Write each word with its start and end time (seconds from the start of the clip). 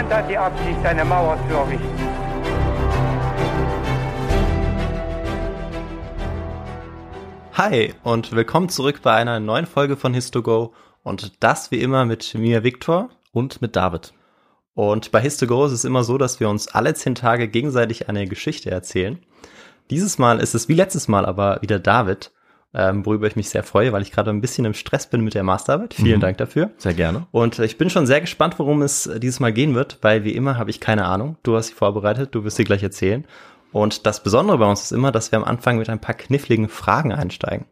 Niemand 0.00 0.16
hat 0.16 0.30
die 0.30 0.38
Absicht, 0.38 0.82
eine 0.82 1.04
Mauer 1.04 1.38
zu 1.46 1.54
errichten. 1.54 1.86
Hi 7.52 7.92
und 8.02 8.32
willkommen 8.32 8.70
zurück 8.70 9.00
bei 9.02 9.12
einer 9.12 9.40
neuen 9.40 9.66
Folge 9.66 9.98
von 9.98 10.14
His2Go 10.14 10.70
und 11.02 11.44
das 11.44 11.70
wie 11.70 11.82
immer 11.82 12.06
mit 12.06 12.34
mir 12.34 12.64
Viktor 12.64 13.10
Und 13.32 13.60
mit 13.60 13.76
David. 13.76 14.14
und 14.72 15.12
bei 15.12 15.20
His2Go 15.20 15.66
ist 15.66 15.72
es 15.72 15.84
immer 15.84 16.02
so, 16.02 16.16
dass 16.16 16.40
wir 16.40 16.48
uns 16.48 16.68
alle 16.68 16.94
zehn 16.94 17.14
Tage 17.14 17.48
gegenseitig 17.48 18.08
eine 18.08 18.26
Geschichte 18.26 18.70
erzählen. 18.70 19.18
Dieses 19.90 20.16
Mal 20.16 20.40
ist 20.40 20.54
es 20.54 20.70
wie 20.70 20.74
letztes 20.74 21.08
Mal 21.08 21.26
aber 21.26 21.60
wieder 21.60 21.78
David, 21.78 22.32
ähm, 22.72 23.04
worüber 23.04 23.26
ich 23.26 23.36
mich 23.36 23.48
sehr 23.50 23.62
freue, 23.62 23.92
weil 23.92 24.02
ich 24.02 24.12
gerade 24.12 24.30
ein 24.30 24.40
bisschen 24.40 24.64
im 24.64 24.74
Stress 24.74 25.08
bin 25.08 25.22
mit 25.22 25.34
der 25.34 25.42
Masterarbeit. 25.42 25.94
Vielen 25.94 26.18
Mhm. 26.18 26.22
Dank 26.22 26.38
dafür. 26.38 26.70
Sehr 26.78 26.94
gerne. 26.94 27.26
Und 27.32 27.58
ich 27.58 27.78
bin 27.78 27.90
schon 27.90 28.06
sehr 28.06 28.20
gespannt, 28.20 28.58
worum 28.58 28.82
es 28.82 29.10
dieses 29.18 29.40
Mal 29.40 29.52
gehen 29.52 29.74
wird, 29.74 29.98
weil 30.02 30.24
wie 30.24 30.34
immer 30.34 30.56
habe 30.56 30.70
ich 30.70 30.80
keine 30.80 31.04
Ahnung. 31.06 31.36
Du 31.42 31.56
hast 31.56 31.68
sie 31.68 31.74
vorbereitet, 31.74 32.34
du 32.34 32.44
wirst 32.44 32.56
sie 32.56 32.64
gleich 32.64 32.82
erzählen. 32.82 33.24
Und 33.72 34.06
das 34.06 34.22
Besondere 34.22 34.58
bei 34.58 34.68
uns 34.68 34.82
ist 34.82 34.92
immer, 34.92 35.12
dass 35.12 35.32
wir 35.32 35.38
am 35.38 35.44
Anfang 35.44 35.78
mit 35.78 35.88
ein 35.88 36.00
paar 36.00 36.14
kniffligen 36.14 36.68
Fragen 36.68 37.12
einsteigen. 37.12 37.66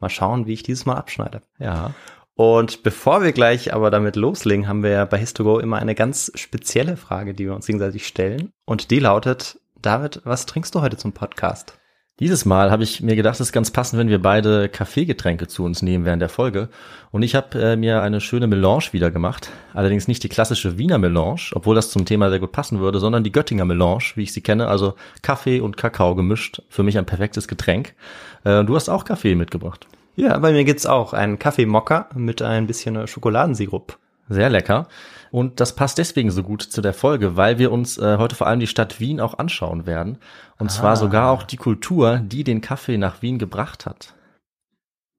Mal 0.00 0.08
schauen, 0.08 0.46
wie 0.46 0.52
ich 0.52 0.62
dieses 0.62 0.86
Mal 0.86 0.94
abschneide. 0.96 1.42
Ja. 1.58 1.92
Und 2.36 2.82
bevor 2.82 3.22
wir 3.22 3.30
gleich 3.30 3.72
aber 3.72 3.92
damit 3.92 4.16
loslegen, 4.16 4.66
haben 4.66 4.82
wir 4.82 4.90
ja 4.90 5.04
bei 5.04 5.18
Histogo 5.18 5.60
immer 5.60 5.78
eine 5.78 5.94
ganz 5.94 6.32
spezielle 6.34 6.96
Frage, 6.96 7.34
die 7.34 7.44
wir 7.46 7.54
uns 7.54 7.66
gegenseitig 7.66 8.06
stellen. 8.06 8.50
Und 8.64 8.90
die 8.90 8.98
lautet, 8.98 9.60
David, 9.80 10.22
was 10.24 10.46
trinkst 10.46 10.74
du 10.74 10.80
heute 10.80 10.96
zum 10.96 11.12
Podcast? 11.12 11.78
Dieses 12.20 12.44
Mal 12.44 12.70
habe 12.70 12.84
ich 12.84 13.00
mir 13.00 13.16
gedacht, 13.16 13.34
es 13.34 13.40
ist 13.40 13.52
ganz 13.52 13.72
passend, 13.72 13.98
wenn 13.98 14.08
wir 14.08 14.22
beide 14.22 14.68
Kaffeegetränke 14.68 15.48
zu 15.48 15.64
uns 15.64 15.82
nehmen 15.82 16.04
während 16.04 16.22
der 16.22 16.28
Folge. 16.28 16.68
Und 17.10 17.24
ich 17.24 17.34
habe 17.34 17.60
äh, 17.60 17.74
mir 17.74 18.02
eine 18.02 18.20
schöne 18.20 18.46
Melange 18.46 18.92
wieder 18.92 19.10
gemacht. 19.10 19.50
Allerdings 19.72 20.06
nicht 20.06 20.22
die 20.22 20.28
klassische 20.28 20.78
Wiener 20.78 20.98
Melange, 20.98 21.50
obwohl 21.54 21.74
das 21.74 21.90
zum 21.90 22.04
Thema 22.04 22.30
sehr 22.30 22.38
gut 22.38 22.52
passen 22.52 22.78
würde, 22.78 23.00
sondern 23.00 23.24
die 23.24 23.32
Göttinger 23.32 23.64
Melange, 23.64 24.12
wie 24.14 24.22
ich 24.22 24.32
sie 24.32 24.42
kenne. 24.42 24.68
Also 24.68 24.94
Kaffee 25.22 25.58
und 25.58 25.76
Kakao 25.76 26.14
gemischt. 26.14 26.62
Für 26.68 26.84
mich 26.84 26.96
ein 26.98 27.04
perfektes 27.04 27.48
Getränk. 27.48 27.96
Äh, 28.44 28.62
du 28.62 28.76
hast 28.76 28.88
auch 28.88 29.04
Kaffee 29.04 29.34
mitgebracht. 29.34 29.88
Ja, 30.14 30.38
bei 30.38 30.52
mir 30.52 30.62
gibt's 30.62 30.86
auch 30.86 31.14
einen 31.14 31.40
Kaffeemokka 31.40 32.10
mit 32.14 32.42
ein 32.42 32.68
bisschen 32.68 33.08
Schokoladensirup. 33.08 33.98
Sehr 34.28 34.50
lecker. 34.50 34.88
Und 35.30 35.60
das 35.60 35.74
passt 35.74 35.98
deswegen 35.98 36.30
so 36.30 36.42
gut 36.42 36.62
zu 36.62 36.80
der 36.80 36.94
Folge, 36.94 37.36
weil 37.36 37.58
wir 37.58 37.72
uns 37.72 37.98
äh, 37.98 38.18
heute 38.18 38.36
vor 38.36 38.46
allem 38.46 38.60
die 38.60 38.66
Stadt 38.66 39.00
Wien 39.00 39.20
auch 39.20 39.38
anschauen 39.38 39.86
werden. 39.86 40.18
Und 40.58 40.70
zwar 40.70 40.96
sogar 40.96 41.30
auch 41.30 41.42
die 41.42 41.56
Kultur, 41.56 42.20
die 42.22 42.44
den 42.44 42.60
Kaffee 42.60 42.96
nach 42.96 43.20
Wien 43.20 43.38
gebracht 43.38 43.84
hat. 43.84 44.14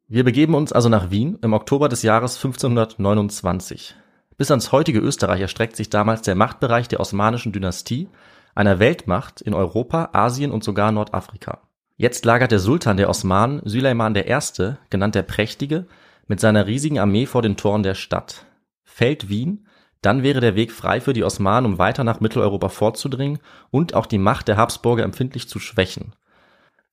Wir 0.08 0.23
begeben 0.23 0.56
uns 0.56 0.72
also 0.72 0.88
nach 0.88 1.12
Wien 1.12 1.38
im 1.42 1.53
Oktober 1.53 1.89
des 1.89 2.03
Jahres 2.03 2.38
1529. 2.38 3.95
Bis 4.38 4.52
ans 4.52 4.72
heutige 4.72 5.00
Österreich 5.00 5.42
erstreckt 5.42 5.75
sich 5.75 5.90
damals 5.90 6.22
der 6.22 6.36
Machtbereich 6.36 6.88
der 6.88 7.00
osmanischen 7.00 7.52
Dynastie, 7.52 8.09
einer 8.53 8.80
Weltmacht 8.80 9.42
in 9.42 9.53
Europa, 9.53 10.09
Asien 10.14 10.52
und 10.52 10.64
sogar 10.64 10.92
Nordafrika. 10.92 11.59
Jetzt 11.97 12.25
lagert 12.25 12.51
der 12.51 12.59
Sultan 12.59 12.97
der 12.97 13.09
Osmanen, 13.09 13.62
Süleyman 13.66 14.16
I., 14.16 14.74
genannt 14.90 15.16
der 15.16 15.24
Prächtige, 15.24 15.88
mit 16.28 16.40
seiner 16.40 16.68
riesigen 16.68 17.00
Armee 17.00 17.25
vor 17.25 17.41
den 17.41 17.57
Toren 17.57 17.84
der 17.84 17.96
Stadt. 17.96 18.46
Fällt 18.95 19.28
Wien, 19.28 19.66
dann 20.01 20.23
wäre 20.23 20.39
der 20.39 20.56
Weg 20.56 20.72
frei 20.72 21.01
für 21.01 21.11
die 21.11 21.25
Osmanen, 21.25 21.69
um 21.69 21.78
weiter 21.79 22.06
nach 22.06 22.22
Mitteleuropa 22.22 22.69
vorzudringen 22.69 23.39
und 23.69 23.94
auch 23.94 24.06
die 24.06 24.17
Macht 24.17 24.47
der 24.47 24.56
Habsburger 24.56 25.03
empfindlich 25.03 25.50
zu 25.50 25.59
schwächen. 25.59 26.13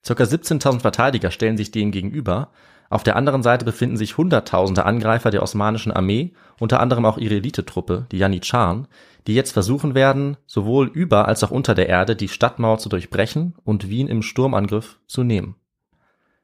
Circa 0.05 0.25
17.000 0.25 0.81
Verteidiger 0.81 1.31
stellen 1.31 1.57
sich 1.57 1.71
dem 1.71 1.93
gegenüber. 1.93 2.51
Auf 2.91 3.05
der 3.05 3.15
anderen 3.15 3.45
Seite 3.45 3.65
befinden 3.65 3.97
sich 3.97 4.17
Hunderttausende 4.17 4.85
Angreifer 4.85 5.31
der 5.31 5.45
osmanischen 5.45 5.93
Armee, 5.93 6.33
unter 6.59 6.81
anderem 6.81 7.05
auch 7.05 7.19
ihre 7.19 7.37
Elitetruppe, 7.37 8.07
die 8.11 8.19
Janitscharen, 8.19 8.89
die 9.29 9.37
jetzt 9.37 9.53
versuchen 9.53 9.95
werden, 9.95 10.37
sowohl 10.45 10.89
über 10.89 11.29
als 11.29 11.45
auch 11.45 11.53
unter 11.53 11.77
der 11.77 11.89
Erde 11.89 12.17
die 12.17 12.27
Stadtmauer 12.27 12.79
zu 12.79 12.89
durchbrechen 12.89 13.55
und 13.63 13.89
Wien 13.89 14.09
im 14.09 14.23
Sturmangriff 14.23 14.99
zu 15.07 15.23
nehmen. 15.23 15.55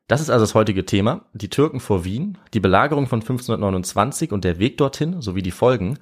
Das 0.08 0.22
ist 0.22 0.30
also 0.30 0.42
das 0.42 0.54
heutige 0.54 0.86
Thema, 0.86 1.26
die 1.34 1.50
Türken 1.50 1.80
vor 1.80 2.04
Wien, 2.04 2.38
die 2.54 2.60
Belagerung 2.60 3.06
von 3.06 3.20
1529 3.20 4.32
und 4.32 4.42
der 4.42 4.58
Weg 4.58 4.78
dorthin 4.78 5.20
sowie 5.20 5.42
die 5.42 5.50
Folgen. 5.50 5.98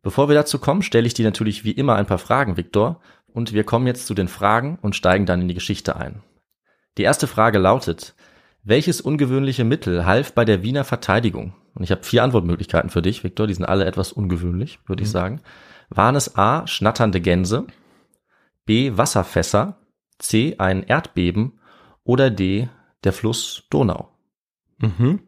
Bevor 0.00 0.28
wir 0.28 0.36
dazu 0.36 0.60
kommen, 0.60 0.82
stelle 0.82 1.08
ich 1.08 1.14
dir 1.14 1.24
natürlich 1.24 1.64
wie 1.64 1.72
immer 1.72 1.96
ein 1.96 2.06
paar 2.06 2.18
Fragen, 2.18 2.56
Viktor, 2.56 3.00
und 3.26 3.52
wir 3.52 3.64
kommen 3.64 3.88
jetzt 3.88 4.06
zu 4.06 4.14
den 4.14 4.28
Fragen 4.28 4.78
und 4.80 4.94
steigen 4.94 5.26
dann 5.26 5.42
in 5.42 5.48
die 5.48 5.54
Geschichte 5.54 5.96
ein. 5.96 6.22
Die 6.98 7.02
erste 7.02 7.26
Frage 7.26 7.58
lautet, 7.58 8.14
welches 8.62 9.00
ungewöhnliche 9.00 9.64
Mittel 9.64 10.06
half 10.06 10.34
bei 10.34 10.44
der 10.44 10.62
Wiener 10.62 10.84
Verteidigung? 10.84 11.54
Und 11.74 11.82
ich 11.82 11.90
habe 11.90 12.04
vier 12.04 12.22
Antwortmöglichkeiten 12.22 12.90
für 12.90 13.02
dich, 13.02 13.24
Viktor, 13.24 13.48
die 13.48 13.54
sind 13.54 13.64
alle 13.64 13.86
etwas 13.86 14.12
ungewöhnlich, 14.12 14.78
würde 14.86 15.02
ich 15.02 15.10
sagen. 15.10 15.40
Waren 15.88 16.14
es 16.14 16.36
A, 16.36 16.66
schnatternde 16.68 17.20
Gänse, 17.20 17.66
B, 18.66 18.96
Wasserfässer, 18.96 19.78
C, 20.18 20.54
ein 20.58 20.84
Erdbeben 20.84 21.58
oder 22.04 22.30
D, 22.30 22.68
der 23.04 23.12
Fluss 23.12 23.64
Donau? 23.70 24.08
Mhm. 24.78 25.20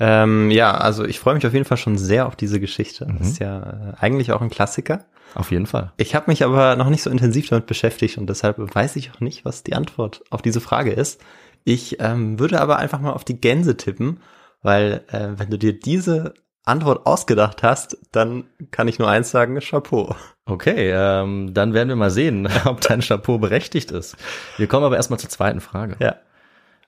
Ähm, 0.00 0.50
ja, 0.50 0.72
also 0.76 1.04
ich 1.04 1.18
freue 1.18 1.34
mich 1.34 1.46
auf 1.46 1.52
jeden 1.52 1.64
Fall 1.64 1.76
schon 1.76 1.98
sehr 1.98 2.26
auf 2.26 2.36
diese 2.36 2.60
Geschichte. 2.60 3.06
Mhm. 3.06 3.18
Das 3.18 3.28
ist 3.28 3.38
ja 3.40 3.60
äh, 3.60 3.92
eigentlich 3.98 4.32
auch 4.32 4.40
ein 4.40 4.50
Klassiker. 4.50 5.06
Auf 5.34 5.50
jeden 5.50 5.66
Fall. 5.66 5.92
Ich 5.96 6.14
habe 6.14 6.30
mich 6.30 6.44
aber 6.44 6.76
noch 6.76 6.88
nicht 6.88 7.02
so 7.02 7.10
intensiv 7.10 7.48
damit 7.48 7.66
beschäftigt 7.66 8.16
und 8.16 8.28
deshalb 8.28 8.58
weiß 8.58 8.96
ich 8.96 9.12
auch 9.12 9.20
nicht, 9.20 9.44
was 9.44 9.62
die 9.62 9.74
Antwort 9.74 10.22
auf 10.30 10.40
diese 10.40 10.60
Frage 10.60 10.92
ist. 10.92 11.20
Ich 11.64 12.00
ähm, 12.00 12.38
würde 12.38 12.60
aber 12.60 12.78
einfach 12.78 13.00
mal 13.00 13.12
auf 13.12 13.24
die 13.24 13.40
Gänse 13.40 13.76
tippen, 13.76 14.20
weil 14.62 15.04
äh, 15.08 15.30
wenn 15.36 15.50
du 15.50 15.58
dir 15.58 15.78
diese 15.78 16.34
Antwort 16.64 17.06
ausgedacht 17.06 17.62
hast, 17.62 17.98
dann 18.12 18.44
kann 18.70 18.88
ich 18.88 18.98
nur 18.98 19.08
eins 19.08 19.30
sagen, 19.30 19.58
Chapeau. 19.60 20.14
Okay, 20.44 20.92
ähm, 20.94 21.52
dann 21.52 21.74
werden 21.74 21.88
wir 21.88 21.96
mal 21.96 22.10
sehen, 22.10 22.48
ob 22.64 22.80
dein 22.80 23.00
Chapeau 23.00 23.38
berechtigt 23.38 23.90
ist. 23.90 24.16
Wir 24.56 24.66
kommen 24.66 24.84
aber 24.84 24.96
erstmal 24.96 25.18
zur 25.18 25.30
zweiten 25.30 25.60
Frage. 25.60 25.96
Ja. 25.98 26.16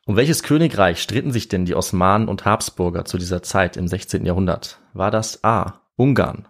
Um 0.06 0.16
welches 0.16 0.42
Königreich 0.42 1.00
stritten 1.00 1.30
sich 1.30 1.48
denn 1.48 1.64
die 1.64 1.74
Osmanen 1.74 2.28
und 2.28 2.44
Habsburger 2.44 3.04
zu 3.04 3.18
dieser 3.18 3.42
Zeit 3.42 3.76
im 3.76 3.86
16. 3.86 4.24
Jahrhundert? 4.24 4.80
War 4.92 5.10
das 5.10 5.44
A. 5.44 5.82
Ungarn, 5.96 6.48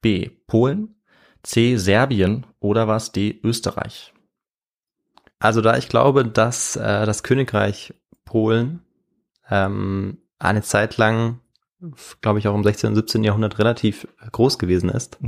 B. 0.00 0.30
Polen, 0.46 0.94
C. 1.42 1.76
Serbien 1.76 2.46
oder 2.60 2.86
war 2.86 2.96
es 2.96 3.12
D. 3.12 3.40
Österreich? 3.42 4.12
Also 5.40 5.60
da 5.60 5.76
ich 5.76 5.88
glaube, 5.88 6.24
dass 6.24 6.76
äh, 6.76 7.04
das 7.04 7.24
Königreich 7.24 7.94
Polen 8.24 8.82
ähm, 9.50 10.18
eine 10.38 10.62
Zeit 10.62 10.96
lang, 10.96 11.40
glaube 12.20 12.38
ich 12.38 12.46
auch 12.46 12.54
im 12.54 12.62
16. 12.62 12.90
und 12.90 12.94
17. 12.94 13.24
Jahrhundert 13.24 13.58
relativ 13.58 14.06
groß 14.30 14.58
gewesen 14.58 14.88
ist, 14.88 15.18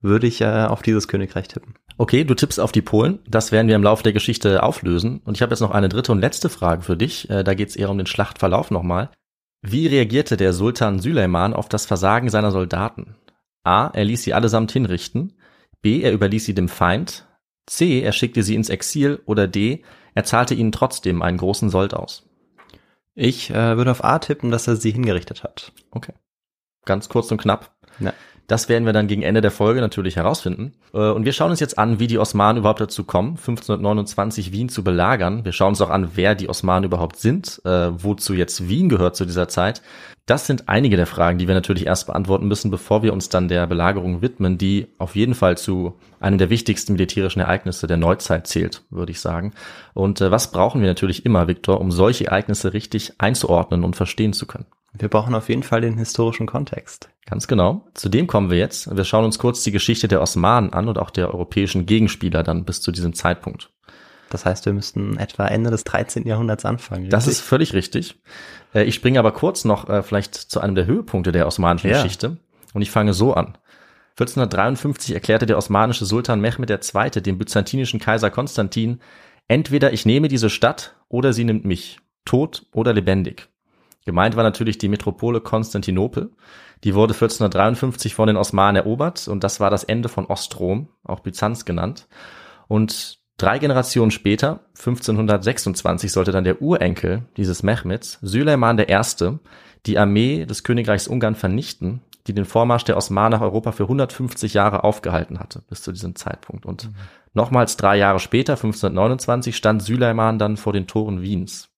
würde 0.00 0.26
ich 0.26 0.40
äh, 0.40 0.64
auf 0.64 0.82
dieses 0.82 1.08
Königreich 1.08 1.48
tippen. 1.48 1.74
Okay, 1.98 2.24
du 2.24 2.34
tippst 2.34 2.58
auf 2.58 2.72
die 2.72 2.82
Polen. 2.82 3.18
Das 3.28 3.52
werden 3.52 3.68
wir 3.68 3.76
im 3.76 3.82
Laufe 3.82 4.02
der 4.02 4.12
Geschichte 4.12 4.62
auflösen. 4.62 5.20
Und 5.24 5.36
ich 5.36 5.42
habe 5.42 5.52
jetzt 5.52 5.60
noch 5.60 5.70
eine 5.70 5.88
dritte 5.88 6.12
und 6.12 6.20
letzte 6.20 6.48
Frage 6.48 6.82
für 6.82 6.96
dich. 6.96 7.28
Äh, 7.28 7.44
Da 7.44 7.54
geht 7.54 7.68
es 7.68 7.76
eher 7.76 7.90
um 7.90 7.98
den 7.98 8.06
Schlachtverlauf 8.06 8.70
nochmal. 8.70 9.10
Wie 9.62 9.86
reagierte 9.86 10.36
der 10.38 10.54
Sultan 10.54 11.00
Süleyman 11.00 11.52
auf 11.52 11.68
das 11.68 11.84
Versagen 11.84 12.30
seiner 12.30 12.50
Soldaten? 12.50 13.16
A. 13.62 13.88
Er 13.88 14.04
ließ 14.04 14.22
sie 14.22 14.32
allesamt 14.32 14.72
hinrichten. 14.72 15.34
B. 15.82 16.00
Er 16.00 16.12
überließ 16.12 16.46
sie 16.46 16.54
dem 16.54 16.68
Feind. 16.68 17.26
C. 17.66 18.00
Er 18.00 18.12
schickte 18.12 18.42
sie 18.42 18.54
ins 18.54 18.70
Exil. 18.70 19.20
Oder 19.26 19.46
D. 19.46 19.84
Er 20.14 20.24
zahlte 20.24 20.54
ihnen 20.54 20.72
trotzdem 20.72 21.20
einen 21.20 21.36
großen 21.36 21.68
Sold 21.68 21.92
aus. 21.92 22.26
Ich 23.14 23.50
äh, 23.50 23.76
würde 23.76 23.90
auf 23.90 24.02
A 24.02 24.18
tippen, 24.18 24.50
dass 24.50 24.66
er 24.66 24.76
sie 24.76 24.92
hingerichtet 24.92 25.42
hat. 25.44 25.72
Okay. 25.90 26.14
Ganz 26.86 27.10
kurz 27.10 27.30
und 27.30 27.40
knapp. 27.40 27.74
Ja. 27.98 28.14
Das 28.50 28.68
werden 28.68 28.84
wir 28.84 28.92
dann 28.92 29.06
gegen 29.06 29.22
Ende 29.22 29.42
der 29.42 29.52
Folge 29.52 29.80
natürlich 29.80 30.16
herausfinden. 30.16 30.72
Äh, 30.92 31.10
Und 31.10 31.24
wir 31.24 31.32
schauen 31.32 31.52
uns 31.52 31.60
jetzt 31.60 31.78
an, 31.78 32.00
wie 32.00 32.08
die 32.08 32.18
Osmanen 32.18 32.58
überhaupt 32.58 32.80
dazu 32.80 33.04
kommen, 33.04 33.36
1529 33.36 34.50
Wien 34.50 34.68
zu 34.68 34.82
belagern. 34.82 35.44
Wir 35.44 35.52
schauen 35.52 35.68
uns 35.68 35.80
auch 35.80 35.88
an, 35.88 36.10
wer 36.16 36.34
die 36.34 36.48
Osmanen 36.48 36.82
überhaupt 36.82 37.14
sind, 37.16 37.62
äh, 37.64 37.90
wozu 38.02 38.34
jetzt 38.34 38.68
Wien 38.68 38.88
gehört 38.88 39.14
zu 39.14 39.24
dieser 39.24 39.46
Zeit. 39.46 39.82
Das 40.26 40.48
sind 40.48 40.68
einige 40.68 40.96
der 40.96 41.06
Fragen, 41.06 41.38
die 41.38 41.46
wir 41.46 41.54
natürlich 41.54 41.86
erst 41.86 42.08
beantworten 42.08 42.48
müssen, 42.48 42.72
bevor 42.72 43.04
wir 43.04 43.12
uns 43.12 43.28
dann 43.28 43.46
der 43.46 43.68
Belagerung 43.68 44.20
widmen, 44.20 44.58
die 44.58 44.88
auf 44.98 45.14
jeden 45.14 45.34
Fall 45.34 45.56
zu 45.56 45.94
einem 46.18 46.38
der 46.38 46.50
wichtigsten 46.50 46.94
militärischen 46.94 47.40
Ereignisse 47.40 47.86
der 47.86 47.98
Neuzeit 47.98 48.48
zählt, 48.48 48.82
würde 48.90 49.12
ich 49.12 49.20
sagen. 49.20 49.52
Und 49.94 50.20
äh, 50.20 50.32
was 50.32 50.50
brauchen 50.50 50.80
wir 50.80 50.88
natürlich 50.88 51.24
immer, 51.24 51.46
Viktor, 51.46 51.80
um 51.80 51.92
solche 51.92 52.26
Ereignisse 52.26 52.72
richtig 52.72 53.12
einzuordnen 53.18 53.84
und 53.84 53.94
verstehen 53.94 54.32
zu 54.32 54.46
können? 54.46 54.66
Wir 54.92 55.08
brauchen 55.08 55.34
auf 55.34 55.48
jeden 55.48 55.62
Fall 55.62 55.80
den 55.80 55.96
historischen 55.98 56.46
Kontext. 56.46 57.10
Ganz 57.26 57.46
genau. 57.46 57.86
Zu 57.94 58.08
dem 58.08 58.26
kommen 58.26 58.50
wir 58.50 58.58
jetzt. 58.58 58.94
Wir 58.94 59.04
schauen 59.04 59.24
uns 59.24 59.38
kurz 59.38 59.62
die 59.62 59.70
Geschichte 59.70 60.08
der 60.08 60.20
Osmanen 60.20 60.72
an 60.72 60.88
und 60.88 60.98
auch 60.98 61.10
der 61.10 61.32
europäischen 61.32 61.86
Gegenspieler 61.86 62.42
dann 62.42 62.64
bis 62.64 62.80
zu 62.80 62.90
diesem 62.90 63.12
Zeitpunkt. 63.14 63.70
Das 64.30 64.44
heißt, 64.46 64.66
wir 64.66 64.72
müssten 64.72 65.16
etwa 65.16 65.46
Ende 65.46 65.70
des 65.70 65.84
13. 65.84 66.26
Jahrhunderts 66.26 66.64
anfangen. 66.64 67.10
Das 67.10 67.26
ist 67.26 67.40
völlig 67.40 67.72
richtig. 67.74 68.20
Äh, 68.74 68.84
Ich 68.84 68.94
springe 68.94 69.18
aber 69.18 69.32
kurz 69.32 69.64
noch 69.64 69.88
äh, 69.88 70.02
vielleicht 70.02 70.34
zu 70.34 70.60
einem 70.60 70.74
der 70.74 70.86
Höhepunkte 70.86 71.32
der 71.32 71.46
osmanischen 71.46 71.90
Ja. 71.90 71.96
Geschichte 72.02 72.38
und 72.72 72.82
ich 72.82 72.90
fange 72.90 73.12
so 73.12 73.34
an. 73.34 73.58
1453 74.12 75.14
erklärte 75.14 75.46
der 75.46 75.56
osmanische 75.56 76.04
Sultan 76.04 76.40
Mehmed 76.40 76.70
II. 76.70 77.10
dem 77.22 77.38
byzantinischen 77.38 78.00
Kaiser 78.00 78.30
Konstantin, 78.30 79.00
entweder 79.48 79.92
ich 79.92 80.04
nehme 80.06 80.28
diese 80.28 80.50
Stadt 80.50 80.96
oder 81.08 81.32
sie 81.32 81.44
nimmt 81.44 81.64
mich, 81.64 81.98
tot 82.24 82.66
oder 82.72 82.92
lebendig. 82.92 83.48
Gemeint 84.10 84.34
war 84.34 84.42
natürlich 84.42 84.76
die 84.76 84.88
Metropole 84.88 85.40
Konstantinopel. 85.40 86.32
Die 86.82 86.96
wurde 86.96 87.14
1453 87.14 88.12
von 88.12 88.26
den 88.26 88.36
Osmanen 88.36 88.74
erobert 88.74 89.28
und 89.28 89.44
das 89.44 89.60
war 89.60 89.70
das 89.70 89.84
Ende 89.84 90.08
von 90.08 90.26
Ostrom, 90.26 90.88
auch 91.04 91.20
Byzanz 91.20 91.64
genannt. 91.64 92.08
Und 92.66 93.20
drei 93.36 93.60
Generationen 93.60 94.10
später, 94.10 94.64
1526, 94.76 96.10
sollte 96.10 96.32
dann 96.32 96.42
der 96.42 96.60
Urenkel 96.60 97.22
dieses 97.36 97.62
Mehmeds, 97.62 98.18
Süleyman 98.20 98.80
I., 98.80 99.38
die 99.86 99.96
Armee 99.96 100.44
des 100.44 100.64
Königreichs 100.64 101.06
Ungarn 101.06 101.36
vernichten, 101.36 102.02
die 102.26 102.34
den 102.34 102.46
Vormarsch 102.46 102.82
der 102.82 102.96
Osmanen 102.96 103.38
nach 103.38 103.46
Europa 103.46 103.70
für 103.70 103.84
150 103.84 104.54
Jahre 104.54 104.82
aufgehalten 104.82 105.38
hatte, 105.38 105.62
bis 105.68 105.82
zu 105.82 105.92
diesem 105.92 106.16
Zeitpunkt. 106.16 106.66
Und 106.66 106.90
nochmals 107.32 107.76
drei 107.76 107.96
Jahre 107.96 108.18
später, 108.18 108.54
1529, 108.54 109.56
stand 109.56 109.84
Süleyman 109.84 110.40
dann 110.40 110.56
vor 110.56 110.72
den 110.72 110.88
Toren 110.88 111.22
Wiens. 111.22 111.69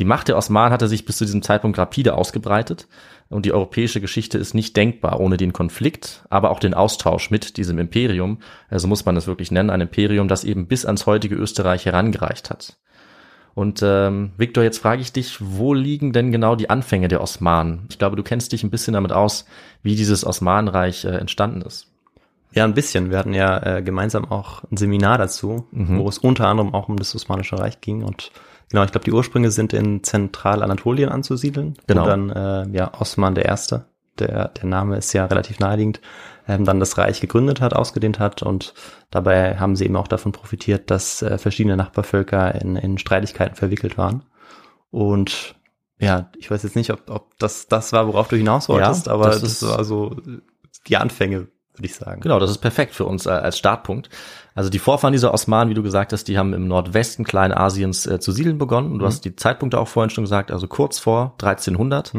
Die 0.00 0.04
Macht 0.04 0.26
der 0.28 0.36
Osmanen 0.36 0.72
hatte 0.72 0.88
sich 0.88 1.04
bis 1.04 1.18
zu 1.18 1.24
diesem 1.24 1.42
Zeitpunkt 1.42 1.78
rapide 1.78 2.14
ausgebreitet 2.14 2.88
und 3.28 3.46
die 3.46 3.52
europäische 3.52 4.00
Geschichte 4.00 4.38
ist 4.38 4.52
nicht 4.52 4.76
denkbar 4.76 5.20
ohne 5.20 5.36
den 5.36 5.52
Konflikt, 5.52 6.24
aber 6.30 6.50
auch 6.50 6.58
den 6.58 6.74
Austausch 6.74 7.30
mit 7.30 7.56
diesem 7.56 7.78
Imperium, 7.78 8.38
also 8.68 8.88
muss 8.88 9.04
man 9.04 9.16
es 9.16 9.28
wirklich 9.28 9.52
nennen, 9.52 9.70
ein 9.70 9.80
Imperium, 9.80 10.26
das 10.26 10.42
eben 10.42 10.66
bis 10.66 10.84
ans 10.84 11.06
heutige 11.06 11.36
Österreich 11.36 11.86
herangereicht 11.86 12.50
hat. 12.50 12.76
Und 13.54 13.82
ähm, 13.84 14.32
Viktor, 14.36 14.64
jetzt 14.64 14.78
frage 14.78 15.00
ich 15.00 15.12
dich, 15.12 15.36
wo 15.40 15.74
liegen 15.74 16.12
denn 16.12 16.32
genau 16.32 16.56
die 16.56 16.70
Anfänge 16.70 17.06
der 17.06 17.20
Osmanen? 17.20 17.86
Ich 17.88 18.00
glaube, 18.00 18.16
du 18.16 18.24
kennst 18.24 18.50
dich 18.50 18.64
ein 18.64 18.70
bisschen 18.70 18.94
damit 18.94 19.12
aus, 19.12 19.46
wie 19.84 19.94
dieses 19.94 20.26
Osmanenreich 20.26 21.04
äh, 21.04 21.10
entstanden 21.10 21.62
ist. 21.62 21.86
Ja, 22.52 22.64
ein 22.64 22.74
bisschen. 22.74 23.10
Wir 23.10 23.18
hatten 23.18 23.32
ja 23.32 23.76
äh, 23.76 23.82
gemeinsam 23.82 24.24
auch 24.24 24.64
ein 24.72 24.76
Seminar 24.76 25.18
dazu, 25.18 25.68
Mhm. 25.70 26.00
wo 26.00 26.08
es 26.08 26.18
unter 26.18 26.48
anderem 26.48 26.74
auch 26.74 26.88
um 26.88 26.96
das 26.96 27.14
Osmanische 27.14 27.56
Reich 27.56 27.80
ging. 27.80 28.02
Und 28.02 28.32
genau, 28.74 28.84
ich 28.84 28.90
glaube, 28.90 29.04
die 29.04 29.12
Ursprünge 29.12 29.52
sind 29.52 29.72
in 29.72 30.02
Zentralanatolien 30.02 31.08
anzusiedeln. 31.08 31.76
Genau. 31.86 32.02
Wo 32.02 32.06
dann 32.06 32.30
äh, 32.30 32.76
ja 32.76 32.92
Osman 33.00 33.36
der 33.36 33.44
Erste, 33.44 33.86
der, 34.18 34.48
der 34.48 34.66
Name 34.66 34.96
ist 34.96 35.12
ja 35.12 35.26
relativ 35.26 35.60
naheliegend, 35.60 36.00
ähm, 36.48 36.64
dann 36.64 36.80
das 36.80 36.98
Reich 36.98 37.20
gegründet 37.20 37.60
hat, 37.60 37.72
ausgedehnt 37.72 38.18
hat. 38.18 38.42
Und 38.42 38.74
dabei 39.10 39.58
haben 39.58 39.76
sie 39.76 39.84
eben 39.84 39.94
auch 39.94 40.08
davon 40.08 40.32
profitiert, 40.32 40.90
dass 40.90 41.22
äh, 41.22 41.38
verschiedene 41.38 41.76
Nachbarvölker 41.76 42.60
in, 42.60 42.74
in 42.74 42.98
Streitigkeiten 42.98 43.54
verwickelt 43.54 43.96
waren. 43.96 44.24
Und 44.90 45.54
ja, 46.00 46.30
ich 46.36 46.50
weiß 46.50 46.64
jetzt 46.64 46.74
nicht, 46.74 46.90
ob, 46.90 47.08
ob 47.08 47.38
das 47.38 47.68
das 47.68 47.92
war, 47.92 48.08
worauf 48.08 48.26
du 48.26 48.34
hinaus 48.36 48.68
wolltest, 48.68 49.06
Ja, 49.06 49.12
aber 49.12 49.26
das 49.26 49.40
das, 49.40 49.62
war 49.62 49.84
so 49.84 50.16
die 50.88 50.96
Anfänge, 50.96 51.46
würde 51.74 51.86
ich 51.86 51.94
sagen. 51.94 52.22
Genau, 52.22 52.40
das 52.40 52.50
ist 52.50 52.58
perfekt 52.58 52.92
für 52.92 53.04
uns 53.04 53.26
äh, 53.26 53.30
als 53.30 53.56
Startpunkt. 53.56 54.10
Also 54.54 54.70
die 54.70 54.78
Vorfahren 54.78 55.12
dieser 55.12 55.34
Osmanen, 55.34 55.70
wie 55.70 55.74
du 55.74 55.82
gesagt 55.82 56.12
hast, 56.12 56.28
die 56.28 56.38
haben 56.38 56.52
im 56.54 56.68
Nordwesten 56.68 57.24
Kleinasiens 57.24 58.06
äh, 58.06 58.20
zu 58.20 58.30
siedeln 58.30 58.56
begonnen. 58.56 58.92
Und 58.92 59.00
du 59.00 59.06
hast 59.06 59.24
die 59.24 59.34
Zeitpunkte 59.34 59.78
auch 59.78 59.88
vorhin 59.88 60.10
schon 60.10 60.24
gesagt, 60.24 60.52
also 60.52 60.68
kurz 60.68 60.98
vor 60.98 61.34
1300, 61.40 62.12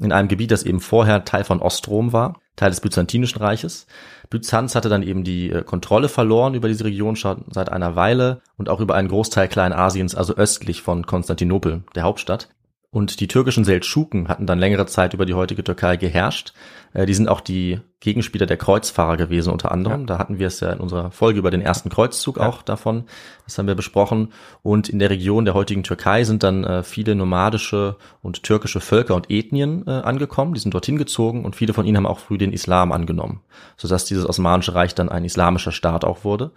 in 0.00 0.12
einem 0.12 0.28
Gebiet, 0.28 0.50
das 0.50 0.64
eben 0.64 0.80
vorher 0.80 1.24
Teil 1.24 1.44
von 1.44 1.60
Ostrom 1.60 2.12
war, 2.12 2.40
Teil 2.56 2.70
des 2.70 2.80
Byzantinischen 2.80 3.40
Reiches. 3.40 3.86
Byzanz 4.30 4.74
hatte 4.74 4.88
dann 4.88 5.02
eben 5.02 5.24
die 5.24 5.50
äh, 5.50 5.62
Kontrolle 5.62 6.08
verloren 6.08 6.54
über 6.54 6.68
diese 6.68 6.84
Region 6.84 7.16
schon 7.16 7.44
seit 7.50 7.70
einer 7.70 7.96
Weile 7.96 8.42
und 8.56 8.68
auch 8.68 8.80
über 8.80 8.94
einen 8.94 9.08
Großteil 9.08 9.48
Kleinasiens, 9.48 10.14
also 10.14 10.34
östlich 10.34 10.82
von 10.82 11.06
Konstantinopel, 11.06 11.82
der 11.94 12.02
Hauptstadt. 12.02 12.48
Und 12.90 13.20
die 13.20 13.28
türkischen 13.28 13.64
Seldschuken 13.64 14.28
hatten 14.28 14.46
dann 14.46 14.58
längere 14.58 14.86
Zeit 14.86 15.12
über 15.12 15.26
die 15.26 15.34
heutige 15.34 15.62
Türkei 15.62 15.96
geherrscht. 15.96 16.54
Äh, 16.94 17.04
die 17.04 17.12
sind 17.12 17.28
auch 17.28 17.42
die 17.42 17.80
Gegenspieler 18.00 18.46
der 18.46 18.56
Kreuzfahrer 18.56 19.18
gewesen 19.18 19.52
unter 19.52 19.72
anderem. 19.72 20.06
Da 20.06 20.18
hatten 20.18 20.38
wir 20.38 20.46
es 20.46 20.60
ja 20.60 20.70
in 20.72 20.80
unserer 20.80 21.10
Folge 21.10 21.38
über 21.38 21.50
den 21.50 21.60
ersten 21.60 21.90
Kreuzzug 21.90 22.38
auch 22.38 22.62
davon. 22.62 23.04
Das 23.44 23.58
haben 23.58 23.66
wir 23.66 23.74
besprochen. 23.74 24.32
Und 24.62 24.88
in 24.88 25.00
der 25.00 25.10
Region 25.10 25.44
der 25.44 25.52
heutigen 25.52 25.82
Türkei 25.82 26.24
sind 26.24 26.42
dann 26.42 26.64
äh, 26.64 26.82
viele 26.82 27.14
nomadische 27.14 27.96
und 28.22 28.42
türkische 28.42 28.80
Völker 28.80 29.16
und 29.16 29.30
Ethnien 29.30 29.84
äh, 29.86 29.90
angekommen. 29.90 30.54
Die 30.54 30.60
sind 30.60 30.72
dorthin 30.72 30.96
gezogen 30.96 31.44
und 31.44 31.56
viele 31.56 31.74
von 31.74 31.84
ihnen 31.84 31.98
haben 31.98 32.06
auch 32.06 32.20
früh 32.20 32.38
den 32.38 32.52
Islam 32.54 32.92
angenommen, 32.92 33.42
sodass 33.76 34.06
dieses 34.06 34.26
Osmanische 34.26 34.74
Reich 34.74 34.94
dann 34.94 35.10
ein 35.10 35.24
islamischer 35.24 35.72
Staat 35.72 36.06
auch 36.06 36.24
wurde. 36.24 36.52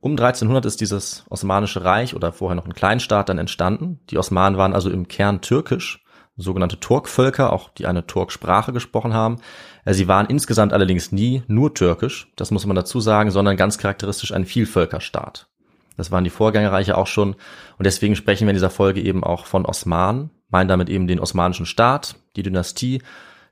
Um 0.00 0.12
1300 0.12 0.64
ist 0.64 0.80
dieses 0.80 1.24
Osmanische 1.28 1.84
Reich 1.84 2.14
oder 2.14 2.32
vorher 2.32 2.54
noch 2.54 2.66
ein 2.66 2.74
Kleinstaat 2.74 3.28
dann 3.28 3.38
entstanden. 3.38 3.98
Die 4.10 4.18
Osmanen 4.18 4.56
waren 4.56 4.72
also 4.72 4.90
im 4.90 5.08
Kern 5.08 5.40
türkisch, 5.40 6.04
sogenannte 6.36 6.78
Turkvölker, 6.78 7.52
auch 7.52 7.70
die 7.70 7.86
eine 7.86 8.06
Turksprache 8.06 8.72
gesprochen 8.72 9.12
haben. 9.12 9.38
Äh, 9.84 9.94
Sie 9.94 10.06
waren 10.06 10.26
insgesamt 10.26 10.72
allerdings 10.72 11.10
nie 11.10 11.42
nur 11.48 11.74
türkisch, 11.74 12.32
das 12.36 12.52
muss 12.52 12.64
man 12.64 12.76
dazu 12.76 13.00
sagen, 13.00 13.32
sondern 13.32 13.56
ganz 13.56 13.76
charakteristisch 13.78 14.32
ein 14.32 14.44
Vielvölkerstaat. 14.44 15.48
Das 15.96 16.12
waren 16.12 16.22
die 16.22 16.30
Vorgängerreiche 16.30 16.96
auch 16.96 17.08
schon 17.08 17.34
und 17.76 17.84
deswegen 17.84 18.14
sprechen 18.14 18.46
wir 18.46 18.50
in 18.50 18.56
dieser 18.56 18.70
Folge 18.70 19.00
eben 19.00 19.24
auch 19.24 19.46
von 19.46 19.66
Osmanen, 19.66 20.30
meinen 20.48 20.68
damit 20.68 20.88
eben 20.90 21.08
den 21.08 21.18
osmanischen 21.18 21.66
Staat, 21.66 22.14
die 22.36 22.44
Dynastie, 22.44 23.02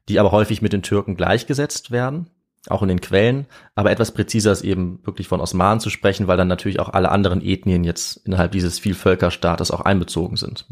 die 0.09 0.21
aber 0.21 0.31
häufig 0.31 0.63
mit 0.63 0.73
den 0.73 0.83
Türken 0.83 1.17
gleichgesetzt 1.17 1.91
werden 1.91 2.31
auch 2.71 2.83
in 2.83 2.89
den 2.89 3.01
Quellen, 3.01 3.47
aber 3.75 3.91
etwas 3.91 4.13
präziser 4.13 4.53
ist 4.53 4.63
eben 4.63 5.01
wirklich 5.05 5.29
von 5.29 5.41
Osmanen 5.41 5.81
zu 5.81 5.91
sprechen, 5.91 6.27
weil 6.27 6.37
dann 6.37 6.49
natürlich 6.49 6.81
auch 6.81 6.91
alle 6.91 7.11
anderen 7.11 7.43
Ethnien 7.43 7.85
jetzt 7.85 8.17
innerhalb 8.27 8.53
dieses 8.53 8.79
Vielvölkerstaates 8.79 9.71
auch 9.71 9.81
einbezogen 9.81 10.37
sind. 10.37 10.67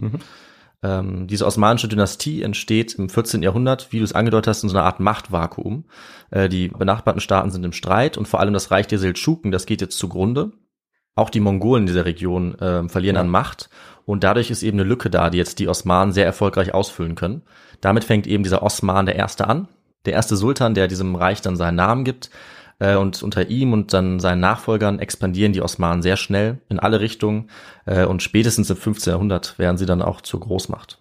Ähm, 0.85 1.26
diese 1.26 1.46
osmanische 1.46 1.88
Dynastie 1.88 2.43
entsteht 2.43 2.94
im 2.94 3.08
14. 3.08 3.43
Jahrhundert, 3.43 3.91
wie 3.91 3.99
du 3.99 4.05
es 4.05 4.12
angedeutet 4.12 4.49
hast, 4.49 4.62
in 4.62 4.69
so 4.69 4.76
einer 4.76 4.85
Art 4.85 5.00
Machtvakuum. 5.00 5.85
Äh, 6.31 6.50
die 6.50 6.69
benachbarten 6.69 7.20
Staaten 7.20 7.50
sind 7.50 7.64
im 7.64 7.73
Streit 7.73 8.19
und 8.19 8.29
vor 8.29 8.40
allem 8.40 8.52
das 8.52 8.70
Reich 8.70 8.87
der 8.87 8.99
Seldschuken, 8.99 9.50
das 9.50 9.64
geht 9.64 9.81
jetzt 9.81 9.99
zugrunde. 9.99 10.52
Auch 11.17 11.31
die 11.31 11.40
Mongolen 11.40 11.87
dieser 11.87 12.05
Region 12.05 12.55
äh, 12.56 12.87
verlieren 12.88 13.17
an 13.17 13.29
Macht 13.29 13.70
und 14.05 14.25
dadurch 14.25 14.50
ist 14.50 14.62
eben 14.62 14.79
eine 14.79 14.88
Lücke 14.88 15.08
da, 15.08 15.31
die 15.31 15.38
jetzt 15.38 15.58
die 15.58 15.69
Osmanen 15.69 16.12
sehr 16.12 16.26
erfolgreich 16.26 16.75
ausfüllen 16.75 17.14
können. 17.14 17.43
Damit 17.81 18.05
fängt 18.05 18.26
eben 18.26 18.43
dieser 18.43 18.62
Osman 18.62 19.06
der 19.06 19.17
Erste 19.17 19.47
an, 19.49 19.69
der 20.05 20.12
erste 20.12 20.37
Sultan, 20.37 20.75
der 20.75 20.89
diesem 20.89 21.15
Reich 21.15 21.41
dann 21.41 21.56
seinen 21.56 21.77
Namen 21.77 22.05
gibt. 22.05 22.31
Äh, 22.78 22.97
und 22.97 23.23
unter 23.23 23.49
ihm 23.49 23.73
und 23.73 23.93
dann 23.93 24.21
seinen 24.21 24.40
Nachfolgern 24.40 24.99
expandieren 24.99 25.52
die 25.52 25.62
Osmanen 25.62 26.02
sehr 26.02 26.17
schnell 26.17 26.59
in 26.69 26.78
alle 26.78 27.00
Richtungen. 27.00 27.50
Äh, 27.87 28.05
und 28.05 28.23
spätestens 28.23 28.71
im 28.71 28.76
15. 28.76 29.12
Jahrhundert 29.12 29.59
werden 29.59 29.76
sie 29.76 29.87
dann 29.87 30.02
auch 30.02 30.21
zur 30.21 30.40
Großmacht. 30.40 30.99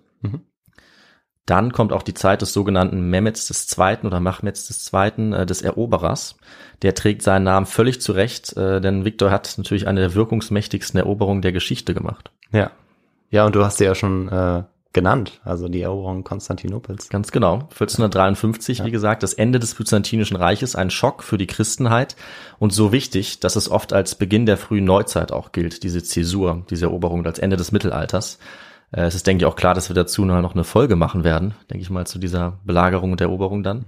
Dann 1.46 1.74
kommt 1.74 1.92
auch 1.92 2.04
die 2.04 2.14
Zeit 2.14 2.42
des 2.42 2.54
sogenannten 2.54 3.10
Mehmeds 3.10 3.78
II. 3.78 3.98
oder 4.04 4.20
Machmeds 4.20 4.92
II., 4.94 5.34
äh, 5.34 5.46
des 5.46 5.62
Eroberers. 5.62 6.38
Der 6.82 6.96
trägt 6.96 7.22
seinen 7.22 7.44
Namen 7.44 7.66
völlig 7.66 8.02
zurecht, 8.02 8.56
äh, 8.56 8.80
denn 8.80 9.04
Viktor 9.04 9.30
hat 9.30 9.56
natürlich 9.58 9.88
eine 9.88 10.00
der 10.00 10.16
wirkungsmächtigsten 10.16 11.00
Eroberungen 11.00 11.42
der 11.42 11.52
Geschichte 11.52 11.94
gemacht. 11.94 12.32
Ja. 12.52 12.72
Ja, 13.30 13.46
und 13.46 13.56
du 13.56 13.66
hast 13.66 13.80
ja 13.80 13.96
schon 13.96 14.30
äh, 14.30 14.64
genannt, 14.94 15.42
also 15.44 15.68
die 15.68 15.82
Eroberung 15.82 16.24
Konstantinopels. 16.24 17.10
Ganz 17.10 17.32
genau. 17.32 17.68
1453, 17.72 18.84
wie 18.86 18.92
gesagt, 18.92 19.24
das 19.24 19.34
Ende 19.34 19.60
des 19.60 19.76
Byzantinischen 19.76 20.38
Reiches, 20.38 20.76
ein 20.76 20.90
Schock 20.92 21.24
für 21.24 21.38
die 21.38 21.48
Christenheit 21.48 22.16
und 22.60 22.72
so 22.72 22.92
wichtig, 22.92 23.40
dass 23.40 23.56
es 23.56 23.70
oft 23.70 23.92
als 23.92 24.16
Beginn 24.16 24.46
der 24.46 24.58
frühen 24.58 24.86
Neuzeit 24.86 25.32
auch 25.32 25.52
gilt, 25.52 25.84
diese 25.84 26.04
Zäsur, 26.04 26.66
diese 26.70 26.86
Eroberung 26.86 27.26
als 27.26 27.40
Ende 27.40 27.58
des 27.58 27.72
Mittelalters. 27.72 28.38
Äh, 28.92 29.02
Es 29.02 29.16
ist, 29.16 29.26
denke 29.28 29.44
ich, 29.44 29.46
auch 29.48 29.56
klar, 29.56 29.74
dass 29.74 29.90
wir 29.90 29.96
dazu 29.96 30.24
noch 30.26 30.54
eine 30.54 30.64
Folge 30.64 30.96
machen 30.96 31.24
werden, 31.24 31.56
denke 31.72 31.82
ich 31.82 31.90
mal, 31.90 32.06
zu 32.06 32.20
dieser 32.20 32.60
Belagerung 32.64 33.12
und 33.12 33.22
Eroberung 33.22 33.64
dann. 33.64 33.86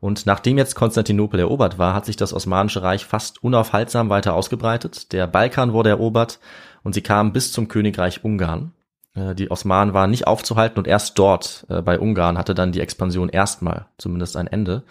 Und 0.00 0.26
nachdem 0.26 0.58
jetzt 0.58 0.74
Konstantinopel 0.74 1.40
erobert 1.40 1.78
war, 1.78 1.94
hat 1.94 2.04
sich 2.04 2.16
das 2.16 2.34
Osmanische 2.34 2.82
Reich 2.82 3.06
fast 3.06 3.42
unaufhaltsam 3.42 4.10
weiter 4.10 4.34
ausgebreitet. 4.34 5.12
Der 5.14 5.26
Balkan 5.26 5.72
wurde 5.72 5.88
erobert 5.88 6.40
und 6.82 6.94
sie 6.94 7.00
kamen 7.00 7.32
bis 7.32 7.52
zum 7.52 7.68
Königreich 7.68 8.22
Ungarn. 8.22 8.72
Äh, 9.14 9.34
Die 9.34 9.50
Osmanen 9.50 9.94
waren 9.94 10.10
nicht 10.10 10.26
aufzuhalten 10.26 10.78
und 10.78 10.86
erst 10.86 11.18
dort, 11.18 11.66
äh, 11.68 11.82
bei 11.82 11.98
Ungarn, 11.98 12.38
hatte 12.38 12.54
dann 12.54 12.72
die 12.72 12.80
Expansion 12.80 13.28
erstmal 13.28 13.86
zumindest 13.98 14.36
ein 14.36 14.46
Ende. 14.46 14.82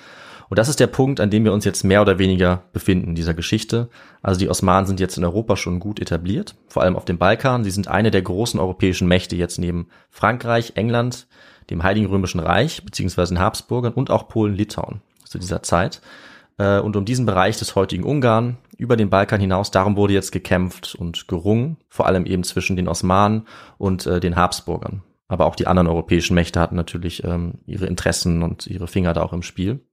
Und 0.49 0.59
das 0.59 0.69
ist 0.69 0.79
der 0.79 0.87
Punkt, 0.87 1.19
an 1.19 1.29
dem 1.31 1.45
wir 1.45 1.53
uns 1.53 1.65
jetzt 1.65 1.83
mehr 1.83 2.01
oder 2.01 2.19
weniger 2.19 2.63
befinden 2.73 3.09
in 3.09 3.15
dieser 3.15 3.33
Geschichte. 3.33 3.89
Also 4.21 4.39
die 4.39 4.49
Osmanen 4.49 4.85
sind 4.85 4.99
jetzt 4.99 5.17
in 5.17 5.23
Europa 5.23 5.55
schon 5.55 5.79
gut 5.79 5.99
etabliert, 5.99 6.55
vor 6.67 6.83
allem 6.83 6.95
auf 6.95 7.05
dem 7.05 7.17
Balkan. 7.17 7.63
Sie 7.63 7.71
sind 7.71 7.87
eine 7.87 8.11
der 8.11 8.21
großen 8.21 8.59
europäischen 8.59 9.07
Mächte 9.07 9.35
jetzt 9.35 9.57
neben 9.57 9.87
Frankreich, 10.11 10.73
England, 10.75 11.27
dem 11.69 11.81
Heiligen 11.81 12.07
Römischen 12.07 12.39
Reich, 12.39 12.83
beziehungsweise 12.85 13.33
den 13.33 13.41
Habsburgern 13.41 13.93
und 13.93 14.11
auch 14.11 14.27
Polen, 14.27 14.53
Litauen 14.53 15.01
zu 15.23 15.39
dieser 15.39 15.63
Zeit. 15.63 16.01
Äh, 16.57 16.79
Und 16.79 16.95
um 16.97 17.05
diesen 17.05 17.25
Bereich 17.25 17.57
des 17.57 17.75
heutigen 17.75 18.03
Ungarn 18.03 18.57
über 18.83 18.97
den 18.97 19.09
Balkan 19.09 19.39
hinaus, 19.39 19.71
darum 19.71 19.95
wurde 19.95 20.13
jetzt 20.13 20.33
gekämpft 20.33 20.93
und 20.93 21.29
gerungen, 21.29 21.77
vor 21.87 22.05
allem 22.05 22.25
eben 22.25 22.43
zwischen 22.43 22.75
den 22.75 22.89
Osmanen 22.89 23.47
und 23.77 24.05
äh, 24.05 24.19
den 24.19 24.35
Habsburgern. 24.35 25.03
Aber 25.29 25.45
auch 25.45 25.55
die 25.55 25.67
anderen 25.67 25.87
europäischen 25.87 26.35
Mächte 26.35 26.59
hatten 26.59 26.75
natürlich 26.75 27.23
ähm, 27.23 27.59
ihre 27.65 27.85
Interessen 27.85 28.43
und 28.43 28.67
ihre 28.67 28.87
Finger 28.87 29.13
da 29.13 29.23
auch 29.23 29.31
im 29.31 29.41
Spiel. 29.41 29.87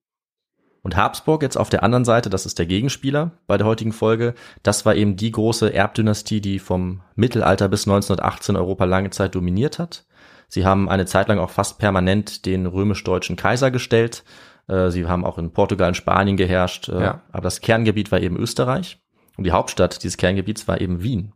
Und 0.83 0.97
Habsburg 0.97 1.43
jetzt 1.43 1.57
auf 1.57 1.69
der 1.69 1.85
anderen 1.85 2.05
Seite, 2.05 2.31
das 2.31 2.47
ist 2.47 2.59
der 2.59 2.67
Gegenspieler 2.67 3.31
bei 3.47 3.57
der 3.57 3.67
heutigen 3.67 3.93
Folge, 3.93 4.35
das 4.65 4.85
war 4.85 4.97
eben 4.97 5.15
die 5.15 5.31
große 5.31 5.73
Erbdynastie, 5.73 6.41
die 6.41 6.59
vom 6.59 7.03
Mittelalter 7.15 7.69
bis 7.69 7.87
1918 7.87 8.57
Europa 8.57 8.87
lange 8.87 9.11
Zeit 9.11 9.37
dominiert 9.37 9.79
hat. 9.79 10.05
Sie 10.49 10.67
haben 10.67 10.89
eine 10.89 11.07
Zeit 11.07 11.29
lang 11.29 11.39
auch 11.39 11.51
fast 11.51 11.79
permanent 11.79 12.45
den 12.45 12.67
römisch-deutschen 12.67 13.37
Kaiser 13.37 13.71
gestellt. 13.71 14.25
Äh, 14.71 14.91
sie 14.91 15.07
haben 15.07 15.25
auch 15.25 15.39
in 15.39 15.53
Portugal 15.53 15.89
und 15.89 15.95
Spanien 15.97 16.37
geherrscht, 16.37 16.89
äh, 16.89 17.01
Ja. 17.03 17.23
aber 17.33 17.43
das 17.43 17.61
Kerngebiet 17.61 18.13
war 18.13 18.21
eben 18.21 18.37
Österreich 18.37 19.01
und 19.37 19.45
die 19.45 19.53
Hauptstadt 19.53 20.03
dieses 20.03 20.17
Kerngebiets 20.17 20.69
war 20.69 20.81
eben 20.81 21.03
Wien. 21.03 21.33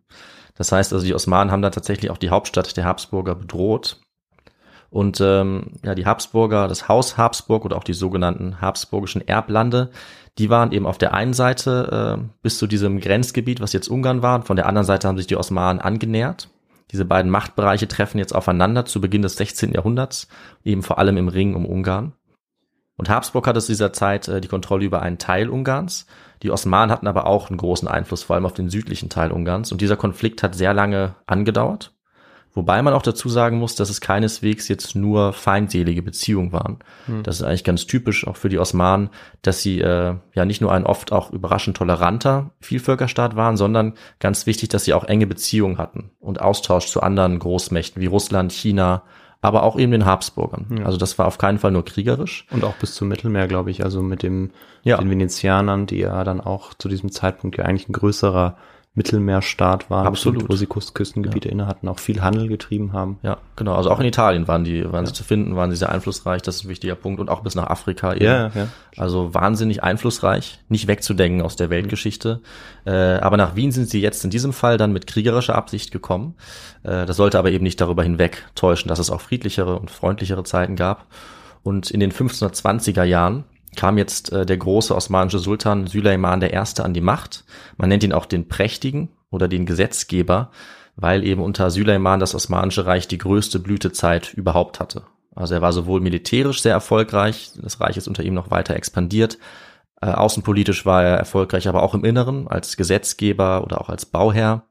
Das 0.57 0.71
heißt 0.71 0.93
also, 0.93 1.05
die 1.05 1.15
Osmanen 1.15 1.51
haben 1.51 1.63
da 1.63 1.71
tatsächlich 1.71 2.11
auch 2.11 2.19
die 2.19 2.31
Hauptstadt 2.31 2.77
der 2.77 2.85
Habsburger 2.85 3.35
bedroht. 3.35 4.01
Und 4.89 5.21
ähm, 5.21 5.73
ja, 5.85 5.97
die 5.97 6.07
Habsburger, 6.07 6.69
das 6.69 6.87
Haus 6.89 7.19
Habsburg 7.19 7.65
oder 7.65 7.77
auch 7.77 7.83
die 7.83 7.95
sogenannten 7.95 8.61
habsburgischen 8.61 9.27
Erblande, 9.27 9.91
die 10.39 10.51
waren 10.51 10.71
eben 10.71 10.87
auf 10.87 10.99
der 10.99 11.13
einen 11.13 11.33
Seite 11.33 12.19
äh, 12.21 12.25
bis 12.43 12.59
zu 12.59 12.69
diesem 12.69 13.01
Grenzgebiet, 13.01 13.61
was 13.61 13.73
jetzt 13.73 13.89
Ungarn 13.89 14.23
war, 14.23 14.37
und 14.37 14.45
von 14.47 14.55
der 14.55 14.67
anderen 14.67 14.87
Seite 14.87 15.09
haben 15.09 15.19
sich 15.19 15.27
die 15.27 15.37
Osmanen 15.37 15.83
angenähert. 15.83 16.49
Diese 16.93 17.05
beiden 17.05 17.29
Machtbereiche 17.33 17.89
treffen 17.89 18.19
jetzt 18.19 18.33
aufeinander 18.35 18.85
zu 18.85 19.01
Beginn 19.01 19.23
des 19.23 19.37
16. 19.37 19.73
Jahrhunderts, 19.73 20.29
eben 20.63 20.85
vor 20.85 20.99
allem 20.99 21.17
im 21.17 21.27
Ring 21.27 21.57
um 21.57 21.67
Ungarn. 21.67 22.13
Und 22.97 23.09
Habsburg 23.09 23.47
hatte 23.47 23.61
zu 23.61 23.73
dieser 23.73 23.93
Zeit 23.93 24.29
äh, 24.29 24.41
die 24.41 24.49
Kontrolle 24.49 24.85
über 24.85 25.03
einen 25.03 25.19
Teil 25.19 25.49
Ungarns. 25.49 26.07
Die 26.43 26.51
Osmanen 26.51 26.91
hatten 26.91 27.07
aber 27.07 27.27
auch 27.27 27.49
einen 27.49 27.59
großen 27.59 27.89
Einfluss, 27.89 28.23
vor 28.23 28.37
allem 28.37 28.47
auf 28.47 28.55
den 28.55 28.69
südlichen 28.69 29.09
Teil 29.09 29.33
Ungarns. 29.33 29.73
Und 29.73 29.81
dieser 29.81 29.97
Konflikt 29.97 30.43
hat 30.43 30.55
sehr 30.55 30.75
lange 30.75 31.15
angedauert. 31.27 31.95
Wobei 32.55 32.81
man 32.83 32.95
auch 32.95 33.03
dazu 33.03 33.29
sagen 33.29 33.59
muss, 33.59 33.75
dass 33.75 33.91
es 33.91 34.01
keineswegs 34.01 34.69
jetzt 34.69 34.95
nur 34.95 35.33
feindselige 35.33 36.03
Beziehungen 36.03 36.53
waren. 36.53 36.79
Das 37.25 37.37
ist 37.37 37.43
eigentlich 37.43 37.65
ganz 37.65 37.87
typisch 37.87 38.29
auch 38.29 38.37
für 38.37 38.49
die 38.49 38.61
Osmanen, 38.61 39.11
dass 39.43 39.61
sie 39.61 39.81
äh, 39.81 40.15
ja 40.35 40.45
nicht 40.45 40.61
nur 40.61 40.73
ein 40.73 40.87
oft 40.87 41.11
auch 41.11 41.33
überraschend 41.33 41.77
toleranter 41.77 42.53
Vielvölkerstaat 42.61 43.35
waren, 43.35 43.57
sondern 43.57 43.95
ganz 44.21 44.47
wichtig, 44.47 44.69
dass 44.69 44.85
sie 44.85 44.95
auch 44.95 45.05
enge 45.05 45.27
Beziehungen 45.27 45.79
hatten 45.79 46.13
und 46.21 46.41
Austausch 46.41 46.87
zu 46.87 47.03
anderen 47.03 47.41
Großmächten 47.41 48.01
wie 48.01 48.07
Russland, 48.07 48.53
China, 48.53 49.03
aber 49.45 49.63
auch 49.63 49.79
eben 49.79 49.93
den 49.93 50.07
Habsburgern. 50.07 50.67
Ja. 50.79 50.87
Also 50.87 50.97
das 50.97 51.19
war 51.19 51.27
auf 51.27 51.37
keinen 51.37 51.59
Fall 51.59 51.71
nur 51.71 51.85
kriegerisch. 51.85 52.47
Und 52.51 52.65
auch 52.65 52.75
bis 52.77 52.95
zum 52.95 53.09
Mittelmeer, 53.09 53.47
glaube 53.47 53.71
ich, 53.71 53.85
also 53.85 54.01
mit 54.03 54.23
dem, 54.23 54.51
Ja. 54.85 54.97
den 54.97 55.11
Venezianern, 55.11 55.87
die 55.87 55.99
ja 55.99 56.25
dann 56.25 56.41
auch 56.41 56.73
zu 56.73 56.89
diesem 56.89 57.13
Zeitpunkt 57.13 57.59
ja 57.59 57.65
eigentlich 57.65 57.89
ein 57.89 57.93
größerer 57.93 58.57
Mittelmeerstaat 58.97 59.91
waren, 59.91 60.07
Absolut. 60.07 60.49
wo 60.49 60.55
sie 60.55 60.67
Küstengebiete 60.67 61.49
inne 61.49 61.67
hatten, 61.67 61.89
auch 61.89 61.99
viel 61.99 62.23
Handel 62.23 62.47
getrieben 62.47 62.93
haben. 62.93 63.19
Ja, 63.25 63.39
genau. 63.57 63.75
Also 63.75 63.91
auch 63.91 63.99
in 63.99 64.07
Italien 64.07 64.47
waren 64.47 64.63
die, 64.63 64.91
waren 64.93 65.05
sie 65.05 65.13
zu 65.13 65.25
finden, 65.25 65.57
waren 65.57 65.73
sie 65.73 65.77
sehr 65.77 65.91
einflussreich. 65.91 66.43
Das 66.43 66.57
ist 66.57 66.65
ein 66.65 66.69
wichtiger 66.69 66.95
Punkt. 66.95 67.19
Und 67.19 67.29
auch 67.29 67.41
bis 67.41 67.57
nach 67.57 67.67
Afrika. 67.67 68.15
Eben. 68.15 68.25
Ja, 68.25 68.49
ja. 68.55 68.69
Also 68.97 69.35
wahnsinnig 69.35 69.83
einflussreich, 69.83 70.61
nicht 70.69 70.87
wegzudenken 70.87 71.43
aus 71.43 71.57
der 71.57 71.71
Weltgeschichte. 71.71 72.41
Äh, 72.85 72.93
aber 72.93 73.37
nach 73.37 73.57
Wien 73.57 73.73
sind 73.73 73.91
sie 73.91 74.01
jetzt 74.01 74.23
in 74.23 74.31
diesem 74.31 74.53
Fall 74.53 74.79
dann 74.79 74.93
mit 74.93 75.09
kriegerischer 75.09 75.57
Absicht 75.57 75.91
gekommen. 75.91 76.37
Äh, 76.85 77.05
das 77.05 77.17
sollte 77.17 77.41
aber 77.41 77.51
eben 77.51 77.65
nicht 77.65 77.81
darüber 77.81 78.05
hinweg 78.05 78.45
täuschen, 78.55 78.89
dass 78.89 79.01
es 79.01 79.11
auch 79.11 79.21
friedlichere 79.21 79.77
und 79.77 79.91
freundlichere 79.91 80.45
Zeiten 80.45 80.77
gab. 80.77 81.07
Und 81.65 81.91
in 81.91 81.99
den 81.99 82.13
1520er 82.13 83.03
Jahren 83.03 83.43
kam 83.77 83.99
jetzt 83.99 84.33
äh, 84.33 84.47
der 84.47 84.57
große 84.57 84.95
osmanische 84.95 85.39
Sultan 85.39 85.87
Süleyman 85.87 86.43
I. 86.43 86.57
an 86.57 86.95
die 86.95 87.01
Macht. 87.01 87.45
Man 87.77 87.89
nennt 87.89 88.05
ihn 88.05 88.13
auch 88.13 88.27
den 88.27 88.49
Prächtigen 88.49 89.11
oder 89.31 89.49
den 89.49 89.67
Gesetzgeber, 89.67 90.51
weil 90.97 91.25
eben 91.25 91.43
unter 91.43 91.71
Süleyman 91.71 92.21
das 92.21 92.35
Osmanische 92.35 92.87
Reich 92.87 93.09
die 93.09 93.19
größte 93.19 93.59
Blütezeit 93.59 94.35
überhaupt 94.35 94.81
hatte. 94.81 95.03
Also 95.35 95.55
er 95.55 95.63
war 95.63 95.73
sowohl 95.73 96.01
militärisch 96.01 96.63
sehr 96.63 96.73
erfolgreich, 96.73 97.53
das 97.61 97.81
Reich 97.81 97.97
ist 97.97 98.07
unter 98.07 98.23
ihm 98.23 98.35
noch 98.35 98.51
weiter 98.51 98.77
expandiert, 98.77 99.39
äh, 100.01 100.07
außenpolitisch 100.07 100.87
war 100.87 101.03
er 101.03 101.17
erfolgreich, 101.17 101.67
aber 101.67 101.83
auch 101.83 101.95
im 101.95 102.05
Inneren 102.05 102.47
als 102.47 102.77
Gesetzgeber 102.77 103.65
oder 103.65 103.81
auch 103.81 103.89
als 103.89 104.07
Bauherr. 104.07 104.65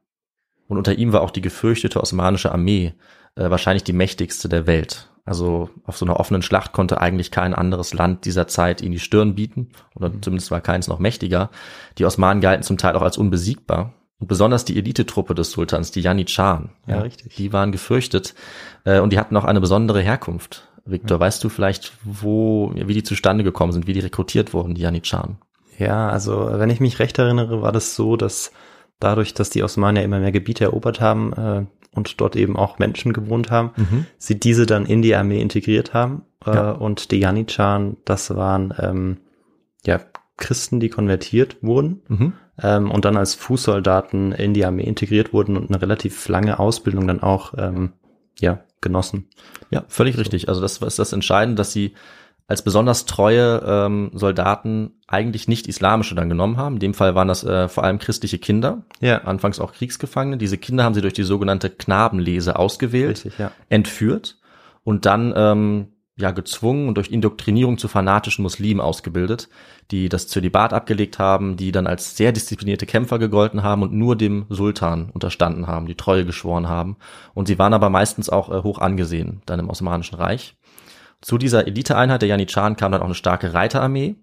Und 0.66 0.78
unter 0.78 0.94
ihm 0.94 1.12
war 1.12 1.20
auch 1.20 1.30
die 1.30 1.42
gefürchtete 1.42 2.00
osmanische 2.00 2.52
Armee 2.52 2.94
äh, 3.36 3.50
wahrscheinlich 3.50 3.84
die 3.84 3.92
mächtigste 3.92 4.48
der 4.48 4.66
Welt. 4.66 5.10
Also 5.26 5.70
auf 5.84 5.96
so 5.96 6.04
einer 6.04 6.20
offenen 6.20 6.42
Schlacht 6.42 6.72
konnte 6.72 7.00
eigentlich 7.00 7.30
kein 7.30 7.54
anderes 7.54 7.94
Land 7.94 8.26
dieser 8.26 8.46
Zeit 8.46 8.82
ihm 8.82 8.92
die 8.92 8.98
Stirn 8.98 9.34
bieten, 9.34 9.70
oder 9.94 10.10
zumindest 10.20 10.50
war 10.50 10.60
keins 10.60 10.86
noch 10.86 10.98
mächtiger. 10.98 11.50
Die 11.98 12.04
Osmanen 12.04 12.42
galten 12.42 12.62
zum 12.62 12.76
Teil 12.76 12.94
auch 12.94 13.02
als 13.02 13.16
unbesiegbar. 13.16 13.94
Und 14.20 14.28
besonders 14.28 14.64
die 14.64 14.76
Elitetruppe 14.78 15.34
des 15.34 15.50
Sultans, 15.50 15.90
die 15.90 16.00
Janitscharen, 16.00 16.70
Ja, 16.86 17.00
richtig. 17.00 17.34
die 17.36 17.52
waren 17.52 17.72
gefürchtet 17.72 18.34
äh, 18.84 19.00
und 19.00 19.12
die 19.12 19.18
hatten 19.18 19.36
auch 19.36 19.44
eine 19.44 19.60
besondere 19.60 20.00
Herkunft. 20.00 20.68
Victor, 20.84 21.18
weißt 21.18 21.42
du 21.42 21.48
vielleicht, 21.48 21.94
wo, 22.04 22.70
wie 22.74 22.94
die 22.94 23.02
zustande 23.02 23.42
gekommen 23.42 23.72
sind, 23.72 23.86
wie 23.86 23.94
die 23.94 24.00
rekrutiert 24.00 24.52
wurden, 24.52 24.74
die 24.74 24.82
Janitscharen? 24.82 25.38
Ja, 25.78 26.10
also 26.10 26.48
wenn 26.52 26.70
ich 26.70 26.78
mich 26.80 26.98
recht 26.98 27.18
erinnere, 27.18 27.62
war 27.62 27.72
das 27.72 27.96
so, 27.96 28.16
dass 28.16 28.52
dadurch, 29.00 29.34
dass 29.34 29.50
die 29.50 29.62
Osmanen 29.62 29.96
ja 29.96 30.02
immer 30.02 30.20
mehr 30.20 30.32
Gebiete 30.32 30.64
erobert 30.64 31.00
haben 31.00 31.32
äh, 31.32 31.64
und 31.94 32.20
dort 32.20 32.36
eben 32.36 32.56
auch 32.56 32.78
Menschen 32.78 33.12
gewohnt 33.12 33.50
haben, 33.50 33.70
sie 34.18 34.38
diese 34.38 34.66
dann 34.66 34.86
in 34.86 35.02
die 35.02 35.14
Armee 35.14 35.40
integriert 35.40 35.94
haben. 35.94 36.22
Äh, 36.46 36.54
Ja. 36.54 36.70
Und 36.72 37.10
die 37.10 37.18
Janitscharen, 37.20 37.96
das 38.04 38.34
waren 38.36 38.74
ähm, 38.78 39.18
ja 39.86 40.00
Christen, 40.36 40.80
die 40.80 40.88
konvertiert 40.88 41.58
wurden 41.62 42.02
Mhm. 42.08 42.32
ähm, 42.62 42.90
und 42.90 43.04
dann 43.04 43.16
als 43.16 43.34
Fußsoldaten 43.34 44.32
in 44.32 44.52
die 44.52 44.64
Armee 44.64 44.82
integriert 44.84 45.32
wurden 45.32 45.56
und 45.56 45.70
eine 45.70 45.80
relativ 45.80 46.28
lange 46.28 46.58
Ausbildung 46.58 47.06
dann 47.06 47.22
auch 47.22 47.54
ähm, 47.56 47.92
ja 48.40 48.64
genossen. 48.80 49.28
Ja, 49.70 49.84
völlig 49.88 50.18
richtig. 50.18 50.48
Also 50.48 50.60
das 50.60 50.78
ist 50.78 50.98
das 50.98 51.12
Entscheidende, 51.12 51.56
dass 51.56 51.72
sie 51.72 51.94
als 52.46 52.62
besonders 52.62 53.06
treue 53.06 53.62
ähm, 53.66 54.10
Soldaten 54.14 55.00
eigentlich 55.06 55.48
nicht 55.48 55.66
islamische 55.66 56.14
dann 56.14 56.28
genommen 56.28 56.56
haben. 56.58 56.74
In 56.74 56.80
dem 56.80 56.94
Fall 56.94 57.14
waren 57.14 57.28
das 57.28 57.42
äh, 57.42 57.68
vor 57.68 57.84
allem 57.84 57.98
christliche 57.98 58.38
Kinder, 58.38 58.84
Ja, 59.00 59.18
anfangs 59.22 59.60
auch 59.60 59.72
Kriegsgefangene. 59.72 60.36
Diese 60.36 60.58
Kinder 60.58 60.84
haben 60.84 60.94
sie 60.94 61.00
durch 61.00 61.14
die 61.14 61.22
sogenannte 61.22 61.70
Knabenlese 61.70 62.58
ausgewählt, 62.58 63.24
richtig, 63.24 63.38
ja. 63.38 63.50
entführt 63.70 64.38
und 64.82 65.06
dann 65.06 65.32
ähm, 65.34 65.88
ja 66.16 66.30
gezwungen 66.30 66.86
und 66.88 66.94
durch 66.96 67.10
Indoktrinierung 67.10 67.78
zu 67.78 67.88
fanatischen 67.88 68.42
Muslimen 68.42 68.80
ausgebildet, 68.80 69.48
die 69.90 70.08
das 70.08 70.28
Zölibat 70.28 70.72
abgelegt 70.72 71.18
haben, 71.18 71.56
die 71.56 71.72
dann 71.72 71.86
als 71.86 72.16
sehr 72.16 72.30
disziplinierte 72.30 72.86
Kämpfer 72.86 73.18
gegolten 73.18 73.62
haben 73.62 73.82
und 73.82 73.92
nur 73.92 74.16
dem 74.16 74.46
Sultan 74.48 75.10
unterstanden 75.10 75.66
haben, 75.66 75.86
die 75.86 75.96
Treue 75.96 76.24
geschworen 76.24 76.68
haben. 76.68 76.96
Und 77.32 77.48
sie 77.48 77.58
waren 77.58 77.74
aber 77.74 77.90
meistens 77.90 78.28
auch 78.28 78.50
äh, 78.50 78.62
hoch 78.62 78.78
angesehen 78.78 79.42
dann 79.46 79.60
im 79.60 79.70
Osmanischen 79.70 80.16
Reich. 80.16 80.56
Zu 81.24 81.38
dieser 81.38 81.66
Eliteeinheit 81.66 82.20
der 82.20 82.28
Janitscharen 82.28 82.76
kam 82.76 82.92
dann 82.92 83.00
auch 83.00 83.06
eine 83.06 83.14
starke 83.14 83.54
Reiterarmee 83.54 84.16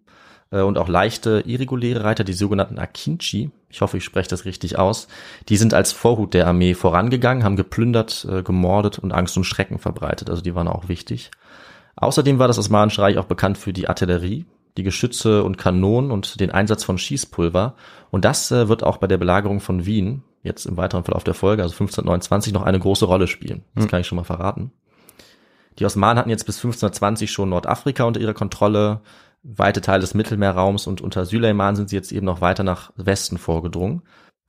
äh, 0.52 0.62
und 0.62 0.78
auch 0.78 0.88
leichte 0.88 1.42
irreguläre 1.48 2.04
Reiter, 2.04 2.24
die 2.24 2.34
sogenannten 2.34 2.78
Akinci. 2.78 3.50
Ich 3.70 3.82
hoffe, 3.82 3.98
ich 3.98 4.04
spreche 4.04 4.30
das 4.30 4.46
richtig 4.46 4.78
aus. 4.78 5.08
Die 5.50 5.58
sind 5.58 5.74
als 5.74 5.94
Vorhut 5.94 6.36
der 6.36 6.46
Armee 6.46 6.76
vorangegangen, 6.76 7.44
haben 7.44 7.56
geplündert, 7.56 8.28
äh, 8.30 8.44
gemordet 8.44 9.00
und 9.00 9.14
Angst 9.14 9.36
und 9.36 9.46
Schrecken 9.46 9.80
verbreitet. 9.80 10.30
Also 10.30 10.44
die 10.44 10.54
waren 10.54 10.68
auch 10.68 10.90
wichtig. 10.90 11.32
Außerdem 11.96 12.38
war 12.38 12.48
das 12.48 12.60
Osmanische 12.60 13.02
Reich 13.02 13.18
auch 13.18 13.26
bekannt 13.26 13.58
für 13.58 13.74
die 13.74 13.90
Artillerie, 13.90 14.46
die 14.78 14.84
Geschütze 14.84 15.44
und 15.44 15.58
Kanonen 15.58 16.12
und 16.12 16.40
den 16.40 16.52
Einsatz 16.52 16.84
von 16.84 17.00
Schießpulver. 17.00 17.74
Und 18.12 18.26
das 18.26 18.52
äh, 18.52 18.68
wird 18.70 18.84
auch 18.84 18.98
bei 18.98 19.08
der 19.08 19.18
Belagerung 19.18 19.60
von 19.60 19.88
Wien 19.88 20.22
jetzt 20.44 20.68
im 20.68 20.78
weiteren 20.78 21.04
Verlauf 21.04 21.24
der 21.24 21.34
Folge, 21.34 21.64
also 21.64 21.74
1529, 21.74 22.54
noch 22.54 22.62
eine 22.62 22.78
große 22.78 23.06
Rolle 23.06 23.26
spielen. 23.26 23.64
Das 23.74 23.88
kann 23.88 24.02
ich 24.02 24.08
schon 24.08 24.18
mal 24.18 24.24
verraten. 24.24 24.72
Die 25.80 25.86
Osmanen 25.86 26.18
hatten 26.18 26.30
jetzt 26.30 26.46
bis 26.46 26.58
1520 26.58 27.32
schon 27.32 27.50
Nordafrika 27.50 28.04
unter 28.04 28.20
ihrer 28.20 28.34
Kontrolle, 28.34 29.02
weite 29.44 29.82
Teile 29.82 30.02
des 30.02 30.14
Mittelmeerraums 30.14 30.88
und 30.88 31.02
unter 31.02 31.26
Süleyman 31.26 31.76
sind 31.76 31.90
sie 31.90 31.96
jetzt 31.96 32.12
eben 32.12 32.26
noch 32.26 32.42
weiter 32.42 32.64
nach 32.64 32.92
Westen 32.96 33.38
vorgedrungen. 33.38 34.04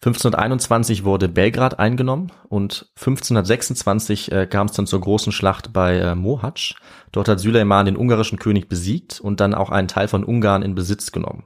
1521 0.05 1.05
wurde 1.05 1.29
Belgrad 1.29 1.79
eingenommen 1.79 2.33
und 2.49 2.91
1526 2.97 4.33
äh, 4.33 4.47
kam 4.49 4.67
es 4.67 4.73
dann 4.73 4.89
zur 4.89 5.01
großen 5.01 5.31
Schlacht 5.31 5.73
bei 5.73 5.97
äh, 5.97 6.17
Mohacs. 6.17 6.75
Dort 7.13 7.29
hat 7.29 7.39
Süleyman 7.39 7.87
den 7.87 7.97
ungarischen 7.97 8.41
König 8.41 8.69
besiegt 8.69 9.21
und 9.21 9.39
dann 9.39 9.55
auch 9.55 9.71
einen 9.71 9.87
Teil 9.87 10.09
von 10.09 10.25
Ungarn 10.25 10.63
in 10.63 10.75
Besitz 10.75 11.13
genommen. 11.13 11.45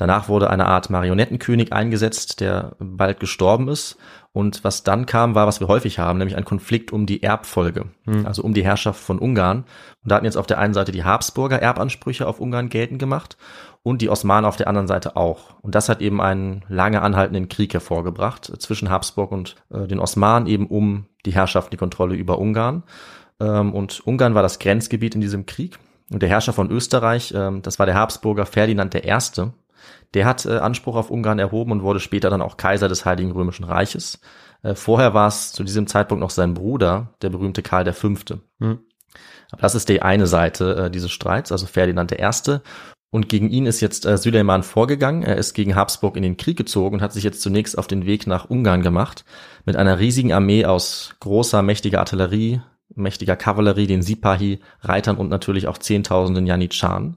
Danach 0.00 0.30
wurde 0.30 0.48
eine 0.48 0.64
Art 0.64 0.88
Marionettenkönig 0.88 1.74
eingesetzt, 1.74 2.40
der 2.40 2.74
bald 2.78 3.20
gestorben 3.20 3.68
ist. 3.68 3.98
Und 4.32 4.64
was 4.64 4.82
dann 4.82 5.04
kam, 5.04 5.34
war, 5.34 5.46
was 5.46 5.60
wir 5.60 5.68
häufig 5.68 5.98
haben, 5.98 6.18
nämlich 6.18 6.38
ein 6.38 6.46
Konflikt 6.46 6.90
um 6.90 7.04
die 7.04 7.22
Erbfolge, 7.22 7.84
also 8.24 8.42
um 8.42 8.54
die 8.54 8.64
Herrschaft 8.64 8.98
von 8.98 9.18
Ungarn. 9.18 9.58
Und 9.58 10.10
da 10.10 10.14
hatten 10.14 10.24
jetzt 10.24 10.38
auf 10.38 10.46
der 10.46 10.58
einen 10.58 10.72
Seite 10.72 10.90
die 10.90 11.04
Habsburger 11.04 11.60
Erbansprüche 11.60 12.26
auf 12.26 12.40
Ungarn 12.40 12.70
geltend 12.70 12.98
gemacht 12.98 13.36
und 13.82 14.00
die 14.00 14.08
Osmanen 14.08 14.46
auf 14.46 14.56
der 14.56 14.68
anderen 14.68 14.86
Seite 14.86 15.16
auch. 15.16 15.60
Und 15.60 15.74
das 15.74 15.90
hat 15.90 16.00
eben 16.00 16.22
einen 16.22 16.64
lange 16.70 17.02
anhaltenden 17.02 17.50
Krieg 17.50 17.74
hervorgebracht 17.74 18.50
zwischen 18.58 18.88
Habsburg 18.88 19.32
und 19.32 19.56
äh, 19.68 19.86
den 19.86 19.98
Osmanen 19.98 20.48
eben 20.48 20.66
um 20.66 21.08
die 21.26 21.34
Herrschaft, 21.34 21.74
die 21.74 21.76
Kontrolle 21.76 22.14
über 22.14 22.38
Ungarn. 22.38 22.84
Ähm, 23.38 23.74
und 23.74 24.00
Ungarn 24.06 24.34
war 24.34 24.42
das 24.42 24.60
Grenzgebiet 24.60 25.14
in 25.14 25.20
diesem 25.20 25.44
Krieg. 25.44 25.78
Und 26.10 26.22
der 26.22 26.30
Herrscher 26.30 26.54
von 26.54 26.70
Österreich, 26.70 27.34
ähm, 27.36 27.60
das 27.60 27.78
war 27.78 27.84
der 27.84 27.96
Habsburger 27.96 28.46
Ferdinand 28.46 28.94
I., 28.94 29.50
der 30.14 30.26
hat 30.26 30.46
äh, 30.46 30.58
Anspruch 30.58 30.96
auf 30.96 31.10
Ungarn 31.10 31.38
erhoben 31.38 31.72
und 31.72 31.82
wurde 31.82 32.00
später 32.00 32.30
dann 32.30 32.42
auch 32.42 32.56
Kaiser 32.56 32.88
des 32.88 33.04
Heiligen 33.04 33.32
Römischen 33.32 33.64
Reiches. 33.64 34.20
Äh, 34.62 34.74
vorher 34.74 35.14
war 35.14 35.28
es 35.28 35.52
zu 35.52 35.64
diesem 35.64 35.86
Zeitpunkt 35.86 36.20
noch 36.20 36.30
sein 36.30 36.54
Bruder, 36.54 37.14
der 37.22 37.30
berühmte 37.30 37.62
Karl 37.62 37.90
V. 37.92 38.08
Hm. 38.58 38.80
Aber 39.52 39.62
das 39.62 39.74
ist 39.74 39.88
die 39.88 40.02
eine 40.02 40.26
Seite 40.26 40.76
äh, 40.76 40.90
dieses 40.90 41.10
Streits, 41.10 41.52
also 41.52 41.66
Ferdinand 41.66 42.12
I. 42.12 42.58
Und 43.12 43.28
gegen 43.28 43.50
ihn 43.50 43.66
ist 43.66 43.80
jetzt 43.80 44.06
äh, 44.06 44.16
Süleyman 44.16 44.62
vorgegangen. 44.62 45.24
Er 45.24 45.36
ist 45.36 45.54
gegen 45.54 45.74
Habsburg 45.74 46.16
in 46.16 46.22
den 46.22 46.36
Krieg 46.36 46.56
gezogen 46.56 46.96
und 46.96 47.02
hat 47.02 47.12
sich 47.12 47.24
jetzt 47.24 47.42
zunächst 47.42 47.76
auf 47.76 47.88
den 47.88 48.06
Weg 48.06 48.26
nach 48.28 48.48
Ungarn 48.48 48.82
gemacht. 48.82 49.24
Mit 49.64 49.74
einer 49.74 49.98
riesigen 49.98 50.32
Armee 50.32 50.64
aus 50.64 51.16
großer, 51.18 51.62
mächtiger 51.62 51.98
Artillerie, 51.98 52.60
mächtiger 52.94 53.34
Kavallerie, 53.34 53.88
den 53.88 54.02
Sipahi, 54.02 54.60
Reitern 54.82 55.16
und 55.16 55.28
natürlich 55.28 55.66
auch 55.66 55.78
Zehntausenden 55.78 56.46
Janitscharen. 56.46 57.16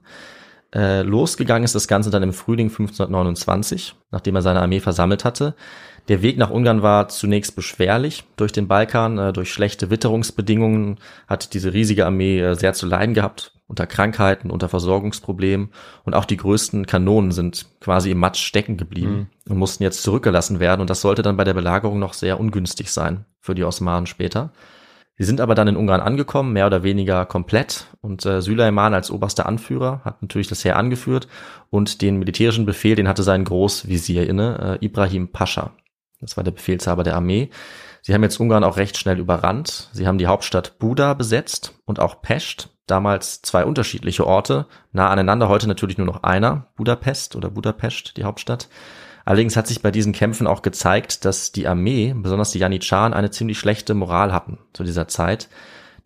Äh, 0.74 1.02
losgegangen 1.02 1.64
ist 1.64 1.74
das 1.74 1.86
Ganze 1.86 2.10
dann 2.10 2.24
im 2.24 2.32
Frühling 2.32 2.66
1529, 2.68 3.94
nachdem 4.10 4.34
er 4.34 4.42
seine 4.42 4.60
Armee 4.60 4.80
versammelt 4.80 5.24
hatte. 5.24 5.54
Der 6.08 6.20
Weg 6.20 6.36
nach 6.36 6.50
Ungarn 6.50 6.82
war 6.82 7.08
zunächst 7.08 7.56
beschwerlich 7.56 8.24
durch 8.36 8.52
den 8.52 8.66
Balkan, 8.66 9.16
äh, 9.18 9.32
durch 9.32 9.52
schlechte 9.52 9.88
Witterungsbedingungen 9.90 10.98
hat 11.28 11.54
diese 11.54 11.72
riesige 11.72 12.04
Armee 12.04 12.40
äh, 12.40 12.54
sehr 12.56 12.74
zu 12.74 12.86
leiden 12.86 13.14
gehabt, 13.14 13.52
unter 13.68 13.86
Krankheiten, 13.86 14.50
unter 14.50 14.68
Versorgungsproblemen 14.68 15.70
und 16.04 16.14
auch 16.14 16.24
die 16.24 16.36
größten 16.36 16.86
Kanonen 16.86 17.30
sind 17.30 17.66
quasi 17.80 18.10
im 18.10 18.18
Matsch 18.18 18.44
stecken 18.44 18.76
geblieben 18.76 19.30
mhm. 19.46 19.52
und 19.52 19.58
mussten 19.58 19.84
jetzt 19.84 20.02
zurückgelassen 20.02 20.60
werden 20.60 20.80
und 20.80 20.90
das 20.90 21.00
sollte 21.00 21.22
dann 21.22 21.36
bei 21.36 21.44
der 21.44 21.54
Belagerung 21.54 22.00
noch 22.00 22.14
sehr 22.14 22.38
ungünstig 22.38 22.90
sein 22.90 23.24
für 23.40 23.54
die 23.54 23.64
Osmanen 23.64 24.06
später. 24.06 24.52
Sie 25.16 25.24
sind 25.24 25.40
aber 25.40 25.54
dann 25.54 25.68
in 25.68 25.76
Ungarn 25.76 26.00
angekommen, 26.00 26.52
mehr 26.52 26.66
oder 26.66 26.82
weniger 26.82 27.24
komplett. 27.24 27.86
Und 28.00 28.26
äh, 28.26 28.42
Süleyman 28.42 28.94
als 28.94 29.10
oberster 29.10 29.46
Anführer 29.46 30.00
hat 30.04 30.22
natürlich 30.22 30.48
das 30.48 30.64
Heer 30.64 30.76
angeführt 30.76 31.28
und 31.70 32.02
den 32.02 32.18
militärischen 32.18 32.66
Befehl, 32.66 32.96
den 32.96 33.08
hatte 33.08 33.22
sein 33.22 33.44
Großvisier 33.44 34.28
inne, 34.28 34.78
äh, 34.80 34.84
Ibrahim 34.84 35.28
Pascha. 35.28 35.72
Das 36.20 36.36
war 36.36 36.42
der 36.42 36.50
Befehlshaber 36.50 37.04
der 37.04 37.16
Armee. 37.16 37.50
Sie 38.02 38.12
haben 38.12 38.22
jetzt 38.22 38.40
Ungarn 38.40 38.64
auch 38.64 38.76
recht 38.76 38.98
schnell 38.98 39.18
überrannt. 39.18 39.88
Sie 39.92 40.06
haben 40.06 40.18
die 40.18 40.26
Hauptstadt 40.26 40.78
Buda 40.78 41.14
besetzt 41.14 41.74
und 41.84 42.00
auch 42.00 42.20
Pest, 42.20 42.70
damals 42.86 43.40
zwei 43.40 43.64
unterschiedliche 43.64 44.26
Orte, 44.26 44.66
nah 44.92 45.10
aneinander, 45.10 45.48
heute 45.48 45.68
natürlich 45.68 45.96
nur 45.96 46.06
noch 46.06 46.22
einer, 46.22 46.66
Budapest 46.76 47.36
oder 47.36 47.50
Budapest, 47.50 48.16
die 48.16 48.24
Hauptstadt. 48.24 48.68
Allerdings 49.24 49.56
hat 49.56 49.66
sich 49.66 49.80
bei 49.80 49.90
diesen 49.90 50.12
Kämpfen 50.12 50.46
auch 50.46 50.62
gezeigt, 50.62 51.24
dass 51.24 51.52
die 51.52 51.66
Armee, 51.66 52.14
besonders 52.14 52.50
die 52.50 52.58
Janitscharen, 52.58 53.14
eine 53.14 53.30
ziemlich 53.30 53.58
schlechte 53.58 53.94
Moral 53.94 54.32
hatten 54.32 54.58
zu 54.72 54.84
dieser 54.84 55.08
Zeit. 55.08 55.48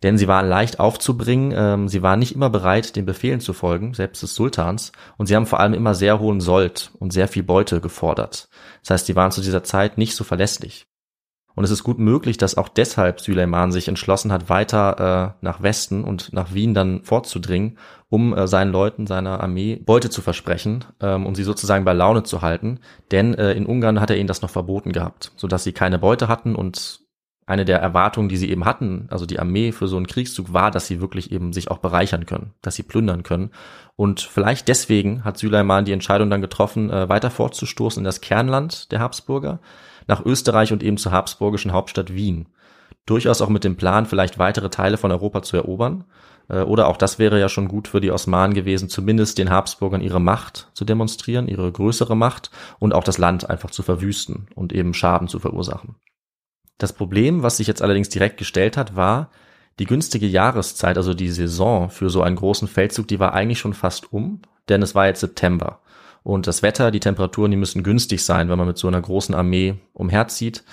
Denn 0.01 0.17
sie 0.17 0.29
waren 0.29 0.47
leicht 0.47 0.79
aufzubringen, 0.79 1.53
ähm, 1.53 1.89
sie 1.89 2.01
waren 2.01 2.19
nicht 2.19 2.33
immer 2.33 2.49
bereit, 2.49 2.95
den 2.95 3.05
Befehlen 3.05 3.41
zu 3.41 3.51
folgen, 3.51 3.93
selbst 3.93 4.23
des 4.23 4.33
Sultans, 4.33 4.93
und 5.17 5.25
sie 5.25 5.35
haben 5.35 5.45
vor 5.45 5.59
allem 5.59 5.73
immer 5.73 5.93
sehr 5.93 6.19
hohen 6.19 6.39
Sold 6.39 6.91
und 6.99 7.11
sehr 7.11 7.27
viel 7.27 7.43
Beute 7.43 7.81
gefordert. 7.81 8.47
Das 8.81 8.91
heißt, 8.91 9.07
sie 9.07 9.17
waren 9.17 9.31
zu 9.31 9.41
dieser 9.41 9.63
Zeit 9.63 9.97
nicht 9.97 10.15
so 10.15 10.23
verlässlich. 10.23 10.88
Und 11.59 11.65
es 11.65 11.71
ist 11.71 11.83
gut 11.83 11.99
möglich, 11.99 12.37
dass 12.37 12.55
auch 12.55 12.69
deshalb 12.69 13.19
Süleyman 13.19 13.73
sich 13.73 13.89
entschlossen 13.89 14.31
hat, 14.31 14.47
weiter 14.47 15.35
äh, 15.41 15.43
nach 15.43 15.61
Westen 15.61 16.05
und 16.05 16.31
nach 16.31 16.53
Wien 16.53 16.73
dann 16.73 17.03
vorzudringen, 17.03 17.77
um 18.07 18.33
äh, 18.33 18.47
seinen 18.47 18.71
Leuten, 18.71 19.07
seiner 19.07 19.41
Armee 19.43 19.75
Beute 19.75 20.09
zu 20.09 20.21
versprechen, 20.21 20.85
ähm, 21.01 21.25
um 21.25 21.35
sie 21.35 21.43
sozusagen 21.43 21.83
bei 21.83 21.91
Laune 21.91 22.23
zu 22.23 22.41
halten. 22.41 22.79
Denn 23.11 23.33
äh, 23.33 23.51
in 23.51 23.65
Ungarn 23.65 23.99
hat 23.99 24.09
er 24.09 24.15
ihnen 24.15 24.29
das 24.29 24.41
noch 24.41 24.49
verboten 24.49 24.93
gehabt, 24.93 25.33
sodass 25.35 25.65
sie 25.65 25.73
keine 25.73 25.99
Beute 25.99 26.29
hatten 26.29 26.55
und 26.55 27.01
eine 27.45 27.65
der 27.65 27.81
Erwartungen, 27.81 28.29
die 28.29 28.37
sie 28.37 28.49
eben 28.49 28.63
hatten, 28.63 29.07
also 29.09 29.25
die 29.25 29.39
Armee 29.39 29.73
für 29.73 29.89
so 29.89 29.97
einen 29.97 30.07
Kriegszug 30.07 30.53
war, 30.53 30.71
dass 30.71 30.87
sie 30.87 31.01
wirklich 31.01 31.29
eben 31.29 31.51
sich 31.51 31.69
auch 31.69 31.79
bereichern 31.79 32.25
können, 32.25 32.53
dass 32.61 32.75
sie 32.75 32.83
plündern 32.83 33.23
können. 33.23 33.51
Und 33.97 34.21
vielleicht 34.21 34.69
deswegen 34.69 35.25
hat 35.25 35.37
Süleyman 35.37 35.83
die 35.83 35.91
Entscheidung 35.91 36.29
dann 36.29 36.39
getroffen, 36.39 36.89
äh, 36.89 37.09
weiter 37.09 37.29
fortzustoßen 37.29 37.99
in 37.99 38.05
das 38.05 38.21
Kernland 38.21 38.93
der 38.93 39.01
Habsburger, 39.01 39.59
nach 40.09 40.25
Österreich 40.25 40.73
und 40.73 40.83
eben 40.83 40.97
zur 40.97 41.11
habsburgischen 41.11 41.71
Hauptstadt 41.71 42.13
Wien. 42.13 42.47
Durchaus 43.05 43.41
auch 43.41 43.49
mit 43.49 43.63
dem 43.63 43.77
Plan, 43.77 44.07
vielleicht 44.07 44.39
weitere 44.39 44.69
Teile 44.69 44.97
von 44.97 45.11
Europa 45.11 45.43
zu 45.43 45.55
erobern. 45.55 46.03
Äh, 46.49 46.61
oder 46.61 46.87
auch 46.87 46.97
das 46.97 47.19
wäre 47.19 47.39
ja 47.39 47.47
schon 47.47 47.67
gut 47.67 47.87
für 47.87 48.01
die 48.01 48.11
Osmanen 48.11 48.55
gewesen, 48.55 48.89
zumindest 48.89 49.37
den 49.37 49.51
Habsburgern 49.51 50.01
ihre 50.01 50.19
Macht 50.19 50.69
zu 50.73 50.83
demonstrieren, 50.83 51.47
ihre 51.47 51.71
größere 51.71 52.17
Macht 52.17 52.49
und 52.79 52.93
auch 52.93 53.03
das 53.03 53.19
Land 53.19 53.49
einfach 53.49 53.69
zu 53.69 53.83
verwüsten 53.83 54.47
und 54.55 54.73
eben 54.73 54.95
Schaden 54.95 55.27
zu 55.27 55.39
verursachen. 55.39 55.95
Das 56.79 56.91
Problem, 56.91 57.43
was 57.43 57.57
sich 57.57 57.67
jetzt 57.67 57.81
allerdings 57.81 58.09
direkt 58.09 58.37
gestellt 58.37 58.77
hat, 58.77 58.95
war, 58.95 59.29
die 59.77 59.85
günstige 59.85 60.27
Jahreszeit, 60.27 60.97
also 60.97 61.13
die 61.13 61.29
Saison 61.29 61.89
für 61.89 62.09
so 62.09 62.23
einen 62.23 62.35
großen 62.35 62.67
Feldzug, 62.67 63.07
die 63.07 63.19
war 63.19 63.33
eigentlich 63.33 63.59
schon 63.59 63.73
fast 63.73 64.11
um, 64.11 64.41
denn 64.69 64.81
es 64.81 64.95
war 64.95 65.05
jetzt 65.05 65.19
September. 65.19 65.81
Und 66.29 66.47
das 66.47 66.61
Wetter, 66.61 66.91
die 66.91 66.99
Temperaturen, 66.99 67.51
die 67.51 67.57
müssen 67.57 67.83
günstig 67.83 68.23
sein, 68.23 68.49
wenn 68.49 68.57
man 68.57 68.67
mit 68.67 68.77
so 68.77 68.87
einer 68.87 69.01
großen 69.01 69.33
Armee 69.33 69.75
umherzieht. 69.93 70.63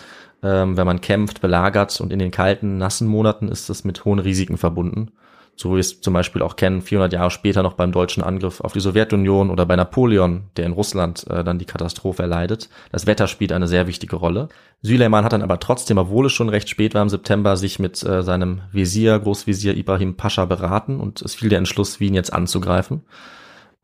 Ähm, 0.43 0.77
wenn 0.77 0.87
man 0.87 1.01
kämpft, 1.01 1.41
belagert 1.41 1.99
und 2.01 2.13
in 2.13 2.19
den 2.19 2.31
kalten, 2.31 2.77
nassen 2.77 3.09
Monaten 3.09 3.49
ist 3.49 3.71
es 3.71 3.83
mit 3.83 4.05
hohen 4.05 4.19
Risiken 4.19 4.59
verbunden 4.59 5.13
so 5.57 5.71
wie 5.71 5.75
wir 5.75 5.81
es 5.81 6.03
zum 6.03 6.13
Beispiel 6.13 6.43
auch 6.43 6.57
kennen, 6.57 6.83
400 6.83 7.15
Jahre 7.15 7.31
später 7.31 7.63
noch 7.63 7.73
beim 7.73 7.91
deutschen 7.91 8.23
Angriff 8.23 8.61
auf 8.61 8.75
die 8.75 8.81
Sowjetunion 8.81 9.51
oder 9.51 9.65
bei 9.65 9.75
Napoleon, 9.75 10.45
der 10.57 10.67
in 10.67 10.73
Russland 10.73 11.27
äh, 11.31 11.43
dann 11.43 11.59
die 11.59 11.65
Katastrophe 11.65 12.23
erleidet. 12.23 12.69
Das 12.93 13.07
Wetter 13.07 13.27
spielt 13.27 13.53
eine 13.53 13.67
sehr 13.67 13.87
wichtige 13.87 14.17
Rolle. 14.17 14.49
Süleyman 14.83 15.25
hat 15.25 15.33
dann 15.33 15.43
aber 15.43 15.59
trotzdem, 15.59 15.97
obwohl 15.97 16.27
es 16.27 16.33
schon 16.33 16.51
recht 16.51 16.69
spät 16.69 16.95
war 16.95 17.03
im 17.03 17.09
September, 17.09 17.57
sich 17.57 17.79
mit 17.79 18.03
äh, 18.03 18.23
seinem 18.23 18.61
Visier, 18.71 19.19
Großvisier 19.19 19.75
Ibrahim 19.77 20.17
Pascha 20.17 20.45
beraten 20.45 21.01
und 21.01 21.23
es 21.23 21.35
fiel 21.35 21.49
der 21.49 21.59
Entschluss, 21.59 22.01
Wien 22.01 22.15
jetzt 22.15 22.33
anzugreifen. 22.33 23.03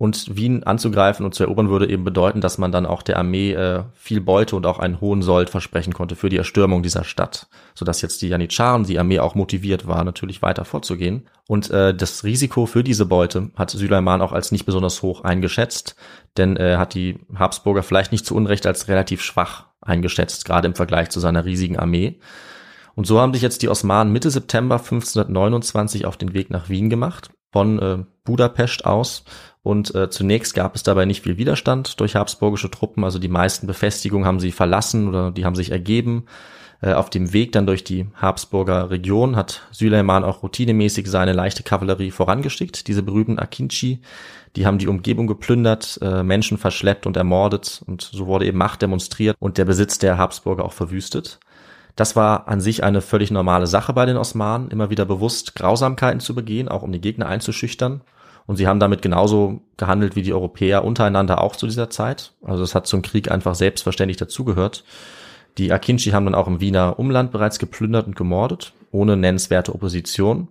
Und 0.03 0.35
Wien 0.35 0.65
anzugreifen 0.65 1.25
und 1.25 1.33
zu 1.33 1.45
erobern 1.45 1.71
würde 1.71 1.89
eben 1.89 2.03
bedeuten, 2.03 2.41
dass 2.41 2.59
man 2.59 2.73
dann 2.73 2.87
auch 2.87 3.03
der 3.03 3.19
Armee 3.19 3.53
äh, 3.53 3.85
viel 3.95 4.21
Beute 4.21 4.57
und 4.57 4.67
auch 4.67 4.81
einen 4.81 5.01
hohen 5.01 5.23
Sold 5.23 5.49
versprechen 5.49 5.95
konnte 5.95 6.17
für 6.17 6.29
die 6.29 6.39
Erstürmung 6.39 6.83
dieser 6.83 7.05
Stadt, 7.05 7.47
sodass 7.77 8.03
jetzt 8.03 8.21
die 8.21 8.27
Janitscharen, 8.27 8.83
die 8.83 8.99
Armee 8.99 9.21
auch 9.21 9.37
motiviert 9.37 9.87
war, 9.87 10.03
natürlich 10.03 10.43
weiter 10.43 10.65
vorzugehen. 10.65 11.29
Und 11.47 11.71
äh, 11.71 11.95
das 11.95 12.25
Risiko 12.25 12.67
für 12.67 12.83
diese 12.83 13.07
Beute 13.07 13.51
hat 13.55 13.71
Süleyman 13.71 14.23
auch 14.23 14.33
als 14.33 14.51
nicht 14.51 14.67
besonders 14.67 15.03
hoch 15.03 15.23
eingeschätzt, 15.23 15.95
denn 16.37 16.57
er 16.57 16.75
äh, 16.75 16.77
hat 16.79 16.95
die 16.95 17.21
Habsburger 17.37 17.85
vielleicht 17.85 18.11
nicht 18.11 18.27
zu 18.27 18.35
Unrecht 18.35 18.67
als 18.67 18.89
relativ 18.89 19.23
schwach 19.23 19.67
eingeschätzt, 19.81 20.45
gerade 20.45 20.67
im 20.67 20.75
Vergleich 20.75 21.11
zu 21.11 21.21
seiner 21.21 21.45
riesigen 21.45 21.79
Armee. 21.79 22.19
Und 22.97 23.07
so 23.07 23.21
haben 23.21 23.35
sich 23.35 23.43
jetzt 23.43 23.63
die 23.63 23.69
Osmanen 23.69 24.13
Mitte 24.13 24.33
September 24.33 24.79
1529 24.79 26.07
auf 26.07 26.17
den 26.17 26.35
Weg 26.35 26.51
nach 26.51 26.69
Wien 26.69 26.91
gemacht, 26.91 27.31
von 27.53 27.79
äh, 27.79 27.99
Budapest 28.25 28.85
aus 28.85 29.25
und 29.63 29.95
äh, 29.95 30.11
zunächst 30.11 30.55
gab 30.55 30.75
es 30.75 30.83
dabei 30.83 31.05
nicht 31.05 31.23
viel 31.23 31.39
Widerstand 31.39 32.01
durch 32.01 32.17
habsburgische 32.17 32.71
Truppen. 32.71 33.05
Also 33.05 33.19
die 33.19 33.29
meisten 33.29 33.67
Befestigungen 33.67 34.27
haben 34.27 34.41
sie 34.41 34.51
verlassen 34.51 35.09
oder 35.09 35.31
die 35.31 35.45
haben 35.45 35.55
sich 35.55 35.71
ergeben. 35.71 36.25
Äh, 36.81 36.95
auf 36.95 37.11
dem 37.11 37.33
Weg 37.33 37.53
dann 37.53 37.67
durch 37.67 37.85
die 37.85 38.07
Habsburger 38.15 38.91
Region 38.91 39.37
hat 39.37 39.63
Süleyman 39.71 40.25
auch 40.25 40.43
routinemäßig 40.43 41.09
seine 41.09 41.33
leichte 41.33 41.63
Kavallerie 41.63 42.11
vorangeschickt. 42.11 42.89
Diese 42.89 43.05
berühmten 43.05 43.39
Akinci, 43.39 44.01
die 44.57 44.67
haben 44.67 44.79
die 44.79 44.89
Umgebung 44.89 45.29
geplündert, 45.29 46.01
äh, 46.03 46.25
Menschen 46.25 46.59
verschleppt 46.59 47.07
und 47.07 47.17
ermordet. 47.17 47.83
Und 47.87 48.03
so 48.03 48.27
wurde 48.27 48.47
eben 48.47 48.59
Macht 48.59 48.83
demonstriert 48.83 49.37
und 49.39 49.59
der 49.59 49.65
Besitz 49.65 49.99
der 49.99 50.19
Habsburger 50.19 50.65
auch 50.65 50.73
verwüstet. 50.73 51.39
Das 51.95 52.17
war 52.17 52.49
an 52.49 52.61
sich 52.61 52.83
eine 52.83 53.01
völlig 53.01 53.31
normale 53.31 53.69
Sache 53.69 53.93
bei 53.93 54.07
den 54.07 54.17
Osmanen, 54.17 54.71
immer 54.71 54.91
wieder 54.91 55.05
bewusst 55.05 55.55
Grausamkeiten 55.55 56.21
zu 56.21 56.35
begehen, 56.35 56.69
auch 56.69 56.83
um 56.83 56.91
die 56.91 57.03
Gegner 57.03 57.27
einzuschüchtern. 57.27 58.01
Und 58.47 58.57
sie 58.57 58.67
haben 58.67 58.81
damit 58.81 59.03
genauso 59.03 59.61
gehandelt 59.77 60.17
wie 60.17 60.23
die 60.23 60.33
Europäer 60.33 60.85
untereinander 60.85 61.41
auch 61.41 61.57
zu 61.57 61.67
dieser 61.67 61.91
Zeit. 61.91 62.33
Also 62.43 62.63
es 62.63 62.75
hat 62.75 62.87
zum 62.87 63.03
Krieg 63.03 63.31
einfach 63.31 63.55
selbstverständlich 63.55 64.17
dazugehört. 64.17 64.85
Die 65.59 65.73
Akinci 65.73 66.11
haben 66.11 66.25
dann 66.25 66.35
auch 66.35 66.49
im 66.49 66.61
Wiener 66.61 66.99
Umland 66.99 67.31
bereits 67.31 67.59
geplündert 67.59 68.07
und 68.07 68.17
gemordet, 68.17 68.73
ohne 68.91 69.17
nennenswerte 69.17 69.75
Opposition. 69.75 70.49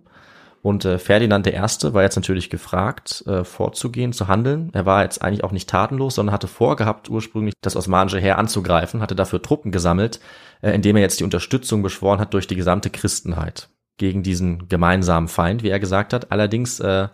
Und 0.62 0.84
äh, 0.84 0.98
Ferdinand 0.98 1.44
I. 1.48 1.52
war 1.92 2.02
jetzt 2.02 2.14
natürlich 2.14 2.48
gefragt, 2.48 3.24
äh, 3.26 3.42
vorzugehen, 3.42 4.12
zu 4.12 4.28
handeln. 4.28 4.70
Er 4.72 4.86
war 4.86 5.02
jetzt 5.02 5.20
eigentlich 5.20 5.42
auch 5.42 5.50
nicht 5.50 5.68
tatenlos, 5.68 6.14
sondern 6.14 6.32
hatte 6.32 6.46
vorgehabt, 6.46 7.10
ursprünglich 7.10 7.54
das 7.62 7.74
osmanische 7.74 8.20
Heer 8.20 8.38
anzugreifen, 8.38 9.00
hatte 9.00 9.16
dafür 9.16 9.42
Truppen 9.42 9.72
gesammelt, 9.72 10.20
äh, 10.60 10.70
indem 10.70 10.94
er 10.94 11.02
jetzt 11.02 11.18
die 11.18 11.24
Unterstützung 11.24 11.82
beschworen 11.82 12.20
hat 12.20 12.32
durch 12.32 12.46
die 12.46 12.54
gesamte 12.54 12.90
Christenheit 12.90 13.70
gegen 13.98 14.22
diesen 14.22 14.68
gemeinsamen 14.68 15.26
Feind, 15.26 15.64
wie 15.64 15.68
er 15.68 15.80
gesagt 15.80 16.12
hat. 16.12 16.30
Allerdings 16.30 16.78
äh, 16.78 17.08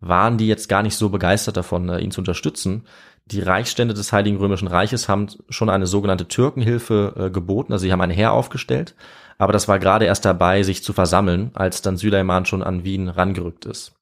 waren 0.00 0.38
die 0.38 0.46
jetzt 0.46 0.68
gar 0.68 0.82
nicht 0.82 0.96
so 0.96 1.10
begeistert 1.10 1.56
davon, 1.56 1.88
äh, 1.88 1.98
ihn 2.00 2.10
zu 2.10 2.20
unterstützen. 2.20 2.84
Die 3.26 3.40
Reichsstände 3.40 3.94
des 3.94 4.12
Heiligen 4.12 4.38
Römischen 4.38 4.68
Reiches 4.68 5.08
haben 5.08 5.28
schon 5.48 5.70
eine 5.70 5.86
sogenannte 5.86 6.26
Türkenhilfe 6.26 7.14
äh, 7.16 7.30
geboten, 7.30 7.72
also 7.72 7.82
sie 7.82 7.92
haben 7.92 8.00
ein 8.00 8.10
Heer 8.10 8.32
aufgestellt, 8.32 8.94
aber 9.38 9.52
das 9.52 9.68
war 9.68 9.78
gerade 9.78 10.06
erst 10.06 10.24
dabei, 10.24 10.62
sich 10.62 10.82
zu 10.82 10.92
versammeln, 10.92 11.50
als 11.54 11.82
dann 11.82 11.96
Süleyman 11.96 12.46
schon 12.46 12.62
an 12.62 12.84
Wien 12.84 13.08
rangerückt 13.08 13.66
ist. 13.66 13.92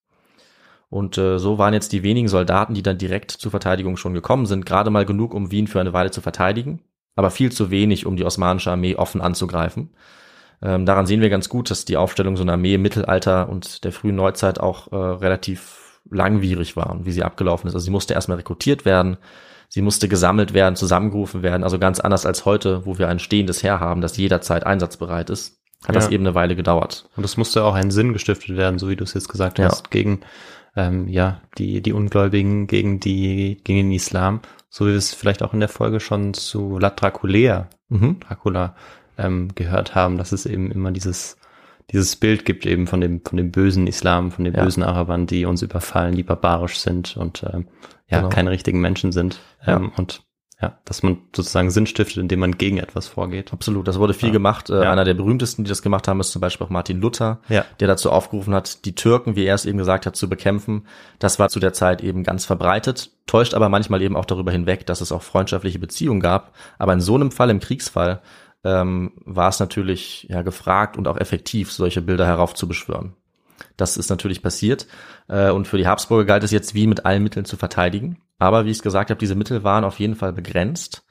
Und 0.90 1.18
äh, 1.18 1.38
so 1.38 1.58
waren 1.58 1.74
jetzt 1.74 1.92
die 1.92 2.02
wenigen 2.02 2.28
Soldaten, 2.28 2.72
die 2.72 2.82
dann 2.82 2.96
direkt 2.96 3.30
zur 3.30 3.50
Verteidigung 3.50 3.98
schon 3.98 4.14
gekommen 4.14 4.46
sind, 4.46 4.64
gerade 4.64 4.90
mal 4.90 5.04
genug, 5.04 5.34
um 5.34 5.50
Wien 5.50 5.66
für 5.66 5.80
eine 5.80 5.92
Weile 5.92 6.10
zu 6.10 6.22
verteidigen, 6.22 6.80
aber 7.14 7.30
viel 7.30 7.52
zu 7.52 7.70
wenig, 7.70 8.06
um 8.06 8.16
die 8.16 8.24
osmanische 8.24 8.70
Armee 8.70 8.96
offen 8.96 9.20
anzugreifen. 9.20 9.90
Ähm, 10.62 10.86
daran 10.86 11.06
sehen 11.06 11.20
wir 11.20 11.28
ganz 11.28 11.48
gut, 11.48 11.70
dass 11.70 11.84
die 11.84 11.96
Aufstellung 11.96 12.36
so 12.36 12.42
einer 12.42 12.54
Armee 12.54 12.74
im 12.74 12.82
Mittelalter 12.82 13.48
und 13.48 13.84
der 13.84 13.92
frühen 13.92 14.16
Neuzeit 14.16 14.58
auch 14.58 14.90
äh, 14.90 14.96
relativ 14.96 15.77
langwierig 16.10 16.76
war 16.76 16.90
und 16.90 17.06
wie 17.06 17.12
sie 17.12 17.22
abgelaufen 17.24 17.68
ist. 17.68 17.74
Also 17.74 17.84
sie 17.84 17.90
musste 17.90 18.14
erstmal 18.14 18.38
rekrutiert 18.38 18.84
werden. 18.84 19.16
Sie 19.70 19.82
musste 19.82 20.08
gesammelt 20.08 20.54
werden, 20.54 20.76
zusammengerufen 20.76 21.42
werden, 21.42 21.62
also 21.62 21.78
ganz 21.78 22.00
anders 22.00 22.24
als 22.24 22.46
heute, 22.46 22.86
wo 22.86 22.98
wir 22.98 23.08
ein 23.08 23.18
stehendes 23.18 23.62
Heer 23.62 23.80
haben, 23.80 24.00
das 24.00 24.16
jederzeit 24.16 24.64
einsatzbereit 24.64 25.28
ist. 25.28 25.58
Hat 25.82 25.88
Ja. 25.94 26.00
das 26.00 26.08
eben 26.10 26.26
eine 26.26 26.34
Weile 26.34 26.56
gedauert. 26.56 27.08
Und 27.16 27.24
es 27.24 27.36
musste 27.36 27.62
auch 27.64 27.74
einen 27.74 27.90
Sinn 27.90 28.12
gestiftet 28.14 28.56
werden, 28.56 28.78
so 28.78 28.88
wie 28.88 28.96
du 28.96 29.04
es 29.04 29.14
jetzt 29.14 29.28
gesagt 29.28 29.58
Ja. 29.58 29.66
hast, 29.66 29.90
gegen 29.90 30.20
ähm, 30.76 31.06
ja 31.08 31.40
die 31.58 31.82
die 31.82 31.92
Ungläubigen, 31.92 32.66
gegen 32.66 32.98
die 33.00 33.60
gegen 33.62 33.78
den 33.88 33.92
Islam, 33.92 34.40
so 34.70 34.86
wie 34.86 34.90
wir 34.90 34.96
es 34.96 35.14
vielleicht 35.14 35.42
auch 35.42 35.52
in 35.54 35.60
der 35.60 35.68
Folge 35.68 36.00
schon 36.00 36.34
zu 36.34 36.78
La 36.78 36.90
Draculea, 36.90 37.68
Mhm. 37.90 38.20
Dracula 38.20 38.74
ähm, 39.16 39.48
gehört 39.54 39.94
haben, 39.94 40.18
dass 40.18 40.32
es 40.32 40.44
eben 40.46 40.70
immer 40.70 40.90
dieses 40.92 41.37
dieses 41.92 42.16
Bild 42.16 42.44
gibt 42.44 42.66
eben 42.66 42.86
von 42.86 43.00
dem 43.00 43.22
von 43.24 43.36
dem 43.36 43.50
bösen 43.50 43.86
Islam, 43.86 44.30
von 44.30 44.44
den 44.44 44.54
Ja. 44.54 44.64
bösen 44.64 44.82
Arabern, 44.82 45.26
die 45.26 45.44
uns 45.46 45.62
überfallen, 45.62 46.14
die 46.16 46.22
barbarisch 46.22 46.78
sind 46.78 47.16
und 47.16 47.42
ähm, 47.52 47.68
ja 48.08 48.18
Genau. 48.18 48.28
keine 48.30 48.50
richtigen 48.50 48.80
Menschen 48.80 49.12
sind 49.12 49.40
ähm, 49.66 49.92
und 49.96 50.22
ja, 50.60 50.76
dass 50.84 51.04
man 51.04 51.18
sozusagen 51.36 51.70
Sinn 51.70 51.86
stiftet, 51.86 52.16
indem 52.20 52.40
man 52.40 52.58
gegen 52.58 52.78
etwas 52.78 53.06
vorgeht. 53.06 53.52
Absolut, 53.52 53.86
das 53.86 54.00
wurde 54.00 54.12
viel 54.12 54.30
Ja. 54.30 54.32
gemacht. 54.32 54.70
Äh, 54.70 54.82
Ja. 54.82 54.90
Einer 54.90 55.04
der 55.04 55.14
berühmtesten, 55.14 55.62
die 55.62 55.68
das 55.68 55.82
gemacht 55.82 56.08
haben, 56.08 56.18
ist 56.18 56.32
zum 56.32 56.40
Beispiel 56.40 56.66
auch 56.66 56.70
Martin 56.70 57.00
Luther, 57.00 57.38
Ja. 57.48 57.64
der 57.78 57.86
dazu 57.86 58.10
aufgerufen 58.10 58.52
hat, 58.52 58.84
die 58.84 58.96
Türken, 58.96 59.36
wie 59.36 59.44
er 59.44 59.54
es 59.54 59.66
eben 59.66 59.78
gesagt 59.78 60.04
hat, 60.04 60.16
zu 60.16 60.28
bekämpfen. 60.28 60.88
Das 61.20 61.38
war 61.38 61.48
zu 61.48 61.60
der 61.60 61.74
Zeit 61.74 62.02
eben 62.02 62.24
ganz 62.24 62.44
verbreitet, 62.44 63.12
täuscht 63.28 63.54
aber 63.54 63.68
manchmal 63.68 64.02
eben 64.02 64.16
auch 64.16 64.24
darüber 64.24 64.50
hinweg, 64.50 64.84
dass 64.84 65.00
es 65.00 65.12
auch 65.12 65.22
freundschaftliche 65.22 65.78
Beziehungen 65.78 66.18
gab. 66.20 66.52
Aber 66.76 66.92
in 66.92 67.00
so 67.00 67.14
einem 67.14 67.30
Fall, 67.30 67.50
im 67.50 67.60
Kriegsfall, 67.60 68.20
ähm, 68.68 69.12
war 69.24 69.48
es 69.48 69.60
natürlich 69.60 70.26
ja 70.28 70.42
gefragt 70.42 70.96
und 70.96 71.08
auch 71.08 71.16
effektiv, 71.16 71.72
solche 71.72 72.02
Bilder 72.02 72.26
heraufzubeschwören. 72.26 73.14
Das 73.76 73.96
ist 73.96 74.10
natürlich 74.10 74.42
passiert. 74.42 74.86
Äh, 75.28 75.50
und 75.50 75.66
für 75.66 75.78
die 75.78 75.86
Habsburger 75.86 76.24
galt 76.24 76.44
es 76.44 76.50
jetzt, 76.50 76.74
Wien 76.74 76.88
mit 76.88 77.06
allen 77.06 77.22
Mitteln 77.22 77.44
zu 77.44 77.56
verteidigen. 77.56 78.18
Aber 78.38 78.64
wie 78.64 78.70
ich 78.70 78.78
es 78.78 78.82
gesagt 78.82 79.10
habe, 79.10 79.18
diese 79.18 79.34
Mittel 79.34 79.64
waren 79.64 79.84
auf 79.84 79.98
jeden 79.98 80.16
Fall 80.16 80.32
begrenzt. 80.32 81.04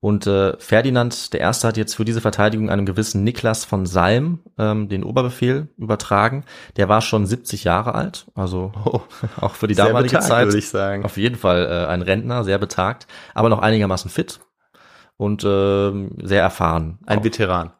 Und 0.00 0.26
äh, 0.26 0.56
Ferdinand 0.58 1.30
I. 1.34 1.38
hat 1.40 1.76
jetzt 1.76 1.96
für 1.96 2.04
diese 2.04 2.20
Verteidigung 2.20 2.68
einem 2.70 2.84
gewissen 2.84 3.24
Niklas 3.24 3.64
von 3.64 3.86
Salm 3.86 4.40
ähm, 4.58 4.88
den 4.88 5.04
Oberbefehl 5.04 5.68
übertragen. 5.78 6.44
Der 6.76 6.88
war 6.88 7.00
schon 7.00 7.26
70 7.26 7.64
Jahre 7.64 7.94
alt, 7.94 8.26
also 8.34 8.72
auch 9.40 9.54
für 9.54 9.66
die 9.66 9.74
Sehr 9.74 9.86
damalige 9.86 10.16
betagt, 10.16 10.28
Zeit 10.28 10.46
würde 10.46 10.58
ich 10.58 10.68
sagen. 10.68 11.04
auf 11.04 11.16
jeden 11.16 11.36
Fall 11.36 11.66
äh, 11.66 11.86
ein 11.86 12.02
Rentner, 12.02 12.44
sehr 12.44 12.58
betagt, 12.58 13.06
aber 13.34 13.48
noch 13.48 13.60
einigermaßen 13.60 14.10
fit 14.10 14.40
und 15.16 15.44
ähm, 15.44 16.12
sehr 16.22 16.42
erfahren. 16.42 16.98
Ein 17.06 17.20
Auch. 17.20 17.24
Veteran. 17.24 17.72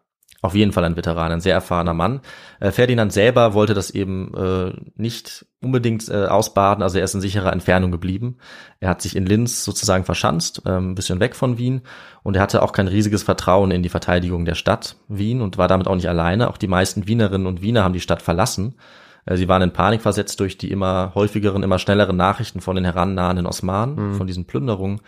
Auf 0.43 0.55
jeden 0.55 0.71
Fall 0.71 0.85
ein 0.85 0.97
Veteran, 0.97 1.33
ein 1.33 1.41
sehr 1.41 1.55
erfahrener 1.55 1.95
Mann. 1.95 2.21
Äh, 2.61 2.71
Ferdinand 2.71 3.13
selber 3.13 3.55
wollte 3.55 3.75
das 3.75 3.91
eben 3.91 4.33
äh, 4.35 4.73
nicht 4.95 5.47
unbedingt 5.61 6.09
äh, 6.09 6.27
ausbaden, 6.27 6.85
also 6.85 6.99
er 6.99 7.05
ist 7.05 7.15
in 7.15 7.21
sicherer 7.21 7.53
Entfernung 7.53 7.91
geblieben. 7.91 8.37
Er 8.79 8.91
hat 8.91 9.03
sich 9.03 9.17
in 9.17 9.27
Linz 9.27 9.65
sozusagen 9.65 10.05
verschanzt, 10.05 10.63
ähm, 10.65 10.93
ein 10.93 10.95
bisschen 10.95 11.19
weg 11.19 11.35
von 11.35 11.59
Wien 11.59 11.83
und 12.23 12.37
er 12.37 12.43
hatte 12.43 12.63
auch 12.63 12.73
kein 12.73 12.87
riesiges 12.87 13.25
Vertrauen 13.25 13.73
in 13.73 13.83
die 13.83 13.89
Verteidigung 13.89 14.45
der 14.45 14.55
Stadt 14.55 14.97
Wien 15.09 15.41
und 15.41 15.59
war 15.59 15.69
damit 15.69 15.89
auch 15.89 15.97
nicht 15.97 16.09
alleine. 16.09 16.49
Auch 16.49 16.59
die 16.59 16.69
meisten 16.69 17.09
Wienerinnen 17.09 17.47
und 17.47 17.61
Wiener 17.63 17.83
haben 17.83 17.95
die 17.95 18.01
Stadt 18.01 18.23
verlassen. 18.23 18.77
Äh, 19.25 19.37
Sie 19.37 19.49
waren 19.49 19.63
in 19.63 19.73
Panik 19.73 20.03
versetzt 20.03 20.39
durch 20.39 20.59
die 20.59 20.71
immer 20.71 21.13
häufigeren, 21.17 21.65
immer 21.65 21.81
schnelleren 21.81 22.17
Nachrichten 22.17 22.61
von 22.61 22.77
den 22.77 22.85
herannahenden 22.85 23.47
Osmanen, 23.47 24.15
von 24.15 24.27
diesen 24.27 24.45
Plünderungen. 24.45 25.01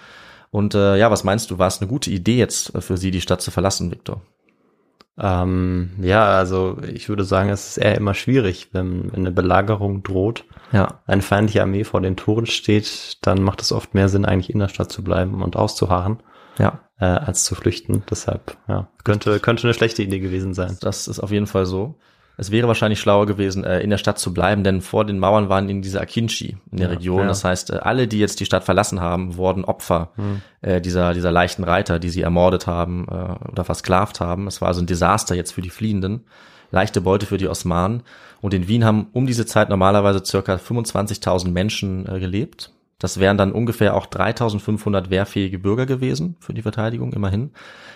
Und 0.50 0.74
äh, 0.74 0.96
ja, 0.96 1.11
was 1.11 1.24
meinst 1.24 1.50
du, 1.50 1.58
war 1.58 1.68
es 1.68 1.80
eine 1.80 1.88
gute 1.88 2.11
Idee 2.11 2.38
jetzt 2.38 2.74
äh, 2.74 2.80
für 2.80 2.96
Sie, 2.96 3.11
die 3.11 3.20
Stadt 3.20 3.40
zu 3.40 3.50
verlassen, 3.50 3.90
Viktor? 3.90 4.22
Ähm, 5.20 5.90
ja, 6.00 6.26
also 6.26 6.78
ich 6.82 7.08
würde 7.08 7.24
sagen, 7.24 7.50
es 7.50 7.70
ist 7.70 7.78
eher 7.78 7.96
immer 7.96 8.14
schwierig, 8.14 8.68
wenn, 8.72 9.12
wenn 9.12 9.20
eine 9.20 9.32
Belagerung 9.32 10.04
droht, 10.04 10.44
Ja, 10.72 11.00
eine 11.06 11.22
feindliche 11.22 11.61
Armee 11.61 11.82
vor 11.84 12.00
den 12.00 12.16
Toren 12.16 12.46
steht, 12.46 13.18
dann 13.22 13.42
macht 13.42 13.61
es 13.61 13.72
oft 13.72 13.94
mehr 13.94 14.08
Sinn, 14.08 14.24
eigentlich 14.24 14.50
in 14.50 14.61
der 14.61 14.68
Stadt 14.68 14.92
zu 14.92 15.02
bleiben 15.02 15.42
und 15.42 15.56
auszuharren, 15.56 16.22
ja. 16.58 16.80
äh, 17.00 17.06
als 17.06 17.42
zu 17.44 17.56
flüchten. 17.56 18.04
Deshalb, 18.08 18.56
ja, 18.68 18.88
könnte, 19.02 19.40
könnte 19.40 19.64
eine 19.64 19.74
schlechte 19.74 20.04
Idee 20.04 20.20
gewesen 20.20 20.54
sein. 20.54 20.76
Das 20.80 21.08
ist 21.08 21.18
auf 21.18 21.32
jeden 21.32 21.48
Fall 21.48 21.66
so. 21.66 21.96
Es 22.40 22.51
wäre 22.53 22.68
wahrscheinlich 22.68 23.01
schlauer 23.01 23.27
gewesen, 23.27 23.64
äh, 23.64 23.81
in 23.81 23.90
der 23.90 23.98
Stadt 23.98 24.18
zu 24.18 24.33
bleiben, 24.33 24.62
denn 24.64 24.81
vor 24.81 25.05
den 25.05 25.18
Mauern 25.18 25.48
waren 25.48 25.68
in 25.68 25.83
diese 25.83 26.01
Akinchi 26.01 26.57
in 26.70 26.79
der 26.79 26.87
Ja, 26.88 26.94
Region. 26.94 27.20
ja. 27.22 27.27
Das 27.27 27.44
heißt, 27.44 27.70
äh, 27.70 27.79
alle, 27.83 28.07
die 28.09 28.20
jetzt 28.20 28.38
die 28.40 28.44
Stadt 28.46 28.62
verlassen 28.64 29.01
haben, 29.01 29.37
wurden 29.37 29.64
Opfer 29.64 30.11
Hm. 30.14 30.40
äh, 30.62 30.81
dieser, 30.81 31.12
dieser 31.14 31.33
leichten 31.33 31.64
Reiter, 31.64 31.98
die 31.98 32.09
sie 32.11 32.22
ermordet 32.22 32.66
haben 32.68 33.07
äh, 33.11 33.51
oder 33.51 33.64
versklavt 33.64 34.20
haben. 34.20 34.46
Es 34.46 34.61
war 34.61 34.68
also 34.68 34.81
ein 34.81 34.87
Desaster 34.87 35.35
jetzt 35.35 35.53
für 35.53 35.62
die 35.62 35.70
Fliehenden. 35.70 36.24
Leichte 36.70 37.01
Beute 37.01 37.27
für 37.27 37.38
die 37.38 37.48
Osmanen. 37.48 38.03
Und 38.40 38.55
in 38.55 38.68
Wien 38.68 38.85
haben 38.85 39.09
um 39.12 39.27
diese 39.27 39.44
Zeit 39.46 39.68
normalerweise 39.68 40.24
circa 40.24 40.55
25.000 40.57 41.48
Menschen 41.51 42.07
äh, 42.09 42.20
gelebt. 42.20 42.70
Das 42.98 43.20
wären 43.20 43.38
dann 43.38 43.52
ungefähr 43.52 43.94
auch 43.94 44.06
3.500 44.06 45.08
wehrfähige 45.08 45.61
Bürger 45.61 45.87
gewesen 45.87 46.37
für 46.40 46.52
die 46.52 46.62
Verteidigung, 46.62 47.12
immerhin. 47.12 47.52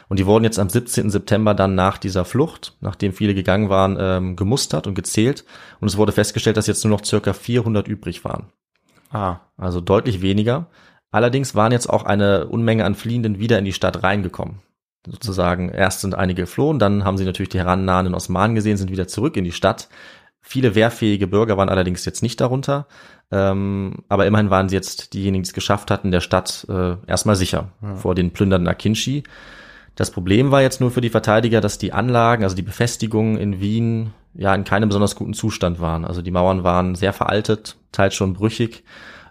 Und 0.08 0.20
die 0.20 0.26
wurden 0.26 0.44
jetzt 0.44 0.60
am 0.60 0.68
17. 0.68 1.10
September 1.10 1.54
dann 1.54 1.74
nach 1.74 1.98
dieser 1.98 2.24
Flucht, 2.24 2.76
nachdem 2.80 3.12
viele 3.12 3.34
gegangen 3.34 3.68
waren, 3.68 3.96
ähm, 3.98 4.36
gemustert 4.36 4.86
und 4.86 4.94
gezählt. 4.94 5.44
Und 5.80 5.88
es 5.88 5.96
wurde 5.96 6.12
festgestellt, 6.12 6.56
dass 6.56 6.68
jetzt 6.68 6.84
nur 6.84 6.96
noch 6.96 7.04
circa 7.04 7.32
400 7.32 7.88
übrig 7.88 8.24
waren. 8.24 8.46
Ah, 9.10 9.40
Also 9.56 9.80
deutlich 9.80 10.22
weniger. 10.22 10.68
Allerdings 11.10 11.54
waren 11.54 11.72
jetzt 11.72 11.90
auch 11.90 12.04
eine 12.04 12.46
Unmenge 12.46 12.84
an 12.84 12.94
Fliehenden 12.94 13.38
wieder 13.38 13.58
in 13.58 13.64
die 13.64 13.72
Stadt 13.72 14.02
reingekommen. 14.02 14.60
Sozusagen, 15.04 15.68
erst 15.68 16.00
sind 16.00 16.14
einige 16.14 16.42
geflohen, 16.42 16.78
dann 16.78 17.04
haben 17.04 17.18
sie 17.18 17.24
natürlich 17.24 17.48
die 17.48 17.58
herannahenden 17.58 18.14
Osmanen 18.14 18.54
gesehen, 18.54 18.76
sind 18.76 18.90
wieder 18.90 19.08
zurück 19.08 19.36
in 19.36 19.44
die 19.44 19.52
Stadt. 19.52 19.88
Viele 20.42 20.74
wehrfähige 20.74 21.28
Bürger 21.28 21.56
waren 21.56 21.68
allerdings 21.68 22.04
jetzt 22.04 22.22
nicht 22.22 22.40
darunter. 22.40 22.86
Ähm, 23.30 24.04
aber 24.08 24.26
immerhin 24.26 24.50
waren 24.50 24.68
sie 24.68 24.74
jetzt 24.74 25.14
diejenigen, 25.14 25.44
die 25.44 25.48
es 25.48 25.54
geschafft 25.54 25.90
hatten, 25.90 26.10
der 26.10 26.20
Stadt 26.20 26.66
äh, 26.68 26.96
erstmal 27.06 27.36
sicher 27.36 27.68
vor 27.96 28.14
den 28.14 28.32
plündernden 28.32 28.68
Akinchi. 28.68 29.22
Das 29.94 30.10
Problem 30.10 30.50
war 30.50 30.60
jetzt 30.62 30.80
nur 30.80 30.90
für 30.90 31.00
die 31.00 31.10
Verteidiger, 31.10 31.60
dass 31.60 31.78
die 31.78 31.92
Anlagen, 31.92 32.44
also 32.44 32.56
die 32.56 32.62
Befestigungen 32.62 33.38
in 33.38 33.60
Wien, 33.60 34.12
ja 34.34 34.54
in 34.54 34.64
keinem 34.64 34.88
besonders 34.88 35.16
guten 35.16 35.34
Zustand 35.34 35.80
waren. 35.80 36.04
Also 36.04 36.22
die 36.22 36.30
Mauern 36.30 36.64
waren 36.64 36.94
sehr 36.94 37.12
veraltet, 37.12 37.76
teils 37.92 38.14
schon 38.14 38.34
brüchig. 38.34 38.84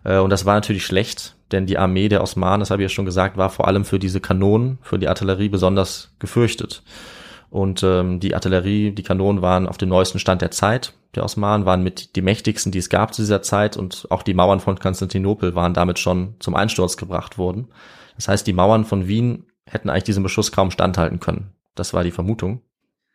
Äh, 0.04 0.17
und 0.17 0.30
das 0.30 0.45
war 0.45 0.56
natürlich 0.56 0.86
schlecht, 0.86 1.36
denn 1.52 1.65
die 1.65 1.78
Armee 1.78 2.10
der 2.10 2.21
Osmanen, 2.21 2.60
das 2.60 2.71
habe 2.71 2.82
ich 2.82 2.89
ja 2.89 2.93
schon 2.93 3.06
gesagt, 3.06 3.38
war 3.38 3.50
vor 3.50 3.67
allem 3.67 3.86
für 3.86 4.00
diese 4.00 4.21
Kanonen, 4.21 4.80
für 4.82 5.00
die 5.00 5.08
Artillerie 5.08 5.50
besonders 5.50 6.12
gefürchtet. 6.19 6.84
Und 7.51 7.83
ähm, 7.83 8.21
die 8.21 8.33
Artillerie, 8.33 8.91
die 8.91 9.03
Kanonen 9.03 9.41
waren 9.41 9.67
auf 9.67 9.77
dem 9.77 9.89
neuesten 9.89 10.19
Stand 10.19 10.41
der 10.41 10.51
Zeit. 10.51 10.93
Der 11.15 11.25
Osmanen 11.25 11.65
waren 11.65 11.83
mit 11.83 12.15
die 12.15 12.21
mächtigsten, 12.21 12.71
die 12.71 12.79
es 12.79 12.89
gab 12.89 13.13
zu 13.13 13.21
dieser 13.21 13.41
Zeit. 13.41 13.75
Und 13.75 14.07
auch 14.09 14.23
die 14.23 14.33
Mauern 14.33 14.61
von 14.61 14.79
Konstantinopel 14.79 15.53
waren 15.53 15.73
damit 15.73 15.99
schon 15.99 16.35
zum 16.39 16.55
Einsturz 16.55 16.95
gebracht 16.95 17.37
worden. 17.37 17.67
Das 18.15 18.29
heißt, 18.29 18.47
die 18.47 18.53
Mauern 18.53 18.85
von 18.85 19.07
Wien 19.07 19.47
hätten 19.65 19.89
eigentlich 19.89 20.05
diesem 20.05 20.23
Beschuss 20.23 20.53
kaum 20.53 20.71
standhalten 20.71 21.19
können. 21.19 21.51
Das 21.75 21.93
war 21.93 22.05
die 22.05 22.11
Vermutung. 22.11 22.61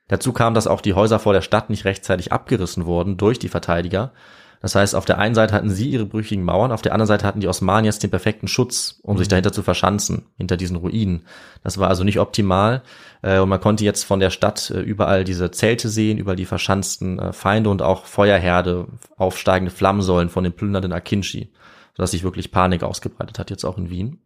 Dazu 0.08 0.34
kam, 0.34 0.52
dass 0.52 0.66
auch 0.66 0.82
die 0.82 0.94
Häuser 0.94 1.18
vor 1.18 1.32
der 1.32 1.40
Stadt 1.40 1.70
nicht 1.70 1.86
rechtzeitig 1.86 2.30
abgerissen 2.30 2.84
wurden 2.84 3.16
durch 3.16 3.38
die 3.38 3.48
Verteidiger. 3.48 4.12
Das 4.66 4.74
heißt, 4.74 4.96
auf 4.96 5.04
der 5.04 5.18
einen 5.18 5.36
Seite 5.36 5.54
hatten 5.54 5.70
sie 5.70 5.90
ihre 5.90 6.06
brüchigen 6.06 6.42
Mauern, 6.42 6.72
auf 6.72 6.82
der 6.82 6.90
anderen 6.90 7.06
Seite 7.06 7.24
hatten 7.24 7.38
die 7.38 7.46
Osmanen 7.46 7.84
jetzt 7.84 8.02
den 8.02 8.10
perfekten 8.10 8.48
Schutz, 8.48 8.98
um 9.04 9.16
sich 9.16 9.28
dahinter 9.28 9.52
zu 9.52 9.62
verschanzen, 9.62 10.26
hinter 10.38 10.56
diesen 10.56 10.76
Ruinen. 10.76 11.22
Das 11.62 11.78
war 11.78 11.86
also 11.88 12.02
nicht 12.02 12.18
optimal. 12.18 12.82
Äh, 13.22 13.38
Und 13.38 13.48
man 13.48 13.60
konnte 13.60 13.84
jetzt 13.84 14.02
von 14.02 14.18
der 14.18 14.30
Stadt 14.30 14.72
äh, 14.72 14.80
überall 14.80 15.22
diese 15.22 15.52
Zelte 15.52 15.88
sehen, 15.88 16.18
überall 16.18 16.34
die 16.34 16.46
verschanzten 16.46 17.20
äh, 17.20 17.32
Feinde 17.32 17.70
und 17.70 17.80
auch 17.80 18.06
Feuerherde, 18.06 18.88
aufsteigende 19.16 19.70
Flammensäulen 19.70 20.30
von 20.30 20.42
den 20.42 20.52
plündernden 20.52 20.92
Akinchi, 20.92 21.52
sodass 21.96 22.10
sich 22.10 22.24
wirklich 22.24 22.50
Panik 22.50 22.82
ausgebreitet 22.82 23.38
hat, 23.38 23.50
jetzt 23.50 23.64
auch 23.64 23.78
in 23.78 23.88
Wien. 23.88 24.18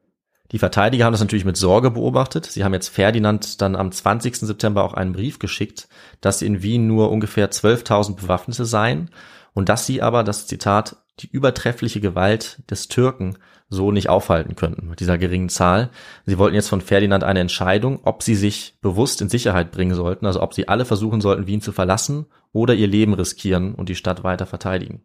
Die 0.53 0.59
Verteidiger 0.59 1.05
haben 1.05 1.13
das 1.13 1.21
natürlich 1.21 1.45
mit 1.45 1.59
Sorge 1.59 1.91
beobachtet. 1.91 2.47
Sie 2.47 2.65
haben 2.65 2.73
jetzt 2.73 2.89
Ferdinand 2.89 3.61
dann 3.61 3.77
am 3.77 3.93
20. 3.93 4.37
September 4.37 4.85
auch 4.85 4.95
einen 4.95 5.13
Brief 5.13 5.39
geschickt, 5.39 5.87
dass 6.23 6.41
in 6.41 6.63
Wien 6.63 6.87
nur 6.87 7.11
ungefähr 7.11 7.51
12.000 7.51 8.17
Bewaffnete 8.17 8.65
seien 8.65 9.11
und 9.55 9.69
dass 9.69 9.87
sie 9.87 10.03
aber, 10.03 10.25
das 10.25 10.47
Zitat, 10.47 10.97
die 11.21 11.31
übertreffliche 11.31 12.01
Gewalt 12.01 12.63
des 12.71 12.89
Türken 12.89 13.37
so 13.69 13.93
nicht 13.93 14.09
aufhalten 14.09 14.57
könnten 14.57 14.89
mit 14.89 15.01
dieser 15.01 15.17
geringen 15.17 15.49
Zahl. 15.49 15.91
Sie 16.27 16.39
wollten 16.39 16.57
jetzt 16.57 16.69
von 16.69 16.81
Ferdinand 16.81 17.23
eine 17.23 17.41
Entscheidung, 17.41 18.01
ob 18.03 18.23
sie 18.23 18.35
sich 18.35 18.75
bewusst 18.81 19.21
in 19.21 19.29
Sicherheit 19.29 19.71
bringen 19.71 19.95
sollten, 19.95 20.27
also 20.27 20.43
ob 20.43 20.55
sie 20.55 20.69
alle 20.69 20.85
versuchen 20.85 21.21
sollten, 21.21 21.47
Wien 21.47 21.61
zu 21.61 21.71
verlassen 21.73 22.27
oder 22.53 22.75
ihr 22.75 22.89
Leben 22.89 23.15
riskieren 23.15 23.75
und 23.75 23.89
die 23.89 23.95
Stadt 23.95 24.25
weiter 24.25 24.47
verteidigen. 24.47 25.03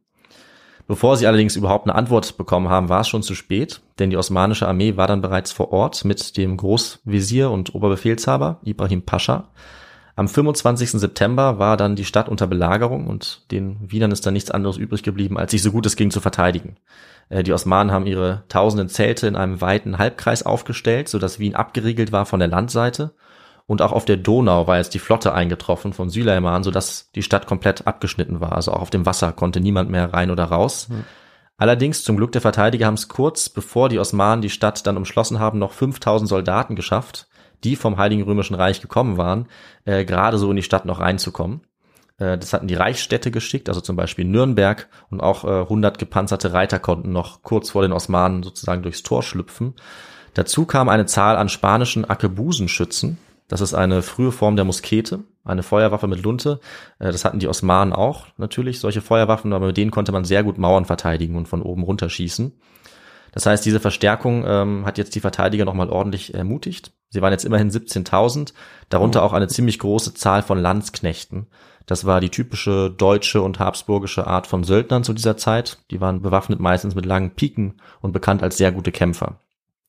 Bevor 0.87 1.17
sie 1.17 1.25
allerdings 1.25 1.55
überhaupt 1.55 1.87
eine 1.87 1.95
Antwort 1.95 2.37
bekommen 2.37 2.69
haben, 2.69 2.89
war 2.89 3.01
es 3.01 3.07
schon 3.07 3.23
zu 3.23 3.33
spät, 3.33 3.81
denn 3.97 4.11
die 4.11 4.17
osmanische 4.17 4.67
Armee 4.67 4.97
war 4.97 5.07
dann 5.07 5.21
bereits 5.21 5.51
vor 5.51 5.71
Ort 5.71 6.05
mit 6.05 6.37
dem 6.37 6.57
Großvisier 6.57 7.49
und 7.49 7.73
Oberbefehlshaber 7.73 8.59
Ibrahim 8.63 9.01
Pascha. 9.01 9.49
Am 10.17 10.29
25. 10.29 10.91
September 10.91 11.59
war 11.59 11.75
dann 11.75 11.97
die 11.97 12.05
Stadt 12.05 12.29
unter 12.29 12.47
Belagerung 12.47 13.07
und 13.07 13.51
den 13.51 13.77
Wienern 13.91 14.11
ist 14.11 14.25
dann 14.25 14.33
nichts 14.33 14.49
anderes 14.49 14.77
übrig 14.77 15.03
geblieben, 15.03 15.37
als 15.37 15.51
sich 15.51 15.61
so 15.61 15.71
gut 15.71 15.85
es 15.85 15.97
ging 15.97 16.09
zu 16.09 16.21
verteidigen. 16.21 16.77
Äh, 17.29 17.43
Die 17.43 17.51
Osmanen 17.51 17.91
haben 17.91 18.07
ihre 18.07 18.43
tausenden 18.47 18.87
Zelte 18.87 19.27
in 19.27 19.35
einem 19.35 19.59
weiten 19.59 19.97
Halbkreis 19.97 20.43
aufgestellt, 20.43 21.09
sodass 21.09 21.39
Wien 21.39 21.55
abgeriegelt 21.55 22.13
war 22.13 22.25
von 22.25 22.39
der 22.39 22.47
Landseite. 22.47 23.13
Und 23.67 23.81
auch 23.81 23.91
auf 23.91 24.05
der 24.05 24.17
Donau 24.17 24.67
war 24.67 24.77
jetzt 24.77 24.93
die 24.93 24.99
Flotte 24.99 25.33
eingetroffen 25.33 25.91
von 25.91 26.09
Süleyman, 26.09 26.63
sodass 26.63 27.09
die 27.15 27.23
Stadt 27.23 27.47
komplett 27.47 27.87
abgeschnitten 27.87 28.39
war. 28.39 28.53
Also 28.53 28.71
auch 28.71 28.81
auf 28.81 28.91
dem 28.91 29.07
Wasser 29.07 29.33
konnte 29.33 29.59
niemand 29.59 29.89
mehr 29.89 30.13
rein 30.13 30.29
oder 30.29 30.45
raus. 30.45 30.87
Allerdings, 31.57 32.03
zum 32.03 32.15
Glück 32.15 32.31
der 32.31 32.41
Verteidiger 32.41 32.85
haben 32.85 32.93
es 32.93 33.07
kurz, 33.07 33.49
bevor 33.49 33.89
die 33.89 33.97
Osmanen 33.97 34.41
die 34.41 34.49
Stadt 34.51 34.85
dann 34.85 34.97
umschlossen 34.97 35.39
haben, 35.39 35.57
noch 35.57 35.71
5000 35.71 36.29
Soldaten 36.29 36.75
geschafft, 36.75 37.27
die 37.63 37.75
vom 37.75 37.97
Heiligen 37.97 38.23
Römischen 38.23 38.55
Reich 38.55 38.81
gekommen 38.81 39.17
waren, 39.17 39.47
äh, 39.85 40.05
gerade 40.05 40.37
so 40.37 40.49
in 40.49 40.55
die 40.55 40.63
Stadt 40.63 40.85
noch 40.85 40.99
reinzukommen. 40.99 41.61
Äh, 42.17 42.37
das 42.37 42.53
hatten 42.53 42.67
die 42.67 42.75
Reichsstädte 42.75 43.31
geschickt, 43.31 43.69
also 43.69 43.81
zum 43.81 43.95
Beispiel 43.95 44.25
Nürnberg 44.25 44.87
und 45.09 45.21
auch 45.21 45.43
äh, 45.43 45.61
100 45.61 45.97
gepanzerte 45.97 46.53
Reiter 46.53 46.79
konnten 46.79 47.11
noch 47.11 47.41
kurz 47.43 47.71
vor 47.71 47.81
den 47.81 47.91
Osmanen 47.91 48.43
sozusagen 48.43 48.83
durchs 48.83 49.03
Tor 49.03 49.23
schlüpfen. 49.23 49.73
Dazu 50.33 50.65
kam 50.65 50.89
eine 50.89 51.05
Zahl 51.05 51.37
an 51.37 51.49
spanischen 51.49 52.05
Arkebusenschützen. 52.05 53.17
Das 53.47 53.61
ist 53.61 53.73
eine 53.73 54.01
frühe 54.01 54.31
Form 54.31 54.55
der 54.55 54.65
Muskete, 54.65 55.23
eine 55.43 55.61
Feuerwaffe 55.63 56.07
mit 56.07 56.23
Lunte. 56.23 56.59
Äh, 56.99 57.11
Das 57.11 57.25
hatten 57.25 57.39
die 57.39 57.47
Osmanen 57.47 57.93
auch 57.93 58.27
natürlich, 58.37 58.79
solche 58.79 59.01
Feuerwaffen, 59.01 59.53
aber 59.53 59.67
mit 59.67 59.77
denen 59.77 59.91
konnte 59.91 60.11
man 60.11 60.25
sehr 60.25 60.43
gut 60.43 60.57
Mauern 60.57 60.85
verteidigen 60.85 61.35
und 61.35 61.47
von 61.47 61.61
oben 61.61 61.83
runterschießen. 61.83 62.53
Das 63.35 63.45
heißt, 63.45 63.65
diese 63.65 63.81
Verstärkung 63.81 64.45
ähm, 64.47 64.85
hat 64.85 64.97
jetzt 64.97 65.13
die 65.13 65.19
Verteidiger 65.19 65.65
nochmal 65.65 65.89
ordentlich 65.89 66.33
ermutigt. 66.33 66.93
Sie 67.09 67.21
waren 67.21 67.33
jetzt 67.33 67.43
immerhin 67.43 67.69
17.000, 67.69 68.53
darunter 68.89 69.23
auch 69.23 69.33
eine 69.33 69.47
ziemlich 69.47 69.77
große 69.77 70.13
Zahl 70.13 70.41
von 70.41 70.57
Landsknechten. 70.57 71.47
Das 71.85 72.05
war 72.05 72.21
die 72.21 72.29
typische 72.29 72.89
deutsche 72.89 73.41
und 73.41 73.59
habsburgische 73.59 74.25
Art 74.25 74.47
von 74.47 74.63
Söldnern 74.63 75.03
zu 75.03 75.13
dieser 75.13 75.35
Zeit. 75.35 75.79
Die 75.91 75.99
waren 75.99 76.21
bewaffnet 76.21 76.61
meistens 76.61 76.95
mit 76.95 77.05
langen 77.05 77.31
Piken 77.31 77.75
und 78.01 78.13
bekannt 78.13 78.41
als 78.41 78.57
sehr 78.57 78.71
gute 78.71 78.93
Kämpfer. 78.93 79.41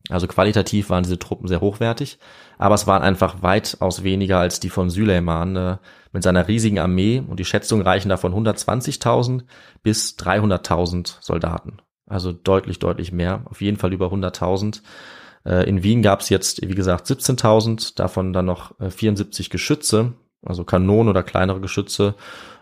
Also 0.08 0.26
qualitativ 0.26 0.90
waren 0.90 1.04
diese 1.04 1.18
Truppen 1.18 1.48
sehr 1.48 1.60
hochwertig, 1.60 2.18
aber 2.58 2.74
es 2.74 2.86
waren 2.86 3.02
einfach 3.02 3.42
weitaus 3.42 4.02
weniger 4.02 4.38
als 4.38 4.60
die 4.60 4.70
von 4.70 4.90
Süleyman 4.90 5.56
äh, 5.56 5.76
mit 6.12 6.22
seiner 6.22 6.48
riesigen 6.48 6.78
Armee 6.78 7.22
und 7.26 7.38
die 7.40 7.44
Schätzungen 7.44 7.84
reichen 7.84 8.08
davon 8.08 8.32
120.000 8.34 9.42
bis 9.82 10.16
300.000 10.16 11.16
Soldaten. 11.20 11.78
Also 12.06 12.32
deutlich, 12.32 12.78
deutlich 12.78 13.12
mehr, 13.12 13.42
auf 13.46 13.60
jeden 13.60 13.76
Fall 13.76 13.92
über 13.92 14.06
100.000. 14.12 14.82
Äh, 15.44 15.68
in 15.68 15.82
Wien 15.82 16.02
gab 16.02 16.20
es 16.20 16.28
jetzt, 16.28 16.62
wie 16.62 16.74
gesagt, 16.74 17.06
17.000, 17.06 17.96
davon 17.96 18.32
dann 18.32 18.46
noch 18.46 18.78
äh, 18.80 18.90
74 18.90 19.50
Geschütze, 19.50 20.12
also 20.44 20.64
Kanonen 20.64 21.08
oder 21.08 21.22
kleinere 21.22 21.60
Geschütze. 21.60 22.14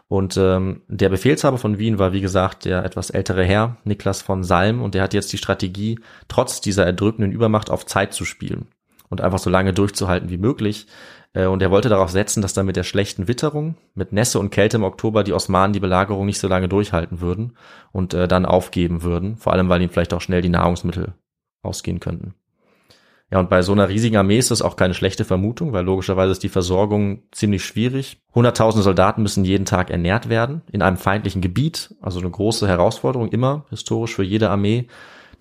Und 0.08 0.36
ähm, 0.36 0.82
der 0.88 1.08
Befehlshaber 1.08 1.58
von 1.58 1.78
Wien 1.78 1.98
war, 1.98 2.12
wie 2.12 2.20
gesagt, 2.20 2.66
der 2.66 2.84
etwas 2.84 3.10
ältere 3.10 3.44
Herr, 3.44 3.78
Niklas 3.84 4.22
von 4.22 4.44
Salm, 4.44 4.82
und 4.82 4.94
der 4.94 5.02
hat 5.02 5.14
jetzt 5.14 5.32
die 5.32 5.38
Strategie, 5.38 5.98
trotz 6.28 6.60
dieser 6.60 6.84
erdrückenden 6.84 7.32
Übermacht 7.32 7.70
auf 7.70 7.86
Zeit 7.86 8.12
zu 8.12 8.24
spielen 8.24 8.68
und 9.08 9.20
einfach 9.20 9.38
so 9.38 9.50
lange 9.50 9.72
durchzuhalten 9.72 10.30
wie 10.30 10.38
möglich. 10.38 10.86
Äh, 11.34 11.46
Und 11.46 11.60
er 11.60 11.70
wollte 11.70 11.90
darauf 11.90 12.10
setzen, 12.10 12.40
dass 12.40 12.54
dann 12.54 12.66
mit 12.66 12.76
der 12.76 12.84
schlechten 12.84 13.28
Witterung, 13.28 13.76
mit 13.94 14.12
Nässe 14.12 14.38
und 14.38 14.50
Kälte 14.50 14.78
im 14.78 14.84
Oktober 14.84 15.24
die 15.24 15.34
Osmanen 15.34 15.74
die 15.74 15.80
Belagerung 15.80 16.24
nicht 16.24 16.38
so 16.38 16.48
lange 16.48 16.68
durchhalten 16.68 17.20
würden 17.20 17.56
und 17.92 18.14
äh, 18.14 18.26
dann 18.26 18.46
aufgeben 18.46 19.02
würden, 19.02 19.36
vor 19.36 19.52
allem 19.52 19.68
weil 19.68 19.82
ihnen 19.82 19.90
vielleicht 19.90 20.14
auch 20.14 20.22
schnell 20.22 20.40
die 20.40 20.48
Nahrungsmittel 20.48 21.14
ausgehen 21.62 22.00
könnten. 22.00 22.34
Ja, 23.30 23.40
und 23.40 23.50
bei 23.50 23.62
so 23.62 23.72
einer 23.72 23.88
riesigen 23.88 24.16
Armee 24.16 24.38
ist 24.38 24.50
das 24.50 24.62
auch 24.62 24.76
keine 24.76 24.94
schlechte 24.94 25.24
Vermutung, 25.24 25.72
weil 25.72 25.84
logischerweise 25.84 26.30
ist 26.30 26.42
die 26.42 26.48
Versorgung 26.48 27.22
ziemlich 27.32 27.64
schwierig. 27.64 28.22
Hunderttausende 28.34 28.84
Soldaten 28.84 29.22
müssen 29.22 29.44
jeden 29.44 29.64
Tag 29.64 29.90
ernährt 29.90 30.28
werden 30.28 30.62
in 30.70 30.82
einem 30.82 30.98
feindlichen 30.98 31.40
Gebiet, 31.40 31.94
also 32.00 32.20
eine 32.20 32.30
große 32.30 32.68
Herausforderung 32.68 33.28
immer 33.28 33.64
historisch 33.70 34.14
für 34.14 34.22
jede 34.22 34.50
Armee. 34.50 34.86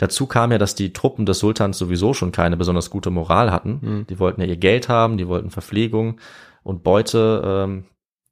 Dazu 0.04 0.28
kam 0.28 0.52
ja, 0.52 0.58
dass 0.58 0.76
die 0.76 0.92
Truppen 0.92 1.26
des 1.26 1.40
Sultans 1.40 1.78
sowieso 1.78 2.14
schon 2.14 2.34
keine 2.34 2.58
besonders 2.58 2.90
gute 2.90 3.10
Moral 3.10 3.54
hatten. 3.54 3.80
Die 4.10 4.20
wollten 4.20 4.42
ja 4.42 4.48
ihr 4.48 4.58
Geld 4.58 4.90
haben, 4.90 5.18
die 5.18 5.30
wollten 5.30 5.50
Verpflegung 5.50 6.20
und 6.62 6.84
Beute. 6.84 7.42
Ähm, 7.46 7.86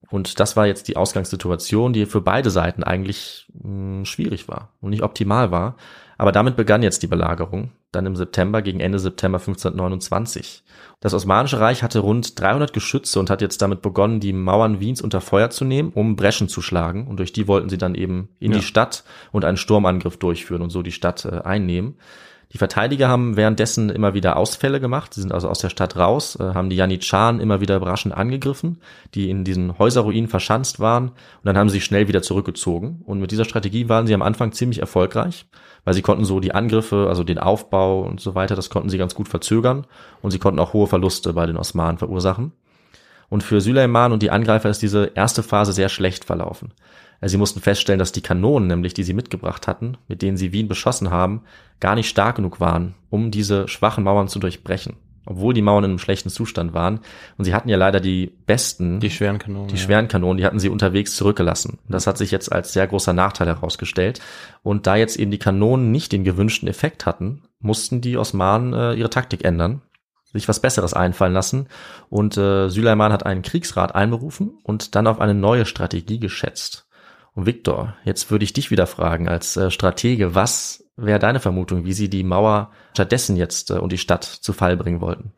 und 0.10 0.42
das 0.42 0.58
war 0.58 0.68
jetzt 0.68 0.90
die 0.90 0.98
Ausgangssituation, 0.98 1.94
die 1.94 2.08
für 2.08 2.20
beide 2.20 2.50
Seiten 2.50 2.84
eigentlich 2.84 3.48
mh, 3.54 4.04
schwierig 4.04 4.50
war 4.50 4.74
und 4.82 4.90
nicht 4.90 5.02
optimal 5.02 5.52
war. 5.52 5.78
Aber 6.22 6.32
damit 6.32 6.56
begann 6.56 6.84
jetzt 6.84 7.02
die 7.02 7.08
Belagerung, 7.08 7.72
dann 7.92 8.06
im 8.06 8.16
September, 8.16 8.62
gegen 8.62 8.80
Ende 8.80 9.00
September 9.00 9.40
1529. 9.40 10.62
Das 11.00 11.16
Osmanische 11.16 11.60
Reich 11.60 11.82
hatte 11.82 11.98
rund 11.98 12.40
300 12.40 12.74
Geschütze 12.74 13.20
und 13.20 13.32
hat 13.32 13.42
jetzt 13.42 13.60
damit 13.64 13.82
begonnen, 13.82 14.20
die 14.20 14.32
Mauern 14.32 14.80
Wiens 14.80 15.02
unter 15.02 15.20
Feuer 15.20 15.50
zu 15.50 15.66
nehmen, 15.66 15.92
um 15.96 16.16
Breschen 16.16 16.48
zu 16.48 16.62
schlagen. 16.62 17.08
Und 17.08 17.18
durch 17.18 17.34
die 17.34 17.48
wollten 17.48 17.70
sie 17.70 17.80
dann 17.80 17.96
eben 17.96 18.30
in 18.40 18.52
Ja. 18.52 18.60
die 18.60 18.64
Stadt 18.64 19.04
und 19.32 19.46
einen 19.46 19.58
Sturmangriff 19.58 20.18
durchführen 20.18 20.62
und 20.62 20.70
so 20.70 20.84
die 20.84 20.92
Stadt 20.92 21.26
äh, 21.26 21.42
einnehmen. 21.42 21.96
Die 22.54 22.58
Verteidiger 22.58 23.08
haben 23.08 23.38
währenddessen 23.38 23.90
immer 23.90 24.14
wieder 24.14 24.36
Ausfälle 24.36 24.82
gemacht. 24.82 25.14
Sie 25.14 25.22
sind 25.22 25.34
also 25.34 25.48
aus 25.48 25.60
der 25.60 25.70
Stadt 25.70 25.96
raus, 25.96 26.36
äh, 26.36 26.54
haben 26.54 26.70
die 26.70 26.76
Janitscharen 26.76 27.40
immer 27.40 27.62
wieder 27.62 27.78
überraschend 27.78 28.14
angegriffen, 28.14 28.82
die 29.14 29.30
in 29.30 29.46
diesen 29.46 29.80
Häuserruinen 29.80 30.28
verschanzt 30.28 30.80
waren. 30.82 31.10
Und 31.10 31.46
dann 31.46 31.58
haben 31.58 31.70
sie 31.70 31.76
sich 31.76 31.86
schnell 31.86 32.10
wieder 32.10 32.22
zurückgezogen. 32.22 33.04
Und 33.06 33.22
mit 33.22 33.32
dieser 33.32 33.46
Strategie 33.46 33.88
waren 33.88 34.06
sie 34.06 34.14
am 34.14 34.22
Anfang 34.22 34.52
ziemlich 34.52 34.80
erfolgreich, 34.80 35.46
weil 35.86 35.94
sie 35.94 36.02
konnten 36.02 36.26
so 36.26 36.42
die 36.42 36.54
Angriffe, 36.54 37.06
also 37.08 37.24
den 37.24 37.38
Aufbau 37.40 38.02
und 38.02 38.20
so 38.20 38.36
weiter, 38.36 38.56
das 38.56 38.70
konnten 38.70 38.90
sie 38.90 38.98
ganz 38.98 39.16
gut 39.16 39.30
verzögern. 39.30 39.88
Und 40.22 40.32
sie 40.32 40.40
konnten 40.40 40.60
auch 40.60 40.74
hohe 40.74 40.88
Verluste 40.88 41.32
bei 41.32 41.46
den 41.46 41.58
Osmanen 41.58 42.00
verursachen. 42.00 42.52
Und 43.30 43.44
für 43.44 43.62
Süleyman 43.62 44.12
und 44.12 44.22
die 44.22 44.30
Angreifer 44.30 44.70
ist 44.70 44.82
diese 44.82 45.12
erste 45.16 45.42
Phase 45.42 45.72
sehr 45.72 45.88
schlecht 45.88 46.26
verlaufen. 46.26 46.74
Äh, 47.22 47.30
Sie 47.30 47.38
mussten 47.38 47.62
feststellen, 47.62 48.00
dass 48.00 48.12
die 48.12 48.22
Kanonen, 48.22 48.68
nämlich 48.68 48.94
die 48.94 49.04
sie 49.04 49.14
mitgebracht 49.14 49.68
hatten, 49.68 49.98
mit 50.08 50.22
denen 50.22 50.38
sie 50.38 50.52
Wien 50.52 50.68
beschossen 50.68 51.10
haben, 51.12 51.44
gar 51.80 51.96
nicht 51.96 52.10
stark 52.10 52.36
genug 52.36 52.60
waren, 52.60 52.96
um 53.10 53.32
diese 53.32 53.68
schwachen 53.68 54.04
Mauern 54.04 54.28
zu 54.28 54.40
durchbrechen. 54.40 54.98
Obwohl 55.24 55.54
die 55.54 55.62
Mauern 55.62 55.84
in 55.84 55.92
einem 55.92 56.00
schlechten 56.00 56.30
Zustand 56.30 56.74
waren. 56.74 57.00
Und 57.38 57.46
sie 57.46 57.54
hatten 57.54 57.70
ja 57.70 57.78
leider 57.78 58.00
die 58.00 58.34
besten, 58.48 59.00
Die 59.00 59.12
schweren 59.12 59.38
Kanonen. 59.38 59.68
die 59.68 59.76
ja. 59.76 59.82
schweren 59.82 60.08
Kanonen, 60.08 60.38
die 60.38 60.46
hatten 60.46 60.60
sie 60.60 60.68
unterwegs 60.70 61.16
zurückgelassen. 61.16 61.78
Und 61.86 61.94
Das 61.94 62.08
hat 62.08 62.18
sich 62.18 62.32
jetzt 62.32 62.52
als 62.52 62.74
sehr 62.74 62.88
großer 62.88 63.14
Nachteil 63.14 63.46
herausgestellt. 63.48 64.20
Und 64.64 64.88
da 64.88 64.96
jetzt 64.96 65.18
eben 65.18 65.30
die 65.30 65.38
Kanonen 65.38 65.92
nicht 65.92 66.12
den 66.12 66.24
gewünschten 66.24 66.68
Effekt 66.68 67.06
hatten, 67.06 67.44
mussten 67.60 68.02
die 68.02 68.18
Osmanen 68.18 68.74
äh, 68.74 68.94
ihre 68.96 69.12
Taktik 69.12 69.46
ändern, 69.46 69.84
sich 70.34 70.48
was 70.48 70.60
Besseres 70.60 70.96
einfallen 70.96 71.34
lassen. 71.34 71.68
Und 72.10 72.36
äh, 72.38 72.70
Süleyman 72.70 73.14
hat 73.14 73.24
einen 73.24 73.44
Kriegsrat 73.44 73.94
einberufen 73.94 74.58
und 74.64 74.96
dann 74.96 75.06
auf 75.06 75.22
eine 75.22 75.36
neue 75.36 75.68
Strategie 75.68 76.20
geschätzt. 76.20 76.88
Und 77.34 77.46
Viktor, 77.46 77.96
jetzt 78.04 78.30
würde 78.32 78.44
ich 78.44 78.54
dich 78.54 78.72
wieder 78.72 78.88
fragen 78.88 79.28
als 79.30 79.56
äh, 79.58 79.72
Stratege, 79.72 80.36
was 80.36 80.84
wäre 80.98 81.20
deine 81.20 81.39
Vermutung, 81.39 81.86
wie 81.86 81.94
sie 81.94 82.10
die 82.10 82.24
Mauer 82.24 82.72
stattdessen 82.94 83.38
jetzt 83.38 83.72
äh, 83.72 83.76
und 83.76 83.91
die 83.91 83.98
Stadt 83.98 84.24
zu 84.26 84.54
Fall 84.54 84.76
bringen 84.78 85.02
wollten? 85.02 85.32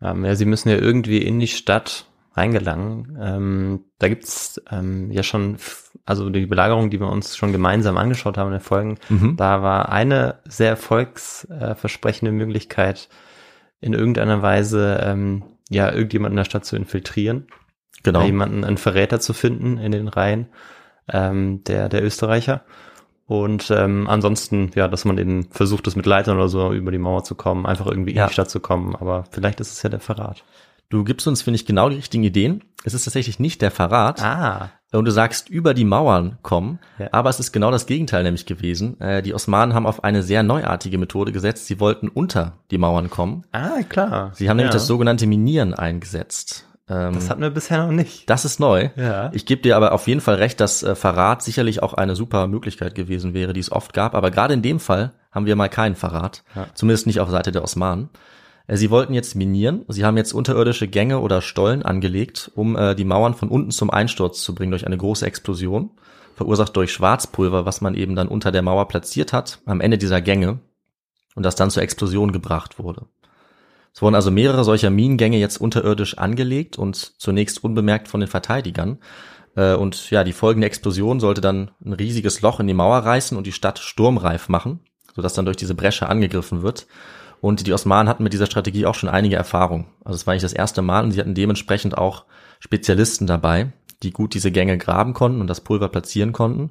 Ähm, 0.00 0.24
ja, 0.24 0.34
sie 0.34 0.46
müssen 0.46 0.70
ja 0.70 0.76
irgendwie 0.76 1.18
in 1.18 1.38
die 1.38 1.48
Stadt 1.48 2.06
reingelangen. 2.34 3.18
Ähm, 3.20 3.80
da 3.98 4.08
gibt's 4.08 4.60
ähm, 4.70 5.10
ja 5.10 5.22
schon, 5.22 5.58
also 6.06 6.30
die 6.30 6.46
Belagerung, 6.46 6.88
die 6.88 6.98
wir 6.98 7.08
uns 7.10 7.36
schon 7.36 7.52
gemeinsam 7.52 7.98
angeschaut 7.98 8.38
haben 8.38 8.48
in 8.48 8.54
den 8.54 8.60
Folgen, 8.60 8.98
Mhm. 9.10 9.36
da 9.36 9.62
war 9.62 9.90
eine 9.90 10.40
sehr 10.46 10.70
erfolgsversprechende 10.70 12.32
Möglichkeit, 12.32 13.08
in 13.80 13.92
irgendeiner 13.92 14.40
Weise 14.42 14.98
ähm, 15.04 15.42
ja 15.68 15.90
irgendjemanden 15.92 16.34
in 16.34 16.40
der 16.42 16.44
Stadt 16.44 16.64
zu 16.64 16.76
infiltrieren, 16.76 17.46
Genau. 18.02 18.22
jemanden, 18.24 18.64
einen 18.64 18.78
Verräter 18.78 19.20
zu 19.20 19.32
finden 19.34 19.76
in 19.78 19.92
den 19.92 20.08
Reihen 20.08 20.46
ähm, 21.08 21.62
der, 21.64 21.88
der 21.88 22.04
Österreicher. 22.04 22.62
Und 23.26 23.70
ähm, 23.70 24.08
ansonsten, 24.08 24.72
ja, 24.74 24.88
dass 24.88 25.04
man 25.04 25.16
eben 25.16 25.48
versucht, 25.50 25.86
das 25.86 25.96
mit 25.96 26.06
Leitern 26.06 26.36
oder 26.36 26.48
so 26.48 26.72
über 26.72 26.90
die 26.90 26.98
Mauer 26.98 27.24
zu 27.24 27.34
kommen, 27.34 27.64
einfach 27.66 27.86
irgendwie 27.86 28.14
Ja. 28.14 28.24
in 28.24 28.28
die 28.28 28.32
Stadt 28.34 28.50
zu 28.50 28.60
kommen. 28.60 28.94
Aber 28.96 29.24
vielleicht 29.30 29.60
ist 29.60 29.72
es 29.72 29.82
ja 29.82 29.88
der 29.90 30.00
Verrat. 30.00 30.44
Du 30.90 31.04
gibst 31.04 31.26
uns, 31.26 31.40
finde 31.40 31.56
ich, 31.56 31.64
genau 31.64 31.88
die 31.88 31.96
richtigen 31.96 32.24
Ideen. 32.24 32.62
Es 32.84 32.92
ist 32.92 33.04
tatsächlich 33.04 33.38
nicht 33.38 33.62
der 33.62 33.70
Verrat. 33.70 34.20
Ah, 34.22 34.70
Und 34.92 35.06
du 35.06 35.10
sagst, 35.12 35.48
über 35.48 35.72
die 35.72 35.86
Mauern 35.86 36.36
kommen. 36.42 36.80
Ja. 36.98 37.08
Aber 37.12 37.30
es 37.30 37.40
ist 37.40 37.52
genau 37.52 37.70
das 37.70 37.86
Gegenteil 37.86 38.24
nämlich 38.24 38.44
gewesen. 38.44 39.00
Äh, 39.00 39.22
die 39.22 39.32
Osmanen 39.32 39.72
haben 39.74 39.86
auf 39.86 40.04
eine 40.04 40.22
sehr 40.22 40.42
neuartige 40.42 40.98
Methode 40.98 41.32
gesetzt. 41.32 41.64
Sie 41.66 41.80
wollten 41.80 42.08
unter 42.08 42.58
die 42.70 42.76
Mauern 42.76 43.08
kommen. 43.08 43.44
ah, 43.52 43.82
klar. 43.88 44.32
Sie 44.34 44.50
haben 44.50 44.58
nämlich 44.58 44.72
ja. 44.74 44.78
das 44.78 44.86
sogenannte 44.86 45.26
Minieren 45.26 45.72
eingesetzt. 45.72 46.66
Ähm, 46.92 47.14
Das 47.14 47.30
hatten 47.30 47.40
wir 47.42 47.50
bisher 47.50 47.84
noch 47.86 47.92
nicht. 47.92 48.28
das 48.28 48.44
ist 48.44 48.60
neu. 48.60 48.90
Ja. 48.96 49.30
Ich 49.32 49.46
gebe 49.46 49.62
dir 49.62 49.76
aber 49.76 49.92
auf 49.92 50.06
jeden 50.08 50.20
Fall 50.20 50.34
recht, 50.36 50.60
dass 50.60 50.82
äh, 50.82 50.94
Verrat 50.94 51.42
sicherlich 51.42 51.82
auch 51.82 51.94
eine 51.94 52.16
super 52.16 52.46
Möglichkeit 52.46 52.94
gewesen 52.94 53.34
wäre, 53.34 53.52
die 53.52 53.60
es 53.60 53.72
oft 53.72 53.92
gab. 53.92 54.14
Aber 54.14 54.30
gerade 54.30 54.54
in 54.54 54.62
dem 54.62 54.80
Fall 54.80 55.12
haben 55.30 55.46
wir 55.46 55.56
mal 55.56 55.68
keinen 55.68 55.94
Verrat. 55.94 56.42
Ja. 56.54 56.66
Zumindest 56.74 57.06
nicht 57.06 57.20
auf 57.20 57.30
Seite 57.30 57.52
der 57.52 57.62
Osmanen. 57.62 58.10
Äh, 58.66 58.76
Sie 58.76 58.90
wollten 58.90 59.14
jetzt 59.14 59.34
minieren. 59.34 59.84
Sie 59.88 60.04
haben 60.04 60.16
jetzt 60.16 60.32
unterirdische 60.32 60.88
Gänge 60.88 61.20
oder 61.20 61.40
Stollen 61.40 61.82
angelegt, 61.82 62.50
um 62.54 62.76
äh, 62.76 62.94
die 62.94 63.04
Mauern 63.04 63.34
von 63.34 63.48
unten 63.48 63.70
zum 63.70 63.90
Einsturz 63.90 64.42
zu 64.42 64.54
bringen 64.54 64.70
durch 64.72 64.86
eine 64.86 64.98
große 64.98 65.24
Explosion, 65.26 65.90
verursacht 66.34 66.76
durch 66.76 66.92
Schwarzpulver, 66.92 67.64
was 67.66 67.80
man 67.80 67.94
eben 67.94 68.16
dann 68.16 68.28
unter 68.28 68.52
der 68.52 68.62
Mauer 68.62 68.88
platziert 68.88 69.32
hat, 69.32 69.60
am 69.66 69.80
Ende 69.80 69.98
dieser 69.98 70.20
Gänge 70.20 70.60
und 71.34 71.44
das 71.44 71.54
dann 71.56 71.70
zur 71.70 71.82
Explosion 71.82 72.32
gebracht 72.32 72.78
wurde. 72.78 73.06
Es 73.94 74.00
wurden 74.00 74.14
also 74.14 74.30
mehrere 74.30 74.64
solcher 74.64 74.90
Minengänge 74.90 75.38
jetzt 75.38 75.58
unterirdisch 75.60 76.16
angelegt 76.18 76.78
und 76.78 76.96
zunächst 76.96 77.62
unbemerkt 77.62 78.08
von 78.08 78.20
den 78.20 78.28
Verteidigern. 78.28 78.98
Äh, 79.54 79.74
Und 79.74 80.10
ja, 80.10 80.24
die 80.24 80.32
folgende 80.32 80.66
Explosion 80.66 81.20
sollte 81.20 81.40
dann 81.40 81.70
ein 81.84 81.92
riesiges 81.92 82.40
Loch 82.40 82.60
in 82.60 82.66
die 82.66 82.74
Mauer 82.74 82.98
reißen 82.98 83.36
und 83.36 83.46
die 83.46 83.52
Stadt 83.52 83.78
sturmreif 83.78 84.48
machen, 84.48 84.80
sodass 85.14 85.34
dann 85.34 85.44
durch 85.44 85.58
diese 85.58 85.74
Bresche 85.74 86.08
angegriffen 86.08 86.62
wird. 86.62 86.86
Und 87.40 87.66
die 87.66 87.72
Osmanen 87.72 88.08
hatten 88.08 88.22
mit 88.22 88.32
dieser 88.32 88.46
Strategie 88.46 88.86
auch 88.86 88.94
schon 88.94 89.08
einige 89.08 89.36
Erfahrung. 89.36 89.86
Also 90.04 90.16
es 90.16 90.26
war 90.26 90.34
nicht 90.34 90.44
das 90.44 90.52
erste 90.52 90.80
Mal 90.80 91.02
und 91.02 91.10
sie 91.10 91.20
hatten 91.20 91.34
dementsprechend 91.34 91.98
auch 91.98 92.24
Spezialisten 92.60 93.26
dabei, 93.26 93.72
die 94.04 94.12
gut 94.12 94.34
diese 94.34 94.52
Gänge 94.52 94.78
graben 94.78 95.12
konnten 95.12 95.40
und 95.40 95.48
das 95.48 95.60
Pulver 95.60 95.88
platzieren 95.88 96.32
konnten. 96.32 96.70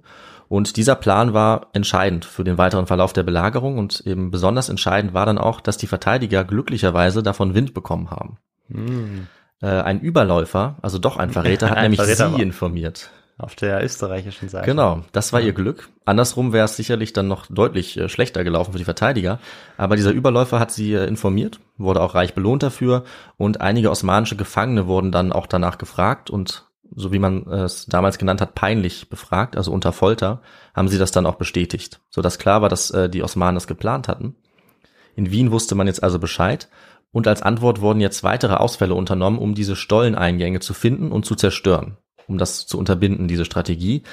Und 0.51 0.75
dieser 0.75 0.95
Plan 0.95 1.33
war 1.33 1.67
entscheidend 1.71 2.25
für 2.25 2.43
den 2.43 2.57
weiteren 2.57 2.85
Verlauf 2.85 3.13
der 3.13 3.23
Belagerung 3.23 3.77
und 3.77 4.01
eben 4.05 4.31
besonders 4.31 4.67
entscheidend 4.67 5.13
war 5.13 5.25
dann 5.25 5.37
auch, 5.37 5.61
dass 5.61 5.77
die 5.77 5.87
Verteidiger 5.87 6.43
glücklicherweise 6.43 7.23
davon 7.23 7.53
Wind 7.53 7.73
bekommen 7.73 8.11
haben. 8.11 8.37
Hm. 8.67 9.27
Äh, 9.61 9.67
ein 9.67 10.01
Überläufer, 10.01 10.75
also 10.81 10.97
doch 10.97 11.15
ein 11.15 11.29
Verräter, 11.29 11.69
hat 11.69 11.77
Ein 11.77 11.83
nämlich 11.91 12.01
Verräter 12.01 12.35
sie 12.35 12.41
informiert. 12.41 13.11
Auf 13.37 13.55
der 13.55 13.81
österreichischen 13.81 14.49
Seite. 14.49 14.65
Genau, 14.65 15.05
das 15.13 15.31
war 15.31 15.39
ihr 15.39 15.53
Glück. 15.53 15.87
Andersrum 16.03 16.51
wäre 16.51 16.65
es 16.65 16.75
sicherlich 16.75 17.13
dann 17.13 17.29
noch 17.29 17.45
deutlich 17.49 17.97
äh, 17.97 18.09
schlechter 18.09 18.43
gelaufen 18.43 18.73
für 18.73 18.77
die 18.77 18.83
Verteidiger. 18.83 19.39
Aber 19.77 19.95
dieser 19.95 20.11
Überläufer 20.11 20.59
hat 20.59 20.73
sie 20.73 20.95
äh, 20.95 21.07
informiert, 21.07 21.61
wurde 21.77 22.01
auch 22.01 22.13
reich 22.13 22.33
belohnt 22.33 22.61
dafür 22.61 23.05
und 23.37 23.61
einige 23.61 23.89
osmanische 23.89 24.35
Gefangene 24.35 24.85
wurden 24.85 25.13
dann 25.13 25.31
auch 25.31 25.47
danach 25.47 25.77
gefragt 25.77 26.29
und 26.29 26.65
so 26.95 27.11
wie 27.11 27.19
man 27.19 27.47
es 27.47 27.85
damals 27.85 28.17
genannt 28.17 28.41
hat, 28.41 28.55
peinlich 28.55 29.09
befragt, 29.09 29.55
also 29.55 29.71
unter 29.71 29.93
Folter, 29.93 30.41
haben 30.75 30.87
sie 30.87 30.97
das 30.97 31.11
dann 31.11 31.25
auch 31.25 31.35
bestätigt, 31.35 32.01
sodass 32.09 32.39
klar 32.39 32.61
war, 32.61 32.69
dass 32.69 32.91
äh, 32.91 33.09
die 33.09 33.23
Osmanen 33.23 33.55
das 33.55 33.67
geplant 33.67 34.07
hatten. 34.07 34.35
In 35.15 35.31
Wien 35.31 35.51
wusste 35.51 35.75
man 35.75 35.87
jetzt 35.87 36.03
also 36.03 36.19
Bescheid 36.19 36.69
und 37.11 37.27
als 37.27 37.41
Antwort 37.41 37.81
wurden 37.81 37.99
jetzt 37.99 38.23
weitere 38.23 38.55
Ausfälle 38.55 38.95
unternommen, 38.95 39.39
um 39.39 39.55
diese 39.55 39.75
Stolleneingänge 39.75 40.59
zu 40.59 40.73
finden 40.73 41.11
und 41.11 41.25
zu 41.25 41.35
zerstören, 41.35 41.97
um 42.27 42.37
das 42.37 42.65
zu 42.65 42.77
unterbinden, 42.77 43.27
diese 43.27 43.45
Strategie. 43.45 44.03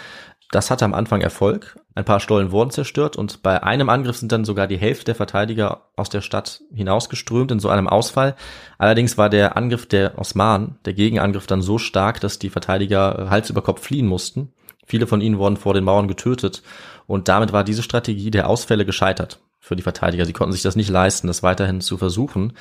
Das 0.51 0.71
hatte 0.71 0.85
am 0.85 0.95
Anfang 0.95 1.21
Erfolg. 1.21 1.79
Ein 1.99 2.05
paar 2.05 2.21
Stollen 2.21 2.53
wurden 2.53 2.71
zerstört 2.71 3.17
und 3.17 3.43
bei 3.43 3.61
einem 3.65 3.89
Angriff 3.89 4.19
sind 4.19 4.31
dann 4.31 4.45
sogar 4.45 4.69
die 4.69 4.79
Hälfte 4.79 5.07
der 5.07 5.15
Verteidiger 5.17 5.89
aus 5.97 6.09
der 6.09 6.21
Stadt 6.21 6.61
hinausgeströmt 6.73 7.51
in 7.51 7.59
so 7.59 7.71
einem 7.71 7.89
Ausfall. 7.89 8.37
Allerdings 8.79 9.19
war 9.19 9.29
der 9.29 9.57
Angriff 9.57 9.85
der 9.85 10.17
Osmanen, 10.17 10.79
der 10.85 10.93
Gegenangriff 10.93 11.49
dann 11.49 11.61
so 11.61 11.77
stark, 11.77 12.21
dass 12.21 12.39
die 12.39 12.51
Verteidiger 12.51 13.19
äh, 13.19 13.31
Hals 13.31 13.51
über 13.51 13.63
Kopf 13.63 13.83
fliehen 13.83 14.07
mussten. 14.07 14.53
Viele 14.87 15.09
von 15.09 15.21
ihnen 15.21 15.39
wurden 15.39 15.57
vor 15.57 15.75
den 15.75 15.83
Mauern 15.83 16.07
getötet 16.07 16.63
und 17.09 17.27
damit 17.27 17.53
war 17.53 17.65
diese 17.65 17.83
Strategie 17.83 18.31
der 18.31 18.49
Ausfälle 18.49 18.87
gescheitert 18.87 19.41
für 19.59 19.75
die 19.75 19.83
Verteidiger. 19.83 20.25
Sie 20.25 20.33
konnten 20.33 20.53
sich 20.53 20.63
das 20.63 20.77
nicht 20.77 20.91
leisten, 20.91 21.27
das 21.27 21.43
weiterhin 21.43 21.81
zu 21.81 21.99
versuchen. 21.99 22.53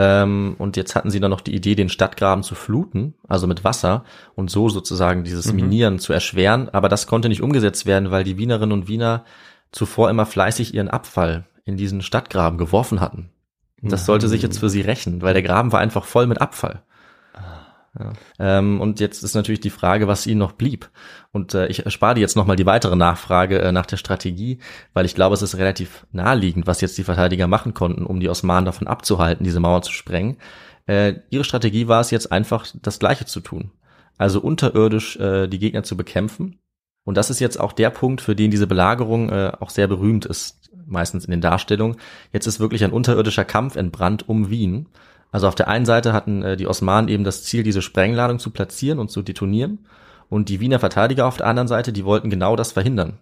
Ähm, 0.00 0.54
und 0.58 0.76
jetzt 0.76 0.94
hatten 0.94 1.10
sie 1.10 1.18
dann 1.18 1.32
noch 1.32 1.40
die 1.40 1.56
Idee, 1.56 1.74
den 1.74 1.88
Stadtgraben 1.88 2.44
zu 2.44 2.54
fluten, 2.54 3.14
also 3.26 3.48
mit 3.48 3.64
Wasser 3.64 4.04
und 4.36 4.48
so 4.48 4.68
sozusagen 4.68 5.24
dieses 5.24 5.52
Minieren 5.52 5.98
zu 5.98 6.12
erschweren. 6.12 6.68
Aber 6.68 6.88
das 6.88 7.08
konnte 7.08 7.28
nicht 7.28 7.42
umgesetzt 7.42 7.84
werden, 7.84 8.12
weil 8.12 8.22
die 8.22 8.38
Wienerinnen 8.38 8.72
und 8.72 8.86
Wiener 8.86 9.24
zuvor 9.72 10.08
immer 10.08 10.24
fleißig 10.24 10.72
ihren 10.72 10.86
Abfall 10.86 11.46
in 11.64 11.76
diesen 11.76 12.00
Stadtgraben 12.00 12.58
geworfen 12.58 13.00
hatten. 13.00 13.30
Das 13.82 14.06
sollte 14.06 14.28
sich 14.28 14.40
jetzt 14.40 14.58
für 14.58 14.70
sie 14.70 14.82
rächen, 14.82 15.20
weil 15.20 15.34
der 15.34 15.42
Graben 15.42 15.72
war 15.72 15.80
einfach 15.80 16.04
voll 16.04 16.28
mit 16.28 16.40
Abfall. 16.40 16.84
Ähm, 18.38 18.80
und 18.80 19.00
jetzt 19.00 19.22
ist 19.22 19.34
natürlich 19.34 19.60
die 19.60 19.70
Frage, 19.70 20.08
was 20.08 20.26
ihnen 20.26 20.38
noch 20.38 20.52
blieb. 20.52 20.90
Und 21.32 21.54
äh, 21.54 21.66
ich 21.66 21.84
erspare 21.84 22.14
dir 22.14 22.20
jetzt 22.20 22.36
nochmal 22.36 22.56
die 22.56 22.66
weitere 22.66 22.96
Nachfrage 22.96 23.60
äh, 23.60 23.72
nach 23.72 23.86
der 23.86 23.96
Strategie, 23.96 24.58
weil 24.92 25.06
ich 25.06 25.14
glaube, 25.14 25.34
es 25.34 25.42
ist 25.42 25.56
relativ 25.56 26.06
naheliegend, 26.12 26.66
was 26.66 26.80
jetzt 26.80 26.98
die 26.98 27.04
Verteidiger 27.04 27.46
machen 27.46 27.74
konnten, 27.74 28.06
um 28.06 28.20
die 28.20 28.28
Osmanen 28.28 28.66
davon 28.66 28.86
abzuhalten, 28.86 29.44
diese 29.44 29.60
Mauer 29.60 29.82
zu 29.82 29.92
sprengen. 29.92 30.36
Äh, 30.86 31.14
ihre 31.30 31.44
Strategie 31.44 31.88
war 31.88 32.00
es 32.00 32.10
jetzt 32.10 32.32
einfach, 32.32 32.66
das 32.82 32.98
Gleiche 32.98 33.26
zu 33.26 33.40
tun. 33.40 33.72
Also 34.16 34.40
unterirdisch 34.40 35.16
äh, 35.16 35.46
die 35.46 35.58
Gegner 35.58 35.82
zu 35.82 35.96
bekämpfen. 35.96 36.58
Und 37.04 37.16
das 37.16 37.30
ist 37.30 37.40
jetzt 37.40 37.58
auch 37.58 37.72
der 37.72 37.90
Punkt, 37.90 38.20
für 38.20 38.36
den 38.36 38.50
diese 38.50 38.66
Belagerung 38.66 39.30
äh, 39.30 39.52
auch 39.60 39.70
sehr 39.70 39.88
berühmt 39.88 40.26
ist, 40.26 40.70
meistens 40.86 41.24
in 41.24 41.30
den 41.30 41.40
Darstellungen. 41.40 41.96
Jetzt 42.32 42.46
ist 42.46 42.60
wirklich 42.60 42.84
ein 42.84 42.92
unterirdischer 42.92 43.44
Kampf 43.44 43.76
entbrannt 43.76 44.28
um 44.28 44.50
Wien. 44.50 44.88
Also 45.30 45.48
auf 45.48 45.54
der 45.54 45.68
einen 45.68 45.86
Seite 45.86 46.12
hatten 46.12 46.42
äh, 46.42 46.56
die 46.56 46.66
Osmanen 46.66 47.08
eben 47.08 47.24
das 47.24 47.44
Ziel, 47.44 47.62
diese 47.62 47.82
Sprengladung 47.82 48.38
zu 48.38 48.50
platzieren 48.50 48.98
und 48.98 49.10
zu 49.10 49.22
detonieren. 49.22 49.86
Und 50.28 50.48
die 50.48 50.60
Wiener 50.60 50.78
Verteidiger 50.78 51.26
auf 51.26 51.38
der 51.38 51.46
anderen 51.46 51.68
Seite, 51.68 51.92
die 51.92 52.04
wollten 52.04 52.30
genau 52.30 52.56
das 52.56 52.72
verhindern. 52.72 53.18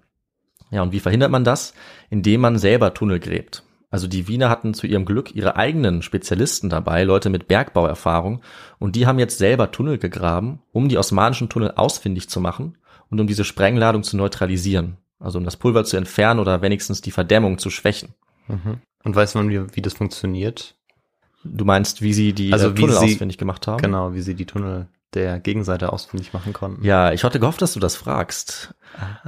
Ja, 0.70 0.82
und 0.82 0.92
wie 0.92 1.00
verhindert 1.00 1.30
man 1.30 1.44
das? 1.44 1.74
Indem 2.10 2.40
man 2.40 2.58
selber 2.58 2.94
Tunnel 2.94 3.20
gräbt. 3.20 3.62
Also 3.90 4.08
die 4.08 4.26
Wiener 4.26 4.50
hatten 4.50 4.74
zu 4.74 4.86
ihrem 4.86 5.04
Glück 5.04 5.34
ihre 5.34 5.56
eigenen 5.56 6.02
Spezialisten 6.02 6.68
dabei, 6.68 7.04
Leute 7.04 7.30
mit 7.30 7.46
Bergbauerfahrung, 7.46 8.42
und 8.78 8.96
die 8.96 9.06
haben 9.06 9.20
jetzt 9.20 9.38
selber 9.38 9.70
Tunnel 9.70 9.98
gegraben, 9.98 10.60
um 10.72 10.88
die 10.88 10.98
osmanischen 10.98 11.48
Tunnel 11.48 11.72
ausfindig 11.76 12.28
zu 12.28 12.40
machen 12.40 12.78
und 13.10 13.20
um 13.20 13.26
diese 13.26 13.44
Sprengladung 13.44 14.02
zu 14.02 14.16
neutralisieren. 14.16 14.96
Also 15.18 15.38
um 15.38 15.44
das 15.44 15.56
Pulver 15.56 15.84
zu 15.84 15.96
entfernen 15.96 16.40
oder 16.40 16.62
wenigstens 16.62 17.00
die 17.00 17.10
Verdämmung 17.10 17.58
zu 17.58 17.70
schwächen. 17.70 18.14
Mhm. 18.48 18.80
Und 19.04 19.14
weiß 19.14 19.36
man, 19.36 19.48
wie, 19.48 19.76
wie 19.76 19.82
das 19.82 19.94
funktioniert? 19.94 20.74
Du 21.52 21.64
meinst, 21.64 22.02
wie 22.02 22.12
sie 22.12 22.32
die 22.32 22.52
Also 22.52 22.68
äh, 22.68 22.76
wie 22.76 22.80
Tunnel 22.82 22.96
sie- 22.96 23.04
ausfindig 23.14 23.38
gemacht 23.38 23.66
haben? 23.66 23.82
Genau, 23.82 24.14
wie 24.14 24.20
sie 24.22 24.34
die 24.34 24.46
Tunnel 24.46 24.86
der 25.14 25.38
Gegenseite 25.40 25.92
ausfindig 25.92 26.32
machen 26.32 26.52
konnten. 26.52 26.84
Ja, 26.84 27.12
ich 27.12 27.24
hatte 27.24 27.40
gehofft, 27.40 27.62
dass 27.62 27.72
du 27.72 27.80
das 27.80 27.96
fragst. 27.96 28.74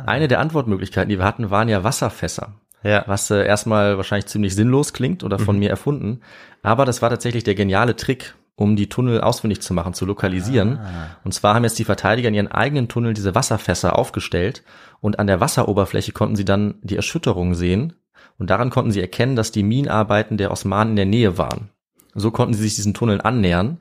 Eine 0.06 0.28
der 0.28 0.40
Antwortmöglichkeiten, 0.40 1.08
die 1.08 1.18
wir 1.18 1.24
hatten, 1.24 1.50
waren 1.50 1.68
ja 1.68 1.84
Wasserfässer. 1.84 2.54
Ja. 2.82 3.04
Was 3.06 3.30
äh, 3.30 3.44
erstmal 3.46 3.96
wahrscheinlich 3.96 4.26
ziemlich 4.26 4.54
sinnlos 4.54 4.92
klingt 4.92 5.24
oder 5.24 5.38
von 5.38 5.58
mir 5.58 5.70
erfunden. 5.70 6.20
Aber 6.62 6.84
das 6.84 7.00
war 7.02 7.10
tatsächlich 7.10 7.44
der 7.44 7.54
geniale 7.54 7.96
Trick, 7.96 8.34
um 8.54 8.76
die 8.76 8.88
Tunnel 8.88 9.20
ausfindig 9.20 9.62
zu 9.62 9.72
machen, 9.72 9.94
zu 9.94 10.04
lokalisieren. 10.04 10.78
Und 11.24 11.32
zwar 11.32 11.54
haben 11.54 11.64
jetzt 11.64 11.78
die 11.78 11.84
Verteidiger 11.84 12.28
in 12.28 12.34
ihren 12.34 12.48
eigenen 12.48 12.88
Tunnel 12.88 13.14
diese 13.14 13.34
Wasserfässer 13.34 13.98
aufgestellt 13.98 14.62
und 15.00 15.18
an 15.18 15.26
der 15.26 15.40
Wasseroberfläche 15.40 16.12
konnten 16.12 16.36
sie 16.36 16.44
dann 16.44 16.74
die 16.82 16.96
Erschütterung 16.96 17.54
sehen. 17.54 17.94
Und 18.36 18.50
daran 18.50 18.70
konnten 18.70 18.90
sie 18.92 19.00
erkennen, 19.00 19.36
dass 19.36 19.52
die 19.52 19.62
Minenarbeiten 19.64 20.36
der 20.36 20.50
Osmanen 20.52 20.90
in 20.92 20.96
der 20.96 21.06
Nähe 21.06 21.38
waren. 21.38 21.70
So 22.18 22.30
konnten 22.30 22.54
sie 22.54 22.62
sich 22.62 22.74
diesen 22.76 22.94
Tunneln 22.94 23.20
annähern. 23.20 23.78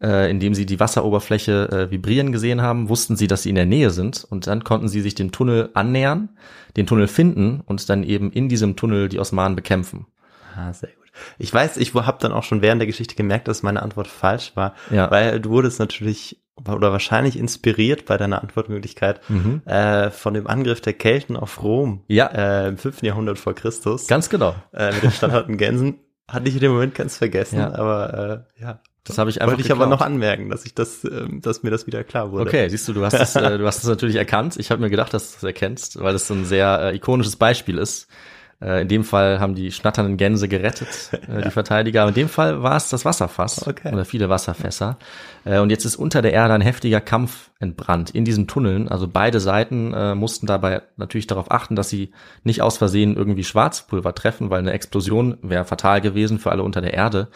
Äh, 0.00 0.30
indem 0.30 0.54
sie 0.54 0.64
die 0.64 0.78
Wasseroberfläche 0.78 1.68
äh, 1.72 1.90
vibrieren 1.90 2.30
gesehen 2.30 2.62
haben, 2.62 2.88
wussten 2.88 3.16
sie, 3.16 3.26
dass 3.26 3.42
sie 3.42 3.48
in 3.48 3.56
der 3.56 3.66
Nähe 3.66 3.90
sind 3.90 4.24
und 4.30 4.46
dann 4.46 4.62
konnten 4.62 4.86
sie 4.86 5.00
sich 5.00 5.16
dem 5.16 5.32
Tunnel 5.32 5.70
annähern, 5.74 6.28
den 6.76 6.86
Tunnel 6.86 7.08
finden 7.08 7.62
und 7.66 7.88
dann 7.90 8.04
eben 8.04 8.30
in 8.30 8.48
diesem 8.48 8.76
Tunnel 8.76 9.08
die 9.08 9.18
Osmanen 9.18 9.56
bekämpfen. 9.56 10.06
Ah, 10.56 10.72
sehr 10.72 10.90
gut. 10.90 11.10
Ich 11.36 11.52
weiß, 11.52 11.78
ich 11.78 11.94
habe 11.94 12.18
dann 12.20 12.30
auch 12.30 12.44
schon 12.44 12.62
während 12.62 12.80
der 12.80 12.86
Geschichte 12.86 13.16
gemerkt, 13.16 13.48
dass 13.48 13.64
meine 13.64 13.82
Antwort 13.82 14.06
falsch 14.06 14.52
war, 14.54 14.74
Ja. 14.90 15.10
weil 15.10 15.40
du 15.40 15.50
wurdest 15.50 15.80
natürlich 15.80 16.40
oder 16.64 16.92
wahrscheinlich 16.92 17.36
inspiriert 17.36 18.04
bei 18.04 18.16
deiner 18.16 18.40
Antwortmöglichkeit 18.40 19.20
äh, 19.64 20.10
von 20.10 20.34
dem 20.34 20.46
Angriff 20.46 20.80
der 20.80 20.92
Kelten 20.92 21.36
auf 21.36 21.60
Rom 21.64 21.90
Mhm. 21.90 22.00
Ja. 22.06 22.26
äh, 22.26 22.68
im 22.68 22.78
5. 22.78 23.02
Jahrhundert 23.02 23.38
vor 23.40 23.54
Christus 23.54 24.06
Ganz 24.06 24.28
genau. 24.30 24.54
äh, 24.72 24.92
mit 24.92 25.02
den 25.02 25.10
Standharten 25.10 25.56
Gänsen. 25.56 25.96
Hatte 26.28 26.48
ich 26.48 26.54
in 26.54 26.60
dem 26.60 26.72
Moment 26.72 26.94
ganz 26.94 27.16
vergessen, 27.16 27.58
Ja. 27.58 27.74
aber 27.74 28.44
äh, 28.58 28.62
ja. 28.62 28.80
Das 29.04 29.16
habe 29.16 29.30
ich 29.30 29.40
einfach 29.40 29.52
Wollte 29.52 29.62
ich 29.62 29.72
aber 29.72 29.84
geklaut. 29.86 30.00
noch 30.00 30.04
anmerken, 30.06 30.50
dass 30.50 30.66
ich 30.66 30.74
das, 30.74 31.02
ähm, 31.04 31.40
dass 31.40 31.62
mir 31.62 31.70
das 31.70 31.86
wieder 31.86 32.04
klar 32.04 32.30
wurde. 32.30 32.42
Okay, 32.44 32.68
siehst 32.68 32.86
du, 32.88 32.92
du 32.92 33.02
hast 33.06 33.14
es, 33.14 33.34
äh, 33.36 33.56
du 33.56 33.66
hast 33.66 33.78
es 33.78 33.88
natürlich 33.88 34.16
erkannt. 34.16 34.56
Ich 34.58 34.70
habe 34.70 34.82
mir 34.82 34.90
gedacht, 34.90 35.14
dass 35.14 35.30
du 35.30 35.36
es 35.38 35.42
erkennst, 35.44 35.98
weil 36.02 36.14
es 36.14 36.26
so 36.28 36.34
ein 36.34 36.44
sehr 36.44 36.78
äh, 36.92 36.96
ikonisches 36.96 37.36
Beispiel 37.36 37.78
ist. 37.78 38.06
Äh, 38.60 38.82
in 38.82 38.88
dem 38.88 39.04
Fall 39.04 39.38
haben 39.38 39.54
die 39.54 39.70
schnatternden 39.70 40.16
Gänse 40.16 40.48
gerettet, 40.48 41.10
äh, 41.28 41.42
die 41.42 41.50
Verteidiger. 41.50 42.08
In 42.08 42.14
dem 42.14 42.28
Fall 42.28 42.62
war 42.62 42.76
es 42.76 42.88
das 42.88 43.04
Wasserfass 43.04 43.66
Okay. 43.66 43.92
oder 43.92 44.04
viele 44.04 44.28
Wasserfässer. 44.28 44.98
Äh, 45.44 45.58
und 45.60 45.70
jetzt 45.70 45.84
ist 45.84 45.96
unter 45.96 46.22
der 46.22 46.32
Erde 46.32 46.54
ein 46.54 46.60
heftiger 46.60 47.00
Kampf 47.00 47.50
entbrannt 47.60 48.10
in 48.10 48.24
diesen 48.24 48.46
Tunneln. 48.48 48.88
Also 48.88 49.06
beide 49.08 49.40
Seiten 49.40 49.94
äh, 49.94 50.14
mussten 50.14 50.46
dabei 50.46 50.82
natürlich 50.96 51.26
darauf 51.26 51.50
achten, 51.50 51.76
dass 51.76 51.88
sie 51.88 52.10
nicht 52.42 52.62
aus 52.62 52.78
Versehen 52.78 53.16
irgendwie 53.16 53.44
Schwarzpulver 53.44 54.14
treffen, 54.14 54.50
weil 54.50 54.60
eine 54.60 54.72
Explosion 54.72 55.38
wäre 55.42 55.64
fatal 55.64 56.00
gewesen 56.00 56.38
für 56.38 56.50
alle 56.50 56.62
unter 56.62 56.80
der 56.80 56.94
Erde. 56.94 57.28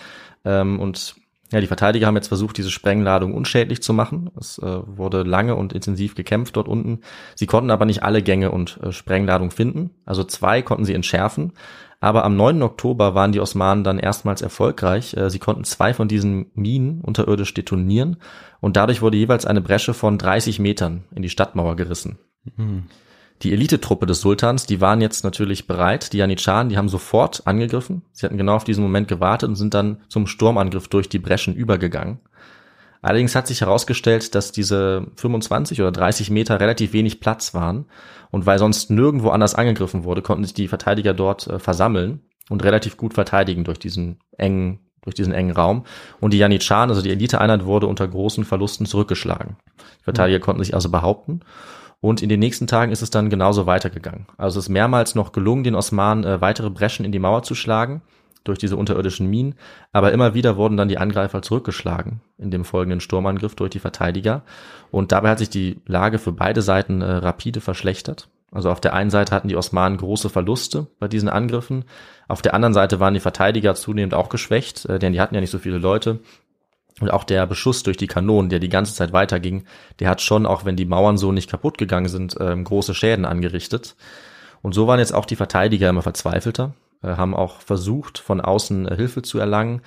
Ähm, 0.45 0.81
und 0.81 1.15
ja, 1.53 1.61
die 1.61 1.67
Verteidiger 1.67 2.07
haben 2.07 2.17
jetzt 2.17 2.29
versucht, 2.29 2.57
diese 2.57 2.71
Sprengladung 2.71 3.35
unschädlich 3.35 3.83
zu 3.83 3.93
machen. 3.93 4.31
Es 4.39 4.59
äh, 4.59 4.81
wurde 4.87 5.23
lange 5.23 5.55
und 5.55 5.73
intensiv 5.73 6.15
gekämpft 6.15 6.57
dort 6.57 6.67
unten. 6.67 7.01
Sie 7.35 7.47
konnten 7.47 7.71
aber 7.71 7.85
nicht 7.85 8.03
alle 8.03 8.23
Gänge 8.23 8.51
und 8.51 8.81
äh, 8.83 8.91
Sprengladung 8.91 9.51
finden. 9.51 9.91
Also 10.07 10.25
zwei 10.25 10.63
konnten 10.63 10.87
sie 10.87 10.95
entschärfen. 10.95 11.53
Aber 12.01 12.25
am 12.25 12.37
9. 12.37 12.63
Oktober 12.63 13.15
waren 13.15 13.31
die 13.31 13.41
Osmanen 13.41 13.85
dann 13.85 13.99
erstmals 13.99 14.43
erfolgreich. 14.43 15.15
Äh, 15.15 15.29
sie 15.29 15.39
konnten 15.39 15.65
zwei 15.65 15.93
von 15.93 16.09
diesen 16.09 16.51
Minen 16.55 17.03
unterirdisch 17.03 17.53
detonieren 17.53 18.17
und 18.61 18.77
dadurch 18.77 19.03
wurde 19.03 19.19
jeweils 19.19 19.45
eine 19.45 19.61
Bresche 19.61 19.93
von 19.93 20.17
30 20.17 20.59
Metern 20.59 21.05
in 21.15 21.23
die 21.23 21.29
Stadtmauer 21.29 21.77
gerissen. 21.77 22.19
Die 23.43 23.53
Elitetruppe 23.53 24.07
des 24.07 24.21
Sultans, 24.21 24.67
die 24.67 24.81
waren 24.81 25.01
jetzt 25.01 25.25
natürlich 25.25 25.67
bereit. 25.67 26.13
Die 26.13 26.19
Janitscharen, 26.19 26.69
die 26.69 26.77
haben 26.77 26.89
sofort 26.89 27.45
angegriffen. 27.45 28.03
Sie 28.13 28.25
hatten 28.25 28.39
genau 28.39 28.55
auf 28.55 28.65
diesen 28.65 28.85
Moment 28.85 29.09
gewartet 29.09 29.49
und 29.49 29.57
sind 29.57 29.75
dann 29.75 30.01
zum 30.09 30.29
Sturmangriff 30.29 30.87
durch 30.87 31.09
die 31.09 31.19
Breschen 31.19 31.55
übergegangen. 31.55 32.21
Allerdings 33.01 33.35
hat 33.35 33.49
sich 33.49 33.63
herausgestellt, 33.63 34.37
dass 34.37 34.53
diese 34.53 35.09
25 35.17 35.81
oder 35.81 35.91
30 35.91 36.31
Meter 36.31 36.61
relativ 36.61 36.93
wenig 36.93 37.19
Platz 37.19 37.53
waren. 37.53 37.87
Und 38.31 38.47
weil 38.47 38.61
sonst 38.61 38.91
nirgendwo 38.91 39.31
anders 39.31 39.57
angegriffen 39.57 40.05
wurde, 40.05 40.23
konnten 40.23 40.45
sich 40.45 40.55
die 40.55 40.69
Verteidiger 40.69 41.13
dort 41.13 41.49
äh, 41.49 41.59
versammeln 41.59 42.21
und 42.49 42.63
relativ 42.63 42.97
gut 42.97 43.13
verteidigen 43.13 43.65
durch 43.65 43.81
diesen 43.81 44.21
engen, 44.39 44.79
durch 45.03 45.17
diesen 45.17 45.33
engen 45.33 45.51
Raum. 45.51 45.85
Und 46.21 46.33
die 46.33 46.39
Janitscharen, 46.39 46.91
also 46.91 47.03
die 47.03 47.11
Eliteeinheit, 47.11 47.65
wurde 47.65 47.89
unter 47.89 48.07
großen 48.07 48.45
Verlusten 48.45 48.87
zurückgeschlagen. 48.87 49.57
Die 50.01 50.05
Verteidiger 50.05 50.39
konnten 50.39 50.63
sich 50.63 50.75
also 50.75 50.89
behaupten. 50.89 51.41
Und 52.03 52.21
in 52.21 52.29
den 52.29 52.41
nächsten 52.41 52.67
Tagen 52.67 52.91
ist 52.91 53.01
es 53.01 53.11
dann 53.11 53.31
genauso 53.31 53.65
weitergegangen. 53.65 54.27
Also 54.37 54.59
es 54.59 54.67
ist 54.67 54.69
mehrmals 54.71 55.15
noch 55.15 55.31
gelungen, 55.31 55.63
den 55.63 55.77
Osmanen 55.77 56.25
äh, 56.25 56.41
weitere 56.41 56.69
Breschen 56.69 57.07
in 57.07 57.13
die 57.13 57.21
Mauer 57.21 57.45
zu 57.45 57.55
schlagen. 57.55 58.03
durch 58.45 58.59
diese 58.59 58.77
unterirdischen 58.77 59.29
Minen, 59.29 59.55
aber 59.93 60.11
immer 60.11 60.35
wieder 60.35 60.57
wurden 60.57 60.77
dann 60.77 60.89
die 60.89 60.99
Angreifer 60.99 61.43
zurückgeschlagen 61.43 62.21
in 62.39 62.51
dem 62.51 62.65
folgenden 62.65 62.99
Sturmangriff 63.01 63.55
durch 63.55 63.71
die 63.71 63.79
Verteidiger 63.79 64.43
und 64.91 65.13
dabei 65.13 65.31
hat 65.31 65.39
sich 65.39 65.51
die 65.51 65.81
Lage 65.87 66.19
für 66.19 66.33
beide 66.33 66.61
Seiten 66.61 67.03
äh, 67.03 67.09
rapide 67.09 67.61
verschlechtert. 67.61 68.29
Also 68.51 68.71
auf 68.71 68.81
der 68.81 68.95
einen 68.95 69.11
Seite 69.11 69.33
hatten 69.33 69.49
die 69.49 69.57
Osmanen 69.57 69.97
große 69.97 70.29
Verluste 70.29 70.89
bei 70.99 71.07
diesen 71.07 71.29
Angriffen, 71.29 71.85
auf 72.29 72.43
der 72.43 72.55
anderen 72.55 72.75
Seite 72.75 72.99
waren 72.99 73.15
die 73.15 73.21
Verteidiger 73.21 73.75
zunehmend 73.75 74.15
auch 74.15 74.29
geschwächt, 74.29 74.87
äh, 74.87 74.99
denn 74.99 75.13
die 75.13 75.21
hatten 75.21 75.35
ja 75.35 75.41
nicht 75.41 75.51
so 75.51 75.59
viele 75.59 75.79
Leute 75.79 76.19
und 77.01 77.11
auch 77.11 77.25
der 77.25 77.47
Beschuss 77.47 77.83
durch 77.83 77.97
die 77.97 78.07
Kanonen, 78.07 78.51
der 78.51 78.59
die 78.59 78.69
ganze 78.69 78.95
Zeit 78.95 79.13
weiterging, 79.13 79.65
der 79.99 80.09
hat 80.09 80.21
schon, 80.21 80.47
auch 80.47 80.65
wenn 80.65 80.77
die 80.77 80.85
Mauern 80.85 81.17
so 81.17 81.33
nicht 81.33 81.51
kaputt 81.51 81.79
gegangen 81.79 82.09
sind, 82.09 82.37
ähm, 82.41 82.65
große 82.65 82.95
Schäden 82.95 83.25
angerichtet. 83.25 83.97
Und 84.61 84.75
so 84.75 84.87
waren 84.87 84.99
jetzt 84.99 85.15
auch 85.15 85.27
die 85.27 85.37
Verteidiger 85.37 85.89
immer 85.89 86.03
verzweifelter, 86.03 86.75
äh, 87.03 87.17
haben 87.17 87.35
auch 87.35 87.61
versucht, 87.61 88.19
von 88.19 88.41
außen 88.41 88.87
äh, 88.87 88.97
Hilfe 88.97 89.23
zu 89.23 89.39
erlangen, 89.39 89.83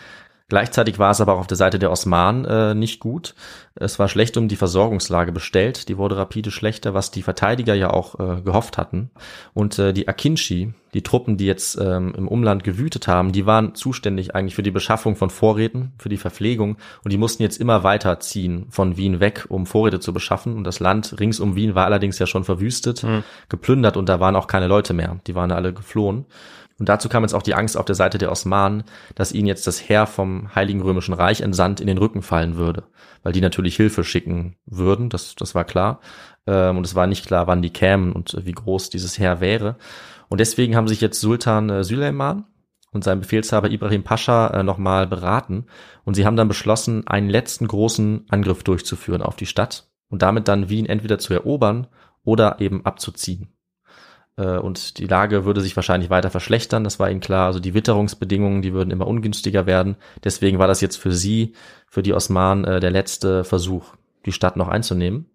Gleichzeitig 0.48 1.00
war 1.00 1.10
es 1.10 1.22
aber 1.22 1.34
auch 1.34 1.40
auf 1.40 1.48
der 1.48 1.58
Seite 1.58 1.80
der 1.80 1.90
Osmanen 1.90 2.46
äh, 2.46 2.76
nicht 2.76 3.00
gut. 3.00 3.34
Es 3.74 3.98
war 3.98 4.08
schlecht 4.08 4.38
um 4.38 4.48
die 4.48 4.56
Versorgungslage 4.56 5.32
bestellt. 5.32 5.90
Die 5.90 5.98
wurde 5.98 6.18
rapide 6.18 6.52
schlechter, 6.52 6.94
was 6.94 7.10
die 7.10 7.24
Verteidiger 7.24 7.74
ja 7.74 7.90
auch 7.90 8.20
äh, 8.20 8.42
gehofft 8.42 8.78
hatten. 8.78 9.10
Und 9.56 9.80
äh, 9.80 9.92
die 9.92 10.08
Akinchi, 10.08 10.74
die 10.96 11.04
Truppen, 11.04 11.36
die 11.36 11.46
jetzt 11.46 11.78
ähm, 11.80 12.14
im 12.18 12.30
Umland 12.30 12.64
gewütet 12.64 13.10
haben, 13.10 13.34
die 13.34 13.46
waren 13.46 13.76
zuständig 13.76 14.34
eigentlich 14.34 14.56
für 14.56 14.64
die 14.64 14.72
Beschaffung 14.72 15.18
von 15.18 15.30
Vorräten, 15.30 15.92
für 15.98 16.08
die 16.08 16.16
Verpflegung. 16.16 16.78
Und 17.04 17.12
die 17.12 17.18
mussten 17.18 17.44
jetzt 17.44 17.60
immer 17.60 17.84
weiter 17.84 18.22
ziehen 18.22 18.68
von 18.70 18.96
Wien 18.96 19.20
weg, 19.20 19.46
um 19.50 19.66
Vorräte 19.66 20.00
zu 20.00 20.14
beschaffen. 20.14 20.56
Und 20.56 20.64
das 20.64 20.80
Land 20.80 21.20
rings 21.20 21.42
um 21.42 21.58
Wien 21.58 21.76
war 21.76 21.84
allerdings 21.84 22.18
ja 22.18 22.26
schon 22.26 22.46
verwüstet, 22.46 23.04
mhm. 23.04 23.24
geplündert 23.50 23.98
und 23.98 24.08
da 24.08 24.22
waren 24.22 24.38
auch 24.38 24.48
keine 24.48 24.68
Leute 24.68 24.94
mehr. 24.94 25.20
Die 25.28 25.36
waren 25.36 25.52
alle 25.52 25.74
geflohen. 25.74 26.26
Und 26.80 26.88
dazu 26.88 27.10
kam 27.10 27.24
jetzt 27.24 27.34
auch 27.34 27.44
die 27.44 27.56
Angst 27.56 27.76
auf 27.78 27.86
der 27.86 27.96
Seite 27.96 28.18
der 28.18 28.32
Osmanen, 28.32 28.84
dass 29.16 29.34
ihnen 29.34 29.48
jetzt 29.48 29.68
das 29.68 29.82
Heer 29.82 30.08
vom 30.08 30.56
Heiligen 30.56 30.82
Römischen 30.82 31.14
Reich 31.14 31.42
entsandt 31.42 31.82
in 31.82 31.88
den 31.88 31.98
Rücken 31.98 32.22
fallen 32.22 32.56
würde, 32.56 32.84
weil 33.24 33.34
die 33.34 33.42
natürlich 33.42 33.76
Hilfe 33.76 34.06
schicken 34.06 34.56
würden, 34.66 35.10
das, 35.10 35.36
das 35.36 35.56
war 35.56 35.66
klar. 35.66 36.00
Ähm, 36.48 36.78
und 36.78 36.86
es 36.86 36.96
war 36.96 37.08
nicht 37.08 37.26
klar, 37.26 37.48
wann 37.48 37.62
die 37.62 37.72
kämen 37.72 38.14
und 38.14 38.38
wie 38.46 38.52
groß 38.54 38.90
dieses 38.90 39.20
Heer 39.20 39.42
wäre. 39.42 39.78
Und 40.30 40.40
deswegen 40.40 40.76
haben 40.76 40.88
sich 40.88 41.02
jetzt 41.02 41.20
Sultan 41.20 41.70
äh, 41.70 41.84
Süleyman 41.84 42.46
und 42.92 43.04
sein 43.04 43.20
Befehlshaber 43.20 43.70
Ibrahim 43.70 44.04
Pascha 44.04 44.48
äh, 44.48 44.64
nochmal 44.64 45.08
beraten 45.08 45.66
und 46.04 46.14
sie 46.16 46.26
haben 46.26 46.38
dann 46.38 46.48
beschlossen, 46.48 47.06
einen 47.08 47.30
letzten 47.30 47.68
großen 47.68 48.26
Angriff 48.30 48.64
durchzuführen 48.64 49.22
auf 49.22 49.36
die 49.36 49.46
Stadt 49.46 49.90
und 50.10 50.22
damit 50.22 50.48
dann 50.48 50.70
Wien 50.70 50.86
entweder 50.86 51.20
zu 51.20 51.34
erobern 51.34 51.88
oder 52.24 52.60
eben 52.60 52.86
abzuziehen. 52.86 53.50
Äh, 54.38 54.58
und 54.58 54.98
die 54.98 55.08
Lage 55.08 55.46
würde 55.46 55.62
sich 55.62 55.76
wahrscheinlich 55.76 56.10
weiter 56.10 56.30
verschlechtern, 56.30 56.84
das 56.84 57.00
war 57.00 57.10
ihnen 57.10 57.20
klar. 57.20 57.48
Also 57.48 57.60
die 57.60 57.74
Witterungsbedingungen, 57.74 58.62
die 58.62 58.74
würden 58.74 58.92
immer 58.92 59.08
ungünstiger 59.08 59.66
werden. 59.66 59.96
Deswegen 60.24 60.60
war 60.60 60.68
das 60.68 60.82
jetzt 60.82 60.98
für 60.98 61.12
sie, 61.12 61.54
für 61.88 62.04
die 62.04 62.14
Osmanen, 62.14 62.66
äh, 62.66 62.80
der 62.80 62.92
letzte 62.92 63.44
Versuch, 63.44 63.96
die 64.26 64.32
Stadt 64.32 64.58
noch 64.58 64.68
einzunehmen. 64.68 65.30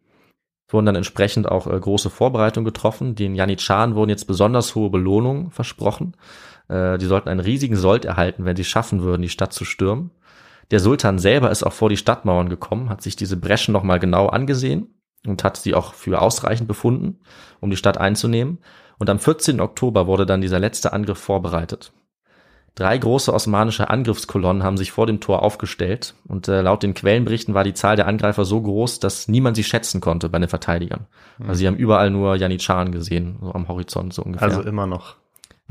Wurden 0.70 0.86
dann 0.86 0.96
entsprechend 0.96 1.48
auch 1.48 1.66
äh, 1.66 1.78
große 1.78 2.10
Vorbereitungen 2.10 2.64
getroffen. 2.64 3.14
Den 3.14 3.34
Janitscharen 3.34 3.94
wurden 3.94 4.10
jetzt 4.10 4.26
besonders 4.26 4.74
hohe 4.74 4.90
Belohnungen 4.90 5.50
versprochen. 5.50 6.14
die 6.68 7.06
sollten 7.06 7.28
einen 7.28 7.40
riesigen 7.40 7.74
Sold 7.74 8.04
erhalten, 8.04 8.44
wenn 8.44 8.54
sie 8.54 8.62
schaffen 8.62 9.02
würden, 9.02 9.22
die 9.22 9.28
Stadt 9.28 9.52
zu 9.52 9.64
stürmen. 9.64 10.12
Der 10.70 10.78
Sultan 10.78 11.18
selber 11.18 11.50
ist 11.50 11.64
auch 11.64 11.72
vor 11.72 11.88
die 11.88 11.96
Stadtmauern 11.96 12.48
gekommen, 12.48 12.90
hat 12.90 13.02
sich 13.02 13.16
diese 13.16 13.36
Breschen 13.36 13.72
nochmal 13.72 13.98
genau 13.98 14.28
angesehen 14.28 14.94
und 15.26 15.42
hat 15.42 15.56
sie 15.56 15.74
auch 15.74 15.94
für 15.94 16.22
ausreichend 16.22 16.68
befunden, 16.68 17.20
um 17.60 17.70
die 17.70 17.76
Stadt 17.76 17.98
einzunehmen. 17.98 18.58
Und 18.98 19.10
am 19.10 19.18
14. 19.18 19.60
Oktober 19.60 20.06
wurde 20.06 20.26
dann 20.26 20.40
dieser 20.40 20.60
letzte 20.60 20.92
Angriff 20.92 21.18
vorbereitet. 21.18 21.92
Drei 22.74 22.96
große 22.96 23.32
osmanische 23.34 23.90
Angriffskolonnen 23.90 24.62
haben 24.62 24.76
sich 24.76 24.92
vor 24.92 25.06
dem 25.06 25.20
Tor 25.20 25.42
aufgestellt 25.42 26.14
und 26.26 26.48
äh, 26.48 26.62
laut 26.62 26.82
den 26.82 26.94
Quellenberichten 26.94 27.52
war 27.52 27.64
die 27.64 27.74
Zahl 27.74 27.96
der 27.96 28.06
Angreifer 28.06 28.44
so 28.44 28.60
groß, 28.60 29.00
dass 29.00 29.28
niemand 29.28 29.56
sie 29.56 29.64
schätzen 29.64 30.00
konnte 30.00 30.28
bei 30.28 30.38
den 30.38 30.48
Verteidigern. 30.48 31.06
Mhm. 31.38 31.48
Also 31.48 31.58
sie 31.58 31.66
haben 31.66 31.76
überall 31.76 32.10
nur 32.10 32.36
Janitscharen 32.36 32.92
gesehen, 32.92 33.38
so 33.42 33.52
am 33.52 33.68
Horizont 33.68 34.14
so 34.14 34.22
ungefähr. 34.22 34.48
Also 34.48 34.62
immer 34.62 34.86
noch 34.86 35.16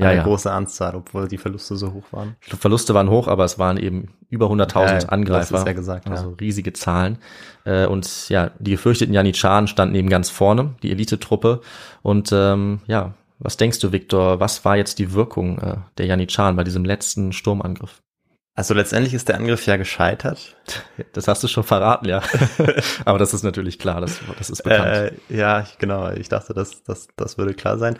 ja, 0.00 0.08
eine 0.08 0.18
ja. 0.18 0.22
große 0.24 0.50
Anzahl, 0.50 0.94
obwohl 0.94 1.28
die 1.28 1.36
Verluste 1.36 1.76
so 1.76 1.92
hoch 1.92 2.06
waren. 2.10 2.36
Die 2.50 2.56
Verluste 2.56 2.94
waren 2.94 3.10
hoch, 3.10 3.28
aber 3.28 3.44
es 3.44 3.58
waren 3.58 3.76
eben 3.76 4.14
über 4.30 4.46
100.000 4.46 5.02
ja, 5.02 5.08
Angreifer. 5.10 5.66
Ja 5.66 5.72
gesagt, 5.72 6.08
also 6.08 6.36
riesige 6.40 6.72
Zahlen. 6.72 7.18
Äh, 7.64 7.86
und 7.86 8.28
ja, 8.30 8.50
die 8.58 8.72
gefürchteten 8.72 9.12
Janitscharen 9.12 9.66
standen 9.66 9.94
eben 9.94 10.08
ganz 10.08 10.30
vorne, 10.30 10.74
die 10.82 10.90
Elitetruppe. 10.90 11.60
Und 12.02 12.30
ähm, 12.32 12.80
ja, 12.86 13.12
was 13.40 13.56
denkst 13.56 13.80
du, 13.80 13.92
Viktor, 13.92 14.38
was 14.38 14.64
war 14.64 14.76
jetzt 14.76 14.98
die 14.98 15.12
Wirkung 15.12 15.58
äh, 15.58 15.76
der 15.98 16.06
Janitscharen 16.06 16.56
bei 16.56 16.64
diesem 16.64 16.84
letzten 16.84 17.32
Sturmangriff? 17.32 18.02
Also 18.54 18.74
letztendlich 18.74 19.14
ist 19.14 19.28
der 19.28 19.36
Angriff 19.36 19.66
ja 19.66 19.76
gescheitert. 19.76 20.56
Das 21.12 21.26
hast 21.26 21.42
du 21.42 21.48
schon 21.48 21.64
verraten, 21.64 22.06
ja. 22.06 22.22
Aber 23.04 23.18
das 23.18 23.32
ist 23.34 23.42
natürlich 23.42 23.78
klar, 23.78 24.00
das, 24.00 24.20
das 24.38 24.50
ist 24.50 24.62
bekannt. 24.62 24.86
Äh, 24.86 25.12
ja, 25.28 25.66
genau. 25.78 26.10
Ich 26.12 26.28
dachte, 26.28 26.52
das, 26.52 26.82
das, 26.84 27.08
das 27.16 27.38
würde 27.38 27.54
klar 27.54 27.78
sein. 27.78 27.96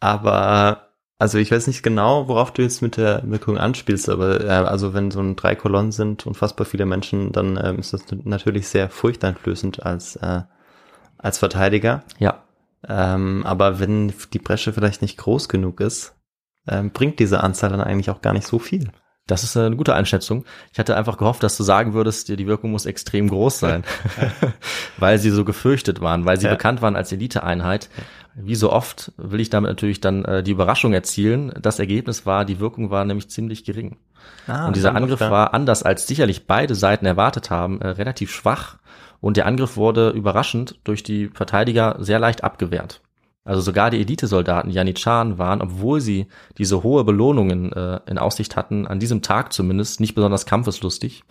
Aber 0.00 0.88
also 1.18 1.36
ich 1.36 1.50
weiß 1.52 1.66
nicht 1.66 1.82
genau, 1.82 2.28
worauf 2.28 2.50
du 2.50 2.62
jetzt 2.62 2.80
mit 2.80 2.96
der 2.96 3.22
Wirkung 3.24 3.58
anspielst, 3.58 4.08
aber 4.08 4.40
äh, 4.40 4.48
also 4.48 4.94
wenn 4.94 5.10
so 5.10 5.20
ein 5.20 5.36
drei 5.36 5.54
Kolonnen 5.54 5.92
sind, 5.92 6.26
unfassbar 6.26 6.64
viele 6.64 6.86
Menschen, 6.86 7.30
dann 7.30 7.60
ähm, 7.62 7.78
ist 7.78 7.92
das 7.92 8.02
natürlich 8.24 8.68
sehr 8.68 8.88
furchteinflößend 8.88 9.84
als 9.84 10.16
äh, 10.16 10.40
als 11.18 11.38
Verteidiger. 11.38 12.02
Ja. 12.18 12.42
Ähm, 12.88 13.44
aber 13.44 13.78
wenn 13.78 14.12
die 14.32 14.38
Bresche 14.38 14.72
vielleicht 14.72 15.02
nicht 15.02 15.18
groß 15.18 15.48
genug 15.48 15.80
ist, 15.80 16.14
ähm, 16.66 16.90
bringt 16.90 17.18
diese 17.18 17.42
Anzahl 17.42 17.70
dann 17.70 17.80
eigentlich 17.80 18.10
auch 18.10 18.22
gar 18.22 18.32
nicht 18.32 18.46
so 18.46 18.58
viel. 18.58 18.90
Das 19.26 19.44
ist 19.44 19.56
eine 19.56 19.76
gute 19.76 19.94
Einschätzung. 19.94 20.44
Ich 20.72 20.78
hatte 20.78 20.96
einfach 20.96 21.16
gehofft, 21.16 21.42
dass 21.42 21.56
du 21.56 21.62
sagen 21.62 21.94
würdest, 21.94 22.28
die 22.28 22.46
Wirkung 22.46 22.72
muss 22.72 22.86
extrem 22.86 23.28
groß 23.28 23.60
sein, 23.60 23.84
weil 24.98 25.18
sie 25.18 25.30
so 25.30 25.44
gefürchtet 25.44 26.00
waren, 26.00 26.24
weil 26.24 26.40
sie 26.40 26.46
ja. 26.46 26.52
bekannt 26.52 26.82
waren 26.82 26.96
als 26.96 27.12
Eliteeinheit. 27.12 27.90
Wie 28.34 28.56
so 28.56 28.72
oft 28.72 29.12
will 29.16 29.40
ich 29.40 29.50
damit 29.50 29.70
natürlich 29.70 30.00
dann 30.00 30.24
äh, 30.24 30.42
die 30.42 30.50
Überraschung 30.50 30.92
erzielen. 30.92 31.52
Das 31.60 31.78
Ergebnis 31.78 32.26
war, 32.26 32.44
die 32.44 32.58
Wirkung 32.58 32.90
war 32.90 33.04
nämlich 33.04 33.30
ziemlich 33.30 33.64
gering. 33.64 33.98
Ah, 34.46 34.66
und 34.66 34.74
dieser 34.74 34.94
Angriff 34.94 35.20
war 35.20 35.54
anders 35.54 35.82
als 35.82 36.06
sicherlich 36.06 36.46
beide 36.46 36.74
Seiten 36.74 37.06
erwartet 37.06 37.50
haben, 37.50 37.80
äh, 37.80 37.88
relativ 37.88 38.32
schwach 38.32 38.78
und 39.20 39.36
der 39.36 39.46
Angriff 39.46 39.76
wurde 39.76 40.10
überraschend 40.10 40.78
durch 40.84 41.02
die 41.02 41.28
Verteidiger 41.28 41.96
sehr 42.00 42.18
leicht 42.18 42.44
abgewehrt. 42.44 43.00
Also 43.44 43.62
sogar 43.62 43.90
die 43.90 44.00
Elitesoldaten 44.00 44.70
Janitscharen 44.70 45.38
waren, 45.38 45.62
obwohl 45.62 46.00
sie 46.00 46.26
diese 46.58 46.82
hohe 46.82 47.04
Belohnungen 47.04 47.72
äh, 47.72 48.00
in 48.06 48.18
Aussicht 48.18 48.54
hatten, 48.56 48.86
an 48.86 49.00
diesem 49.00 49.22
Tag 49.22 49.52
zumindest 49.52 50.00
nicht 50.00 50.14
besonders 50.14 50.46
kampfeslustig. 50.46 51.24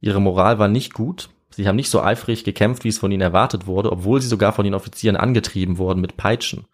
Ihre 0.00 0.20
Moral 0.20 0.58
war 0.58 0.68
nicht 0.68 0.92
gut. 0.92 1.30
Sie 1.50 1.68
haben 1.68 1.76
nicht 1.76 1.90
so 1.90 2.02
eifrig 2.02 2.44
gekämpft, 2.44 2.84
wie 2.84 2.88
es 2.88 2.98
von 2.98 3.12
ihnen 3.12 3.20
erwartet 3.20 3.66
wurde, 3.66 3.92
obwohl 3.92 4.20
sie 4.20 4.28
sogar 4.28 4.52
von 4.52 4.64
den 4.64 4.74
Offizieren 4.74 5.16
angetrieben 5.16 5.78
wurden 5.78 6.00
mit 6.00 6.16
Peitschen 6.16 6.66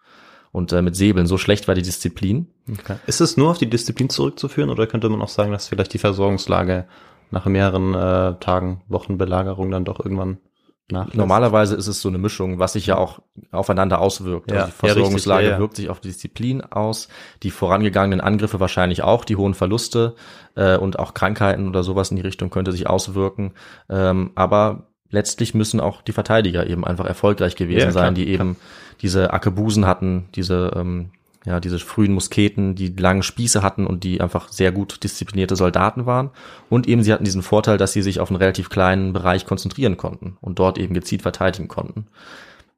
und 0.51 0.73
äh, 0.73 0.81
mit 0.81 0.95
Säbeln. 0.95 1.27
So 1.27 1.37
schlecht 1.37 1.67
war 1.67 1.75
die 1.75 1.81
Disziplin. 1.83 2.47
Okay. 2.69 2.95
Ist 3.05 3.21
es 3.21 3.37
nur 3.37 3.51
auf 3.51 3.57
die 3.59 3.69
Disziplin 3.69 4.09
zurückzuführen 4.09 4.71
oder 4.71 4.87
könnte 4.87 5.09
man 5.09 5.21
auch 5.21 5.29
sagen, 5.29 5.51
dass 5.51 5.67
vielleicht 5.67 5.93
die 5.93 5.99
Versorgungslage 5.99 6.87
nach 7.29 7.45
mehreren 7.45 7.93
äh, 7.93 8.39
Tagen, 8.39 8.81
Wochen 8.87 9.19
Belagerung 9.19 9.69
dann 9.69 9.85
doch 9.85 9.99
irgendwann 9.99 10.39
nachlässt. 10.91 11.17
Normalerweise 11.17 11.75
ist 11.75 11.87
es 11.87 12.01
so 12.01 12.09
eine 12.09 12.17
Mischung, 12.17 12.59
was 12.59 12.73
sich 12.73 12.87
ja 12.87 12.97
auch 12.97 13.19
aufeinander 13.51 13.99
auswirkt. 13.99 14.51
Ja, 14.51 14.57
also 14.57 14.67
die 14.67 14.87
Versorgungslage 14.87 15.45
ja, 15.45 15.51
ja, 15.53 15.59
wirkt 15.59 15.75
sich 15.75 15.89
auf 15.89 15.99
die 15.99 16.09
Disziplin 16.09 16.61
aus, 16.61 17.07
die 17.43 17.51
vorangegangenen 17.51 18.21
Angriffe 18.21 18.59
wahrscheinlich 18.59 19.03
auch, 19.03 19.25
die 19.25 19.35
hohen 19.35 19.53
Verluste 19.53 20.15
äh, 20.55 20.77
und 20.77 20.99
auch 20.99 21.13
Krankheiten 21.13 21.67
oder 21.67 21.83
sowas 21.83 22.11
in 22.11 22.17
die 22.17 22.23
Richtung 22.23 22.49
könnte 22.49 22.71
sich 22.71 22.87
auswirken. 22.87 23.53
Ähm, 23.89 24.31
aber 24.35 24.87
letztlich 25.09 25.53
müssen 25.53 25.79
auch 25.79 26.01
die 26.01 26.11
Verteidiger 26.11 26.67
eben 26.67 26.85
einfach 26.85 27.05
erfolgreich 27.05 27.55
gewesen 27.55 27.91
sein, 27.91 28.15
die 28.15 28.27
eben 28.27 28.57
diese 29.01 29.33
Akebusen 29.33 29.85
hatten, 29.85 30.27
diese 30.35 30.71
ähm, 30.75 31.11
ja, 31.45 31.59
diese 31.59 31.79
frühen 31.79 32.13
Musketen, 32.13 32.75
die 32.75 32.89
langen 32.89 33.23
Spieße 33.23 33.63
hatten 33.63 33.87
und 33.87 34.03
die 34.03 34.19
einfach 34.21 34.51
sehr 34.51 34.71
gut 34.71 35.03
disziplinierte 35.03 35.55
Soldaten 35.55 36.05
waren. 36.05 36.31
Und 36.69 36.87
eben 36.87 37.03
sie 37.03 37.13
hatten 37.13 37.23
diesen 37.23 37.43
Vorteil, 37.43 37.77
dass 37.77 37.93
sie 37.93 38.01
sich 38.01 38.19
auf 38.19 38.29
einen 38.29 38.37
relativ 38.37 38.69
kleinen 38.69 39.13
Bereich 39.13 39.45
konzentrieren 39.45 39.97
konnten 39.97 40.37
und 40.41 40.59
dort 40.59 40.77
eben 40.77 40.93
gezielt 40.93 41.21
verteidigen 41.21 41.67
konnten. 41.67 42.07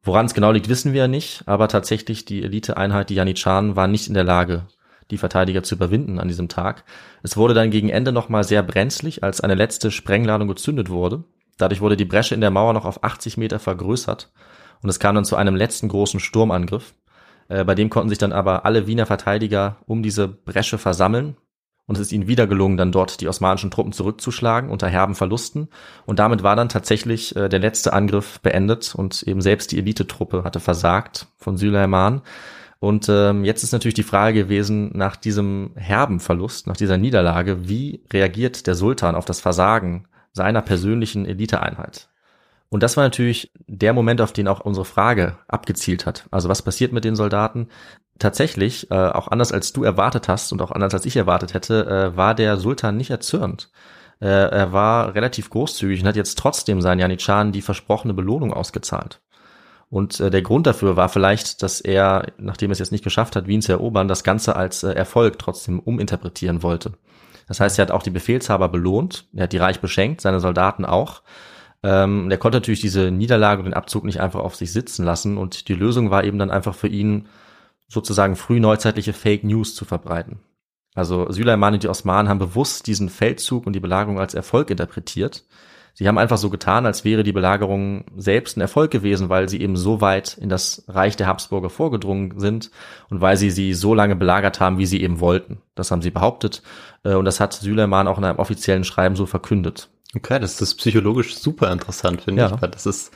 Woran 0.03 0.25
es 0.25 0.33
genau 0.33 0.51
liegt, 0.51 0.69
wissen 0.69 0.93
wir 0.93 1.01
ja 1.01 1.07
nicht, 1.07 1.43
aber 1.47 1.67
tatsächlich 1.67 2.25
die 2.25 2.43
Eliteeinheit, 2.43 3.09
die 3.09 3.15
Janitscharen, 3.15 3.75
war 3.75 3.87
nicht 3.87 4.07
in 4.07 4.13
der 4.13 4.23
Lage, 4.23 4.63
die 5.11 5.17
Verteidiger 5.17 5.63
zu 5.63 5.75
überwinden 5.75 6.19
an 6.19 6.27
diesem 6.27 6.47
Tag. 6.47 6.83
Es 7.23 7.37
wurde 7.37 7.53
dann 7.53 7.71
gegen 7.71 7.89
Ende 7.89 8.11
nochmal 8.11 8.43
sehr 8.43 8.63
brenzlig, 8.63 9.23
als 9.23 9.41
eine 9.41 9.55
letzte 9.55 9.91
Sprengladung 9.91 10.47
gezündet 10.47 10.89
wurde. 10.89 11.23
Dadurch 11.57 11.81
wurde 11.81 11.97
die 11.97 12.05
Bresche 12.05 12.33
in 12.33 12.41
der 12.41 12.49
Mauer 12.49 12.73
noch 12.73 12.85
auf 12.85 13.03
80 13.03 13.37
Meter 13.37 13.59
vergrößert 13.59 14.31
und 14.81 14.89
es 14.89 14.99
kam 14.99 15.15
dann 15.15 15.25
zu 15.25 15.35
einem 15.35 15.55
letzten 15.55 15.87
großen 15.87 16.19
Sturmangriff. 16.19 16.93
Äh, 17.51 17.65
bei 17.65 17.75
dem 17.75 17.89
konnten 17.89 18.09
sich 18.09 18.17
dann 18.17 18.31
aber 18.31 18.65
alle 18.65 18.87
Wiener 18.87 19.05
Verteidiger 19.05 19.77
um 19.85 20.01
diese 20.01 20.27
Bresche 20.27 20.77
versammeln. 20.77 21.35
Und 21.85 21.95
es 21.95 22.01
ist 22.01 22.13
ihnen 22.13 22.27
wieder 22.27 22.47
gelungen, 22.47 22.77
dann 22.77 22.93
dort 22.93 23.19
die 23.19 23.27
osmanischen 23.27 23.69
Truppen 23.69 23.91
zurückzuschlagen 23.91 24.69
unter 24.69 24.87
herben 24.87 25.15
Verlusten. 25.15 25.67
Und 26.05 26.19
damit 26.19 26.43
war 26.43 26.55
dann 26.55 26.69
tatsächlich 26.69 27.35
äh, 27.35 27.49
der 27.49 27.59
letzte 27.59 27.91
Angriff 27.91 28.39
beendet 28.39 28.95
und 28.95 29.23
eben 29.23 29.41
selbst 29.41 29.73
die 29.73 29.79
Elitetruppe 29.79 30.45
hatte 30.45 30.61
versagt 30.61 31.27
von 31.37 31.57
Süleyman. 31.57 32.21
Und 32.79 33.09
ähm, 33.09 33.43
jetzt 33.43 33.63
ist 33.63 33.73
natürlich 33.73 33.95
die 33.95 34.03
Frage 34.03 34.43
gewesen, 34.43 34.91
nach 34.93 35.17
diesem 35.17 35.71
herben 35.75 36.19
Verlust, 36.21 36.67
nach 36.67 36.77
dieser 36.77 36.97
Niederlage, 36.97 37.67
wie 37.67 38.03
reagiert 38.11 38.65
der 38.67 38.75
Sultan 38.75 39.15
auf 39.15 39.25
das 39.25 39.41
Versagen 39.41 40.07
seiner 40.31 40.61
persönlichen 40.61 41.25
Eliteeinheit? 41.25 42.10
Und 42.71 42.83
das 42.83 42.95
war 42.95 43.03
natürlich 43.03 43.51
der 43.67 43.91
Moment, 43.91 44.21
auf 44.21 44.31
den 44.31 44.47
auch 44.47 44.61
unsere 44.61 44.85
Frage 44.85 45.37
abgezielt 45.49 46.05
hat. 46.05 46.25
Also 46.31 46.47
was 46.47 46.61
passiert 46.61 46.93
mit 46.93 47.03
den 47.03 47.17
Soldaten? 47.17 47.67
Tatsächlich, 48.17 48.89
äh, 48.89 48.95
auch 48.95 49.27
anders 49.27 49.51
als 49.51 49.73
du 49.73 49.83
erwartet 49.83 50.29
hast 50.29 50.53
und 50.53 50.61
auch 50.61 50.71
anders 50.71 50.93
als 50.93 51.05
ich 51.05 51.17
erwartet 51.17 51.53
hätte, 51.53 51.85
äh, 51.85 52.15
war 52.15 52.33
der 52.33 52.55
Sultan 52.55 52.95
nicht 52.95 53.09
erzürnt. 53.09 53.69
Äh, 54.21 54.27
er 54.27 54.71
war 54.71 55.15
relativ 55.15 55.49
großzügig 55.49 56.01
und 56.01 56.07
hat 56.07 56.15
jetzt 56.15 56.37
trotzdem 56.37 56.81
seinen 56.81 56.99
Janitscharen 56.99 57.51
die 57.51 57.61
versprochene 57.61 58.13
Belohnung 58.13 58.53
ausgezahlt. 58.53 59.19
Und 59.89 60.21
äh, 60.21 60.29
der 60.29 60.41
Grund 60.41 60.65
dafür 60.65 60.95
war 60.95 61.09
vielleicht, 61.09 61.63
dass 61.63 61.81
er, 61.81 62.27
nachdem 62.37 62.71
er 62.71 62.73
es 62.73 62.79
jetzt 62.79 62.93
nicht 62.93 63.03
geschafft 63.03 63.35
hat, 63.35 63.47
Wien 63.47 63.61
zu 63.61 63.73
erobern, 63.73 64.07
das 64.07 64.23
Ganze 64.23 64.55
als 64.55 64.83
äh, 64.83 64.93
Erfolg 64.93 65.39
trotzdem 65.39 65.81
uminterpretieren 65.81 66.63
wollte. 66.63 66.93
Das 67.49 67.59
heißt, 67.59 67.77
er 67.77 67.83
hat 67.83 67.91
auch 67.91 68.03
die 68.03 68.11
Befehlshaber 68.11 68.69
belohnt, 68.69 69.27
er 69.35 69.43
hat 69.43 69.51
die 69.51 69.57
reich 69.57 69.81
beschenkt, 69.81 70.21
seine 70.21 70.39
Soldaten 70.39 70.85
auch. 70.85 71.21
Ähm, 71.83 72.29
er 72.29 72.37
konnte 72.37 72.57
natürlich 72.57 72.81
diese 72.81 73.11
Niederlage 73.11 73.59
und 73.59 73.65
den 73.65 73.73
Abzug 73.73 74.03
nicht 74.03 74.19
einfach 74.19 74.39
auf 74.39 74.55
sich 74.55 74.71
sitzen 74.71 75.03
lassen 75.03 75.37
und 75.37 75.67
die 75.67 75.73
Lösung 75.73 76.11
war 76.11 76.23
eben 76.23 76.37
dann 76.37 76.51
einfach 76.51 76.75
für 76.75 76.87
ihn 76.87 77.27
sozusagen 77.87 78.35
frühneuzeitliche 78.35 79.13
Fake 79.13 79.43
News 79.43 79.75
zu 79.75 79.85
verbreiten. 79.85 80.39
Also 80.93 81.29
Süleyman 81.31 81.75
und 81.75 81.83
die 81.83 81.89
Osmanen 81.89 82.29
haben 82.29 82.39
bewusst 82.39 82.87
diesen 82.87 83.09
Feldzug 83.09 83.65
und 83.65 83.73
die 83.73 83.79
Belagerung 83.79 84.19
als 84.19 84.33
Erfolg 84.33 84.69
interpretiert. 84.69 85.45
Sie 85.93 86.07
haben 86.07 86.17
einfach 86.17 86.37
so 86.37 86.49
getan, 86.49 86.85
als 86.85 87.03
wäre 87.03 87.23
die 87.23 87.33
Belagerung 87.33 88.05
selbst 88.15 88.55
ein 88.55 88.61
Erfolg 88.61 88.91
gewesen, 88.91 89.27
weil 89.27 89.49
sie 89.49 89.61
eben 89.61 89.75
so 89.75 89.99
weit 89.99 90.37
in 90.37 90.47
das 90.47 90.85
Reich 90.87 91.17
der 91.17 91.27
Habsburger 91.27 91.69
vorgedrungen 91.69 92.39
sind 92.39 92.71
und 93.09 93.19
weil 93.19 93.35
sie 93.35 93.51
sie 93.51 93.73
so 93.73 93.93
lange 93.93 94.15
belagert 94.15 94.59
haben, 94.59 94.77
wie 94.77 94.85
sie 94.85 95.01
eben 95.01 95.19
wollten. 95.19 95.61
Das 95.75 95.91
haben 95.91 96.01
sie 96.01 96.11
behauptet 96.11 96.61
äh, 97.03 97.13
und 97.13 97.25
das 97.25 97.39
hat 97.41 97.53
Süleyman 97.53 98.07
auch 98.07 98.17
in 98.17 98.23
einem 98.23 98.39
offiziellen 98.39 98.85
Schreiben 98.85 99.15
so 99.15 99.25
verkündet. 99.25 99.89
Okay, 100.15 100.39
das 100.39 100.61
ist 100.61 100.75
psychologisch 100.75 101.35
super 101.37 101.71
interessant, 101.71 102.21
finde 102.21 102.41
Ja. 102.43 102.51
ich, 102.55 102.61
weil 102.61 102.69
das 102.69 102.85
ist 102.85 103.11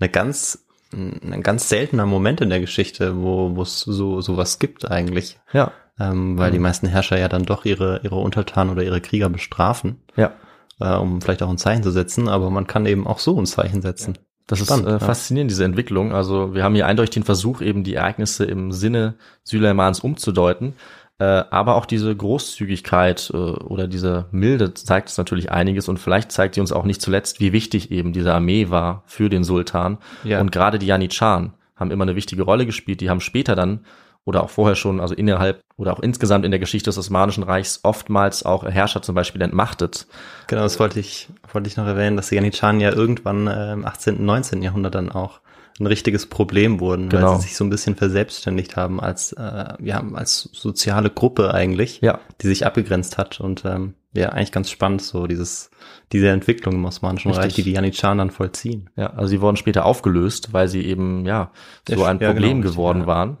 eine 0.00 0.08
ganz, 0.10 0.66
ein 0.92 1.42
ganz 1.42 1.68
seltener 1.68 2.06
Moment 2.06 2.40
in 2.40 2.50
der 2.50 2.60
Geschichte, 2.60 3.22
wo 3.22 3.54
wo 3.54 3.62
es 3.62 3.80
so 3.80 4.20
sowas 4.20 4.58
gibt 4.58 4.90
eigentlich, 4.90 5.38
Ja, 5.52 5.72
ähm, 6.00 6.36
weil 6.38 6.48
Mhm. 6.50 6.54
die 6.54 6.58
meisten 6.60 6.86
Herrscher 6.88 7.18
ja 7.18 7.28
dann 7.28 7.44
doch 7.44 7.64
ihre 7.64 8.00
ihre 8.02 8.16
Untertanen 8.16 8.72
oder 8.72 8.82
ihre 8.82 9.00
Krieger 9.00 9.28
bestrafen, 9.28 10.00
ja. 10.16 10.32
äh, 10.80 10.96
um 10.96 11.20
vielleicht 11.20 11.42
auch 11.42 11.50
ein 11.50 11.58
Zeichen 11.58 11.82
zu 11.84 11.90
setzen, 11.92 12.28
aber 12.28 12.50
man 12.50 12.66
kann 12.66 12.86
eben 12.86 13.06
auch 13.06 13.20
so 13.20 13.38
ein 13.40 13.46
Zeichen 13.46 13.82
setzen. 13.82 14.18
Das 14.48 14.58
Spannend, 14.58 14.86
ist 14.86 14.90
äh, 14.90 14.94
ja. 14.94 14.98
faszinierend, 14.98 15.52
diese 15.52 15.64
Entwicklung. 15.64 16.12
Also 16.12 16.54
wir 16.54 16.64
haben 16.64 16.74
hier 16.74 16.86
eindeutig 16.88 17.10
den 17.10 17.22
Versuch, 17.22 17.60
eben 17.60 17.84
die 17.84 17.94
Ereignisse 17.94 18.44
im 18.46 18.72
Sinne 18.72 19.14
Süleimans 19.44 20.00
umzudeuten. 20.00 20.74
Äh, 21.20 21.44
aber 21.50 21.74
auch 21.74 21.84
diese 21.84 22.16
Großzügigkeit 22.16 23.30
äh, 23.34 23.36
oder 23.36 23.86
diese 23.86 24.24
Milde 24.30 24.72
zeigt 24.72 25.08
uns 25.08 25.18
natürlich 25.18 25.52
einiges 25.52 25.86
und 25.86 25.98
vielleicht 25.98 26.32
zeigt 26.32 26.54
sie 26.54 26.62
uns 26.62 26.72
auch 26.72 26.84
nicht 26.84 27.02
zuletzt, 27.02 27.40
wie 27.40 27.52
wichtig 27.52 27.90
eben 27.90 28.14
diese 28.14 28.32
Armee 28.32 28.70
war 28.70 29.02
für 29.04 29.28
den 29.28 29.44
Sultan. 29.44 29.98
Ja. 30.24 30.40
Und 30.40 30.50
gerade 30.50 30.78
die 30.78 30.86
Janitscharen 30.86 31.52
haben 31.76 31.90
immer 31.90 32.04
eine 32.04 32.16
wichtige 32.16 32.42
Rolle 32.42 32.64
gespielt. 32.64 33.02
Die 33.02 33.10
haben 33.10 33.20
später 33.20 33.54
dann 33.54 33.80
oder 34.24 34.42
auch 34.42 34.48
vorher 34.48 34.76
schon, 34.76 34.98
also 34.98 35.14
innerhalb 35.14 35.60
oder 35.76 35.92
auch 35.92 36.00
insgesamt 36.00 36.46
in 36.46 36.52
der 36.52 36.60
Geschichte 36.60 36.88
des 36.88 36.96
Osmanischen 36.96 37.42
Reichs 37.42 37.80
oftmals 37.82 38.46
auch 38.46 38.64
Herrscher 38.64 39.02
zum 39.02 39.14
Beispiel 39.14 39.42
entmachtet. 39.42 40.06
Genau, 40.46 40.62
das 40.62 40.80
wollte 40.80 41.00
ich, 41.00 41.28
wollte 41.52 41.68
ich 41.68 41.76
noch 41.76 41.86
erwähnen, 41.86 42.16
dass 42.16 42.30
die 42.30 42.36
Janitscharen 42.36 42.80
ja 42.80 42.92
irgendwann 42.92 43.46
äh, 43.46 43.74
im 43.74 43.84
18., 43.84 44.16
und 44.16 44.24
19. 44.24 44.62
Jahrhundert 44.62 44.94
dann 44.94 45.12
auch 45.12 45.40
ein 45.80 45.86
richtiges 45.86 46.26
Problem 46.26 46.78
wurden, 46.78 47.08
Genau. 47.08 47.32
weil 47.32 47.36
sie 47.36 47.48
sich 47.48 47.56
so 47.56 47.64
ein 47.64 47.70
bisschen 47.70 47.96
verselbstständigt 47.96 48.76
haben 48.76 49.00
als, 49.00 49.32
äh, 49.32 49.74
ja, 49.82 50.04
als 50.12 50.48
soziale 50.52 51.10
Gruppe 51.10 51.54
eigentlich, 51.54 52.00
Ja. 52.02 52.20
die 52.40 52.46
sich 52.46 52.66
abgegrenzt 52.66 53.18
hat 53.18 53.40
und 53.40 53.64
ähm, 53.64 53.94
ja, 54.12 54.30
eigentlich 54.30 54.52
ganz 54.52 54.70
spannend, 54.70 55.02
so 55.02 55.26
dieses, 55.26 55.70
diese 56.12 56.28
Entwicklung 56.30 56.74
im 56.74 56.84
Osmanischen 56.84 57.28
Richtig. 57.28 57.44
Reich, 57.44 57.54
die 57.54 57.62
die 57.62 57.72
Janitscharen 57.72 58.18
dann 58.18 58.30
vollziehen. 58.30 58.90
Ja, 58.96 59.10
also 59.14 59.28
sie 59.28 59.40
wurden 59.40 59.56
später 59.56 59.86
aufgelöst, 59.86 60.52
weil 60.52 60.68
sie 60.68 60.84
eben, 60.84 61.24
ja, 61.26 61.52
so 61.88 62.04
ein 62.04 62.18
ja, 62.18 62.28
Problem 62.32 62.60
genau, 62.60 62.72
geworden 62.72 63.00
ja. 63.02 63.06
waren. 63.06 63.38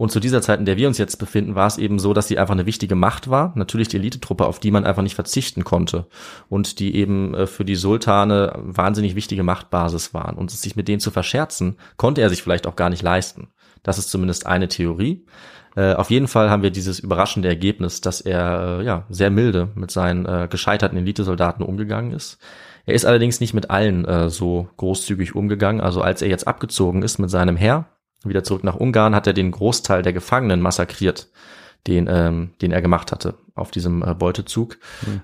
Und 0.00 0.10
zu 0.10 0.18
dieser 0.18 0.40
Zeit, 0.40 0.58
in 0.58 0.64
der 0.64 0.78
wir 0.78 0.88
uns 0.88 0.96
jetzt 0.96 1.16
befinden, 1.16 1.56
war 1.56 1.66
es 1.66 1.76
eben 1.76 1.98
so, 1.98 2.14
dass 2.14 2.26
sie 2.26 2.38
einfach 2.38 2.54
eine 2.54 2.64
wichtige 2.64 2.94
Macht 2.94 3.28
war. 3.28 3.52
Natürlich 3.54 3.88
die 3.88 3.98
Elitetruppe, 3.98 4.46
auf 4.46 4.58
die 4.58 4.70
man 4.70 4.86
einfach 4.86 5.02
nicht 5.02 5.14
verzichten 5.14 5.62
konnte. 5.62 6.06
Und 6.48 6.78
die 6.78 6.96
eben 6.96 7.34
äh, 7.34 7.46
für 7.46 7.66
die 7.66 7.74
Sultane 7.74 8.50
wahnsinnig 8.56 9.14
wichtige 9.14 9.42
Machtbasis 9.42 10.14
waren. 10.14 10.38
Und 10.38 10.50
sich 10.50 10.74
mit 10.74 10.88
denen 10.88 11.00
zu 11.00 11.10
verscherzen, 11.10 11.76
konnte 11.98 12.22
er 12.22 12.30
sich 12.30 12.42
vielleicht 12.42 12.66
auch 12.66 12.76
gar 12.76 12.88
nicht 12.88 13.02
leisten. 13.02 13.48
Das 13.82 13.98
ist 13.98 14.08
zumindest 14.10 14.46
eine 14.46 14.68
Theorie. 14.68 15.26
Äh, 15.76 15.92
auf 15.92 16.10
jeden 16.10 16.28
Fall 16.28 16.48
haben 16.48 16.62
wir 16.62 16.70
dieses 16.70 16.98
überraschende 16.98 17.48
Ergebnis, 17.48 18.00
dass 18.00 18.22
er 18.22 18.78
äh, 18.80 18.84
ja 18.86 19.04
sehr 19.10 19.28
milde 19.28 19.68
mit 19.74 19.90
seinen 19.90 20.48
gescheiterten 20.48 20.96
Elitesoldaten 20.96 21.62
umgegangen 21.62 22.12
ist. 22.12 22.38
Er 22.86 22.94
ist 22.94 23.04
allerdings 23.04 23.40
nicht 23.40 23.52
mit 23.52 23.68
allen 23.68 24.30
so 24.30 24.70
großzügig 24.78 25.34
umgegangen. 25.34 25.82
Also 25.82 26.00
als 26.00 26.22
er 26.22 26.28
jetzt 26.28 26.48
abgezogen 26.48 27.02
ist 27.02 27.18
mit 27.18 27.28
seinem 27.28 27.56
Heer, 27.56 27.84
wieder 28.24 28.44
zurück 28.44 28.64
nach 28.64 28.76
Ungarn, 28.76 29.14
hat 29.14 29.26
er 29.26 29.32
den 29.32 29.50
Großteil 29.50 30.02
der 30.02 30.12
Gefangenen 30.12 30.60
massakriert, 30.60 31.28
den, 31.86 32.08
ähm, 32.10 32.50
den 32.60 32.72
er 32.72 32.82
gemacht 32.82 33.12
hatte 33.12 33.34
auf 33.54 33.70
diesem 33.70 34.02
äh, 34.02 34.14
Beutezug. 34.14 34.78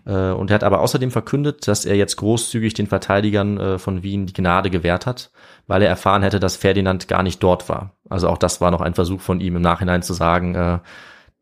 Äh, 0.04 0.30
und 0.30 0.50
er 0.50 0.54
hat 0.54 0.64
aber 0.64 0.80
außerdem 0.80 1.10
verkündet, 1.10 1.66
dass 1.68 1.84
er 1.84 1.96
jetzt 1.96 2.16
großzügig 2.16 2.74
den 2.74 2.86
Verteidigern 2.86 3.58
äh, 3.58 3.78
von 3.78 4.02
Wien 4.02 4.26
die 4.26 4.32
Gnade 4.32 4.70
gewährt 4.70 5.06
hat, 5.06 5.30
weil 5.66 5.82
er 5.82 5.88
erfahren 5.88 6.22
hätte, 6.22 6.40
dass 6.40 6.56
Ferdinand 6.56 7.08
gar 7.08 7.22
nicht 7.22 7.42
dort 7.42 7.68
war. 7.68 7.92
Also 8.08 8.28
auch 8.28 8.38
das 8.38 8.60
war 8.60 8.70
noch 8.70 8.80
ein 8.80 8.94
Versuch 8.94 9.20
von 9.20 9.40
ihm 9.40 9.56
im 9.56 9.62
Nachhinein 9.62 10.02
zu 10.02 10.12
sagen, 10.12 10.54
äh, 10.54 10.78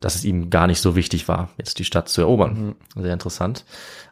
dass 0.01 0.15
es 0.15 0.25
ihm 0.25 0.51
gar 0.51 0.67
nicht 0.67 0.81
so 0.81 0.97
wichtig 0.97 1.29
war, 1.29 1.51
jetzt 1.57 1.79
die 1.79 1.85
Stadt 1.85 2.09
zu 2.09 2.21
erobern. 2.21 2.75
Sehr 2.95 3.13
interessant. 3.13 3.65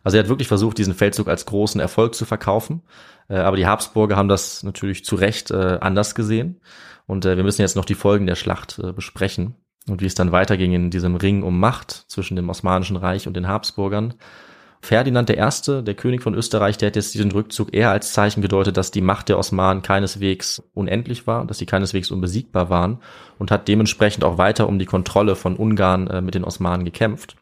Also 0.04 0.16
er 0.16 0.22
hat 0.22 0.28
wirklich 0.28 0.48
versucht, 0.48 0.78
diesen 0.78 0.94
Feldzug 0.94 1.28
als 1.28 1.46
großen 1.46 1.80
Erfolg 1.80 2.14
zu 2.14 2.24
verkaufen. 2.24 2.82
Äh, 3.28 3.36
aber 3.36 3.56
die 3.56 3.66
Habsburger 3.66 4.16
haben 4.16 4.28
das 4.28 4.62
natürlich 4.62 5.04
zu 5.04 5.16
Recht 5.16 5.50
äh, 5.50 5.78
anders 5.80 6.14
gesehen. 6.14 6.60
Und 7.06 7.24
äh, 7.24 7.36
wir 7.36 7.44
müssen 7.44 7.62
jetzt 7.62 7.76
noch 7.76 7.84
die 7.84 7.94
Folgen 7.94 8.26
der 8.26 8.36
Schlacht 8.36 8.80
besprechen 8.94 9.56
und 9.88 10.00
wie 10.00 10.06
es 10.06 10.14
dann 10.14 10.32
weiterging 10.32 10.72
in 10.72 10.90
diesem 10.90 11.16
Ring 11.16 11.42
um 11.42 11.58
Macht 11.58 11.90
zwischen 11.90 12.36
dem 12.36 12.48
Osmanischen 12.48 12.96
Reich 12.96 13.26
und 13.26 13.34
den 13.34 13.48
Habsburgern. 13.48 14.14
Ferdinand 14.84 15.30
I., 15.30 15.82
der 15.84 15.94
König 15.94 16.22
von 16.22 16.34
Österreich, 16.34 16.76
der 16.76 16.88
hat 16.88 16.96
jetzt 16.96 17.14
diesen 17.14 17.30
Rückzug 17.30 17.72
eher 17.72 17.92
als 17.92 18.12
Zeichen 18.12 18.42
gedeutet, 18.42 18.76
dass 18.76 18.90
die 18.90 19.00
Macht 19.00 19.28
der 19.28 19.38
Osmanen 19.38 19.82
keineswegs 19.82 20.60
unendlich 20.74 21.28
war, 21.28 21.46
dass 21.46 21.58
sie 21.58 21.66
keineswegs 21.66 22.10
unbesiegbar 22.10 22.68
waren 22.68 22.98
und 23.38 23.52
hat 23.52 23.68
dementsprechend 23.68 24.24
auch 24.24 24.38
weiter 24.38 24.68
um 24.68 24.80
die 24.80 24.86
Kontrolle 24.86 25.36
von 25.36 25.56
Ungarn 25.56 26.08
äh, 26.08 26.20
mit 26.20 26.34
den 26.34 26.42
Osmanen 26.42 26.84
gekämpft. 26.84 27.36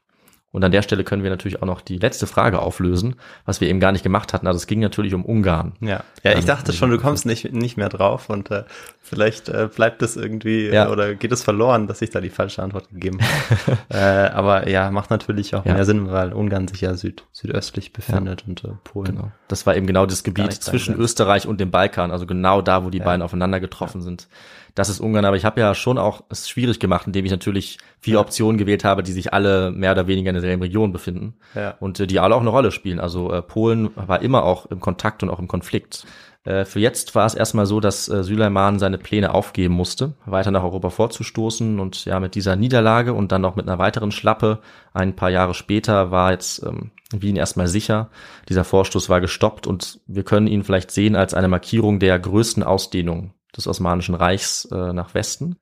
Und 0.52 0.64
an 0.64 0.72
der 0.72 0.82
Stelle 0.82 1.04
können 1.04 1.22
wir 1.22 1.30
natürlich 1.30 1.62
auch 1.62 1.66
noch 1.66 1.80
die 1.80 1.96
letzte 1.98 2.26
Frage 2.26 2.58
auflösen, 2.60 3.14
was 3.44 3.60
wir 3.60 3.68
eben 3.68 3.78
gar 3.78 3.92
nicht 3.92 4.02
gemacht 4.02 4.32
hatten. 4.32 4.48
Also 4.48 4.56
es 4.56 4.66
ging 4.66 4.80
natürlich 4.80 5.14
um 5.14 5.24
Ungarn. 5.24 5.74
Ja, 5.80 6.02
ja, 6.24 6.32
ich 6.32 6.38
Ähm, 6.40 6.46
dachte 6.46 6.72
schon, 6.72 6.90
du 6.90 6.98
kommst 6.98 7.24
nicht, 7.24 7.52
nicht 7.52 7.76
mehr 7.76 7.88
drauf 7.88 8.28
und 8.28 8.50
äh, 8.50 8.64
vielleicht 9.00 9.48
äh, 9.48 9.68
bleibt 9.72 10.02
es 10.02 10.16
irgendwie 10.16 10.66
Ja. 10.68 10.86
äh, 10.86 10.90
oder 10.90 11.14
geht 11.14 11.30
es 11.30 11.44
verloren, 11.44 11.86
dass 11.86 12.02
ich 12.02 12.10
da 12.10 12.20
die 12.20 12.30
falsche 12.30 12.64
Antwort 12.64 12.88
gegeben 12.90 13.18
habe. 13.22 13.78
äh, 13.90 14.30
aber 14.32 14.68
ja, 14.68 14.90
macht 14.90 15.10
natürlich 15.10 15.54
auch 15.54 15.64
Ja. 15.64 15.74
mehr 15.74 15.84
Sinn, 15.84 16.10
weil 16.10 16.32
Ungarn 16.32 16.66
sich 16.66 16.80
ja 16.80 16.94
süd, 16.94 17.22
südöstlich 17.30 17.92
befindet 17.92 18.44
und 18.48 18.64
äh, 18.64 18.68
Polen. 18.82 19.14
Genau. 19.16 19.30
Das 19.46 19.66
war 19.66 19.76
eben 19.76 19.86
genau 19.86 20.04
das 20.06 20.24
Gebiet 20.24 20.52
zwischen. 20.52 20.96
Österreich 20.96 21.46
und 21.46 21.60
dem 21.60 21.70
Balkan, 21.70 22.10
also 22.10 22.26
genau 22.26 22.60
da, 22.60 22.84
wo 22.84 22.90
die 22.90 22.98
Ja. 22.98 23.04
beiden 23.04 23.22
aufeinander 23.22 23.60
getroffen 23.60 24.02
sind. 24.02 24.26
Das 24.74 24.88
ist 24.88 25.00
Ungarn, 25.00 25.24
aber 25.24 25.36
ich 25.36 25.44
habe 25.44 25.60
ja 25.60 25.74
schon 25.74 25.98
auch 25.98 26.22
es 26.28 26.48
schwierig 26.48 26.78
gemacht, 26.78 27.06
indem 27.06 27.24
ich 27.24 27.30
natürlich 27.30 27.78
vier 28.00 28.20
Optionen 28.20 28.58
gewählt 28.58 28.84
habe, 28.84 29.02
die 29.02 29.12
sich 29.12 29.32
alle 29.32 29.70
mehr 29.70 29.92
oder 29.92 30.06
weniger 30.06 30.30
in 30.30 30.34
derselben 30.34 30.62
Region 30.62 30.92
befinden 30.92 31.34
Ja. 31.54 31.74
und 31.80 31.98
äh, 32.00 32.06
die 32.06 32.20
alle 32.20 32.34
auch 32.34 32.40
eine 32.40 32.50
Rolle 32.50 32.70
spielen. 32.70 33.00
Also 33.00 33.32
äh, 33.32 33.42
Polen 33.42 33.90
war 33.96 34.22
immer 34.22 34.44
auch 34.44 34.66
im 34.66 34.80
Kontakt 34.80 35.22
und 35.22 35.30
auch 35.30 35.38
im 35.38 35.48
Konflikt. 35.48 36.04
Äh, 36.44 36.64
für 36.64 36.80
jetzt 36.80 37.14
war 37.14 37.26
es 37.26 37.34
erstmal 37.34 37.66
so, 37.66 37.80
dass 37.80 38.08
äh, 38.08 38.22
Süleyman 38.22 38.78
seine 38.78 38.98
Pläne 38.98 39.34
aufgeben 39.34 39.74
musste, 39.74 40.14
weiter 40.24 40.50
nach 40.50 40.62
Europa 40.62 40.90
vorzustoßen 40.90 41.78
und 41.80 42.04
ja 42.06 42.18
mit 42.20 42.34
dieser 42.34 42.56
Niederlage 42.56 43.12
und 43.12 43.32
dann 43.32 43.42
noch 43.42 43.56
mit 43.56 43.68
einer 43.68 43.78
weiteren 43.78 44.10
Schlappe 44.10 44.60
ein 44.94 45.14
paar 45.16 45.30
Jahre 45.30 45.54
später 45.54 46.10
war 46.10 46.32
jetzt 46.32 46.62
ähm, 46.64 46.90
Wien 47.12 47.36
erstmal 47.36 47.66
sicher. 47.66 48.08
Dieser 48.48 48.64
Vorstoß 48.64 49.08
war 49.08 49.20
gestoppt 49.20 49.66
und 49.66 50.00
wir 50.06 50.22
können 50.22 50.46
ihn 50.46 50.62
vielleicht 50.64 50.90
sehen 50.92 51.16
als 51.16 51.34
eine 51.34 51.48
Markierung 51.48 51.98
der 51.98 52.18
größten 52.18 52.62
Ausdehnung 52.62 53.34
des 53.56 53.66
Osmanischen 53.66 54.14
Reichs 54.14 54.66
äh, 54.66 54.92
nach 54.92 55.14
Westen. 55.14 55.56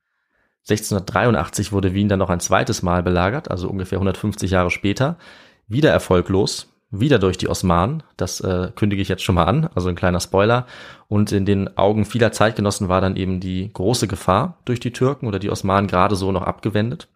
1683 0.69 1.73
wurde 1.73 1.95
Wien 1.95 2.09
dann 2.09 2.19
noch 2.19 2.31
ein 2.31 2.41
zweites 2.41 2.83
Mal 2.83 3.03
belagert, 3.03 3.51
also 3.51 3.69
ungefähr 3.69 3.97
150 3.97 4.51
Jahre 4.51 4.71
später. 4.71 5.17
Wieder 5.67 5.91
erfolglos, 5.91 6.73
wieder 6.91 7.19
durch 7.19 7.39
die 7.39 7.49
Osmanen. 7.49 8.03
Das 8.17 8.41
äh, 8.41 8.71
kündige 8.75 9.01
ich 9.03 9.09
jetzt 9.09 9.23
schon 9.23 9.35
mal 9.35 9.45
an, 9.45 9.69
also 9.75 9.89
ein 9.89 9.95
kleiner 9.95 10.21
Spoiler. 10.21 10.67
Und 11.09 11.33
in 11.33 11.47
den 11.47 11.77
Augen 11.79 12.05
vieler 12.05 12.33
Zeitgenossen 12.33 12.89
war 12.89 13.01
dann 13.01 13.17
eben 13.17 13.41
die 13.41 13.71
große 13.73 14.09
Gefahr 14.09 14.59
durch 14.65 14.81
die 14.81 14.93
Türken 14.93 15.27
oder 15.27 15.39
die 15.39 15.51
Osmanen 15.51 15.89
gerade 15.89 16.17
so 16.17 16.33
noch 16.33 16.43
abgewendet. 16.43 17.09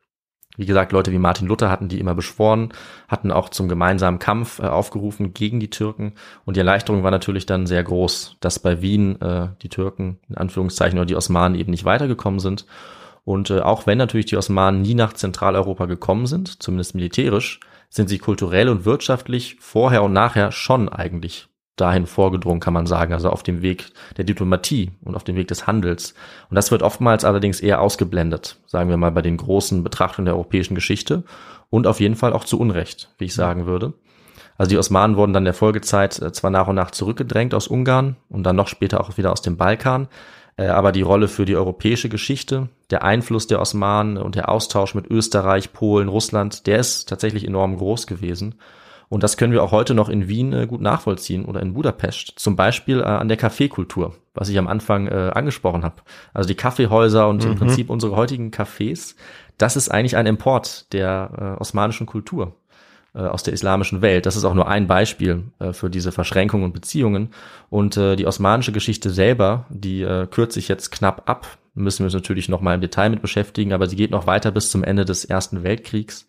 Wie 0.56 0.66
gesagt, 0.66 0.92
Leute 0.92 1.12
wie 1.12 1.18
Martin 1.18 1.48
Luther 1.48 1.70
hatten 1.70 1.88
die 1.88 1.98
immer 1.98 2.14
beschworen, 2.14 2.72
hatten 3.08 3.30
auch 3.30 3.48
zum 3.48 3.68
gemeinsamen 3.68 4.18
Kampf 4.18 4.58
äh, 4.58 4.66
aufgerufen 4.66 5.32
gegen 5.32 5.60
die 5.60 5.70
Türken. 5.70 6.12
Und 6.44 6.56
die 6.56 6.60
Erleichterung 6.60 7.02
war 7.02 7.10
natürlich 7.10 7.46
dann 7.46 7.66
sehr 7.66 7.82
groß, 7.82 8.36
dass 8.40 8.58
bei 8.58 8.82
Wien 8.82 9.20
äh, 9.22 9.48
die 9.62 9.70
Türken 9.70 10.18
in 10.28 10.36
Anführungszeichen 10.36 10.98
oder 10.98 11.06
die 11.06 11.16
Osmanen 11.16 11.58
eben 11.58 11.70
nicht 11.70 11.84
weitergekommen 11.84 12.40
sind. 12.40 12.66
Und 13.24 13.50
äh, 13.50 13.60
auch 13.60 13.86
wenn 13.86 13.98
natürlich 13.98 14.26
die 14.26 14.36
Osmanen 14.36 14.82
nie 14.82 14.94
nach 14.94 15.14
Zentraleuropa 15.14 15.86
gekommen 15.86 16.26
sind, 16.26 16.62
zumindest 16.62 16.94
militärisch, 16.94 17.60
sind 17.88 18.08
sie 18.08 18.18
kulturell 18.18 18.68
und 18.68 18.84
wirtschaftlich 18.84 19.56
vorher 19.60 20.02
und 20.02 20.12
nachher 20.12 20.52
schon 20.52 20.88
eigentlich 20.88 21.48
dahin 21.76 22.06
vorgedrungen, 22.06 22.60
kann 22.60 22.74
man 22.74 22.86
sagen, 22.86 23.12
also 23.12 23.30
auf 23.30 23.42
dem 23.42 23.62
Weg 23.62 23.92
der 24.16 24.24
Diplomatie 24.24 24.92
und 25.04 25.14
auf 25.14 25.24
dem 25.24 25.36
Weg 25.36 25.48
des 25.48 25.66
Handels. 25.66 26.14
Und 26.50 26.56
das 26.56 26.70
wird 26.70 26.82
oftmals 26.82 27.24
allerdings 27.24 27.60
eher 27.60 27.80
ausgeblendet, 27.80 28.58
sagen 28.66 28.90
wir 28.90 28.96
mal 28.96 29.12
bei 29.12 29.22
den 29.22 29.38
großen 29.38 29.82
Betrachtungen 29.82 30.26
der 30.26 30.34
europäischen 30.34 30.74
Geschichte 30.74 31.24
und 31.70 31.86
auf 31.86 32.00
jeden 32.00 32.16
Fall 32.16 32.34
auch 32.34 32.44
zu 32.44 32.60
Unrecht, 32.60 33.10
wie 33.18 33.24
ich 33.24 33.34
sagen 33.34 33.66
würde. 33.66 33.94
Also 34.58 34.70
die 34.70 34.78
Osmanen 34.78 35.16
wurden 35.16 35.32
dann 35.32 35.44
der 35.44 35.54
Folgezeit 35.54 36.20
äh, 36.20 36.32
zwar 36.32 36.50
nach 36.50 36.68
und 36.68 36.76
nach 36.76 36.90
zurückgedrängt 36.90 37.54
aus 37.54 37.68
Ungarn 37.68 38.16
und 38.28 38.44
dann 38.44 38.56
noch 38.56 38.68
später 38.68 39.00
auch 39.00 39.16
wieder 39.16 39.32
aus 39.32 39.42
dem 39.42 39.56
Balkan, 39.56 40.08
äh, 40.56 40.66
aber 40.66 40.92
die 40.92 41.02
Rolle 41.02 41.28
für 41.28 41.46
die 41.46 41.56
europäische 41.56 42.10
Geschichte, 42.10 42.68
der 42.90 43.02
Einfluss 43.02 43.46
der 43.46 43.60
Osmanen 43.60 44.18
und 44.18 44.34
der 44.34 44.50
Austausch 44.50 44.94
mit 44.94 45.10
Österreich, 45.10 45.72
Polen, 45.72 46.08
Russland, 46.08 46.66
der 46.66 46.78
ist 46.78 47.08
tatsächlich 47.08 47.46
enorm 47.46 47.78
groß 47.78 48.06
gewesen. 48.06 48.56
Und 49.12 49.22
das 49.22 49.36
können 49.36 49.52
wir 49.52 49.62
auch 49.62 49.72
heute 49.72 49.92
noch 49.92 50.08
in 50.08 50.26
Wien 50.26 50.54
äh, 50.54 50.66
gut 50.66 50.80
nachvollziehen 50.80 51.44
oder 51.44 51.60
in 51.60 51.74
Budapest. 51.74 52.32
Zum 52.36 52.56
Beispiel 52.56 53.00
äh, 53.00 53.04
an 53.04 53.28
der 53.28 53.36
Kaffeekultur, 53.36 54.14
was 54.32 54.48
ich 54.48 54.56
am 54.56 54.66
Anfang 54.66 55.06
äh, 55.06 55.30
angesprochen 55.34 55.84
habe. 55.84 55.96
Also 56.32 56.48
die 56.48 56.54
Kaffeehäuser 56.54 57.28
und 57.28 57.44
mhm. 57.44 57.50
im 57.50 57.58
Prinzip 57.58 57.90
unsere 57.90 58.16
heutigen 58.16 58.50
Cafés, 58.50 59.14
das 59.58 59.76
ist 59.76 59.90
eigentlich 59.90 60.16
ein 60.16 60.24
Import 60.24 60.90
der 60.94 61.56
äh, 61.58 61.60
osmanischen 61.60 62.06
Kultur 62.06 62.54
äh, 63.14 63.18
aus 63.18 63.42
der 63.42 63.52
islamischen 63.52 64.00
Welt. 64.00 64.24
Das 64.24 64.34
ist 64.34 64.44
auch 64.44 64.54
nur 64.54 64.66
ein 64.66 64.86
Beispiel 64.86 65.42
äh, 65.58 65.74
für 65.74 65.90
diese 65.90 66.10
Verschränkungen 66.10 66.64
und 66.64 66.72
Beziehungen. 66.72 67.32
Und 67.68 67.98
äh, 67.98 68.16
die 68.16 68.26
osmanische 68.26 68.72
Geschichte 68.72 69.10
selber, 69.10 69.66
die 69.68 70.00
äh, 70.00 70.26
kürze 70.26 70.58
ich 70.58 70.68
jetzt 70.68 70.90
knapp 70.90 71.28
ab, 71.28 71.58
müssen 71.74 71.98
wir 71.98 72.06
uns 72.06 72.14
natürlich 72.14 72.48
noch 72.48 72.62
mal 72.62 72.76
im 72.76 72.80
Detail 72.80 73.10
mit 73.10 73.20
beschäftigen, 73.20 73.74
aber 73.74 73.88
sie 73.88 73.96
geht 73.96 74.10
noch 74.10 74.26
weiter 74.26 74.50
bis 74.52 74.70
zum 74.70 74.82
Ende 74.82 75.04
des 75.04 75.26
Ersten 75.26 75.64
Weltkriegs. 75.64 76.26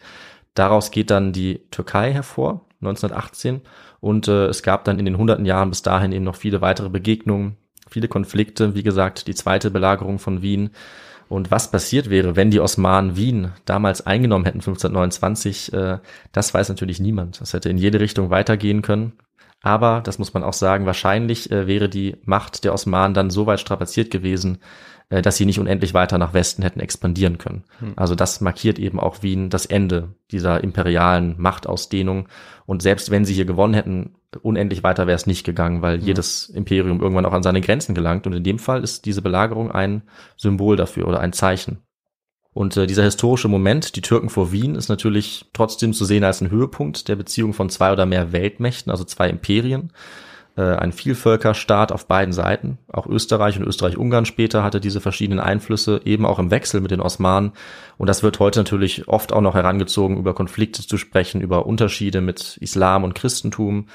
Daraus 0.54 0.92
geht 0.92 1.10
dann 1.10 1.32
die 1.32 1.62
Türkei 1.72 2.12
hervor, 2.12 2.66
1918. 2.86 3.62
Und 4.00 4.28
äh, 4.28 4.48
es 4.48 4.64
gab 4.64 4.84
dann 4.84 5.00
in 5.00 5.06
den 5.06 5.18
hunderten 5.18 5.46
Jahren 5.46 5.70
bis 5.70 5.82
dahin 5.82 6.12
eben 6.12 6.26
noch 6.26 6.36
viele 6.36 6.62
weitere 6.62 6.90
Begegnungen, 6.90 7.58
viele 7.90 8.08
Konflikte. 8.08 8.76
Wie 8.76 8.84
gesagt, 8.84 9.28
die 9.28 9.36
zweite 9.36 9.72
Belagerung 9.72 10.20
von 10.20 10.42
Wien. 10.42 10.72
Und 11.30 11.52
was 11.52 11.72
passiert 11.72 12.10
wäre, 12.10 12.36
wenn 12.36 12.52
die 12.52 12.60
Osmanen 12.60 13.16
Wien 13.16 13.52
damals 13.66 14.06
eingenommen 14.06 14.46
hätten, 14.46 14.60
1529, 14.60 15.74
äh, 15.74 16.00
das 16.32 16.54
weiß 16.54 16.70
natürlich 16.70 17.00
niemand. 17.00 17.42
Das 17.42 17.54
hätte 17.54 17.70
in 17.70 17.78
jede 17.78 18.00
Richtung 18.00 18.30
weitergehen 18.30 18.82
können. 18.82 19.14
Aber, 19.62 20.02
das 20.02 20.20
muss 20.20 20.34
man 20.34 20.44
auch 20.44 20.54
sagen, 20.54 20.86
wahrscheinlich 20.86 21.50
äh, 21.50 21.68
wäre 21.68 21.88
die 21.88 22.18
Macht 22.26 22.66
der 22.66 22.74
Osmanen 22.74 23.14
dann 23.14 23.30
so 23.30 23.46
weit 23.46 23.62
strapaziert 23.62 24.12
gewesen, 24.12 24.58
äh, 25.10 25.22
dass 25.22 25.38
sie 25.38 25.46
nicht 25.46 25.60
unendlich 25.60 25.94
weiter 25.94 26.18
nach 26.18 26.34
Westen 26.34 26.64
hätten 26.64 26.80
expandieren 26.80 27.38
können. 27.38 27.64
Hm. 27.80 27.94
Also 27.96 28.16
das 28.16 28.42
markiert 28.42 28.80
eben 28.80 29.00
auch 29.00 29.24
Wien 29.24 29.50
das 29.50 29.66
Ende 29.66 30.16
dieser 30.32 30.64
imperialen 30.64 31.36
Machtausdehnung. 31.38 32.28
Und 32.66 32.82
selbst 32.82 33.12
wenn 33.12 33.26
sie 33.26 33.34
hier 33.34 33.46
gewonnen 33.46 33.74
hätten, 33.74 34.16
unendlich 34.42 34.84
weiter 34.84 35.06
wäre 35.08 35.16
es 35.16 35.28
nicht 35.28 35.46
gegangen, 35.46 35.82
weil 35.82 36.00
hm. 36.00 36.06
jedes 36.06 36.50
Imperium 36.50 37.02
irgendwann 37.02 37.26
auch 37.26 37.34
an 37.34 37.44
seine 37.44 37.62
Grenzen 37.62 37.96
gelangt. 37.96 38.28
Und 38.28 38.34
in 38.34 38.44
dem 38.44 38.60
Fall 38.60 38.84
ist 38.84 39.06
diese 39.06 39.22
Belagerung 39.22 39.72
ein 39.72 40.04
Symbol 40.38 40.76
dafür 40.76 41.08
oder 41.08 41.20
ein 41.20 41.34
Zeichen. 41.34 41.80
Und 42.54 42.78
äh, 42.78 42.86
dieser 42.86 43.04
historische 43.04 43.48
Moment, 43.48 43.96
die 43.96 44.02
Türken 44.02 44.30
vor 44.30 44.52
Wien, 44.52 44.76
ist 44.76 44.88
natürlich 44.88 45.46
trotzdem 45.54 45.94
zu 45.94 46.06
sehen 46.06 46.24
als 46.24 46.40
ein 46.42 46.52
Höhepunkt 46.52 47.08
der 47.08 47.16
Beziehung 47.16 47.54
von 47.54 47.70
zwei 47.70 47.92
oder 47.92 48.06
mehr 48.06 48.32
Weltmächten, 48.32 48.92
also 48.92 49.04
zwei 49.04 49.30
Imperien 49.30 49.92
ein 50.62 50.92
Vielvölkerstaat 50.92 51.92
auf 51.92 52.08
beiden 52.08 52.34
Seiten. 52.34 52.78
Auch 52.92 53.08
Österreich 53.08 53.58
und 53.58 53.66
Österreich-Ungarn 53.66 54.26
später 54.26 54.64
hatte 54.64 54.80
diese 54.80 55.02
verschiedenen 55.02 55.40
Einflüsse, 55.40 56.02
eben 56.06 56.26
auch 56.26 56.38
im 56.38 56.52
Wechsel 56.52 56.82
mit 56.82 56.92
den 56.92 57.02
Osmanen. 57.02 57.54
Und 57.98 58.08
das 58.08 58.22
wird 58.22 58.40
heute 58.40 58.60
natürlich 58.60 59.08
oft 59.08 59.34
auch 59.34 59.42
noch 59.42 59.56
herangezogen, 59.56 60.18
über 60.18 60.36
Konflikte 60.36 60.86
zu 60.86 60.98
sprechen, 60.98 61.42
über 61.42 61.66
Unterschiede 61.66 62.22
mit 62.22 62.58
Islam 62.58 63.04
und 63.04 63.16
Christentum. 63.16 63.88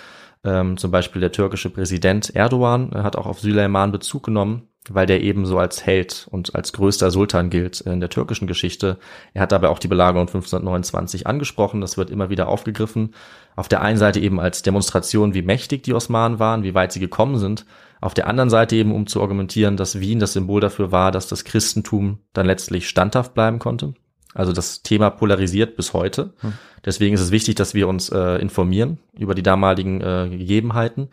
Ähm, 0.44 0.76
zum 0.76 0.90
Beispiel 0.90 1.20
der 1.20 1.32
türkische 1.32 1.70
Präsident 1.70 2.34
Erdogan 2.34 2.90
hat 2.92 3.16
auch 3.16 3.26
auf 3.26 3.40
Süleyman 3.40 3.92
Bezug 3.92 4.24
genommen 4.24 4.68
weil 4.90 5.06
der 5.06 5.22
eben 5.22 5.46
so 5.46 5.59
als 5.59 5.84
Held 5.84 6.26
und 6.30 6.54
als 6.54 6.72
größter 6.72 7.11
Sultan 7.11 7.50
gilt 7.50 7.80
in 7.80 8.00
der 8.00 8.09
türkischen 8.09 8.46
Geschichte. 8.46 8.98
Er 9.34 9.42
hat 9.42 9.52
dabei 9.52 9.68
auch 9.68 9.78
die 9.78 9.88
Belagerung 9.88 10.26
1529 10.26 11.26
angesprochen, 11.26 11.80
das 11.80 11.96
wird 11.96 12.11
immer 12.11 12.30
wieder 12.30 12.48
aufgegriffen. 12.48 13.14
Auf 13.59 13.66
der 13.66 13.82
einen 13.82 13.98
Seite 13.98 14.20
eben 14.20 14.38
als 14.38 14.62
Demonstration, 14.62 15.34
wie 15.34 15.42
mächtig 15.42 15.82
die 15.82 15.92
Osmanen 15.92 16.38
waren, 16.38 16.62
wie 16.62 16.74
weit 16.74 16.92
sie 16.92 17.00
gekommen 17.00 17.38
sind. 17.38 17.66
Auf 18.00 18.14
der 18.14 18.28
anderen 18.28 18.50
Seite 18.50 18.76
eben, 18.76 18.94
um 18.94 19.09
zu 19.09 19.20
argumentieren, 19.20 19.76
dass 19.76 19.98
Wien 19.98 20.20
das 20.20 20.34
Symbol 20.34 20.61
dafür 20.61 20.92
war, 20.92 21.11
dass 21.11 21.26
das 21.26 21.42
Christentum 21.42 22.18
dann 22.32 22.46
letztlich 22.46 22.88
standhaft 22.88 23.34
bleiben 23.34 23.59
konnte. 23.59 23.94
Also 24.32 24.52
das 24.52 24.82
Thema 24.82 25.11
polarisiert 25.11 25.74
bis 25.74 25.92
heute. 25.92 26.34
Hm. 26.38 26.52
Deswegen 26.84 27.16
ist 27.16 27.20
es 27.20 27.32
wichtig, 27.32 27.56
dass 27.56 27.74
wir 27.74 27.88
uns 27.88 28.11
äh, 28.11 28.36
informieren 28.36 28.98
über 29.18 29.34
die 29.34 29.42
damaligen 29.42 30.02
äh, 30.02 30.28
Gegebenheiten 30.30 31.09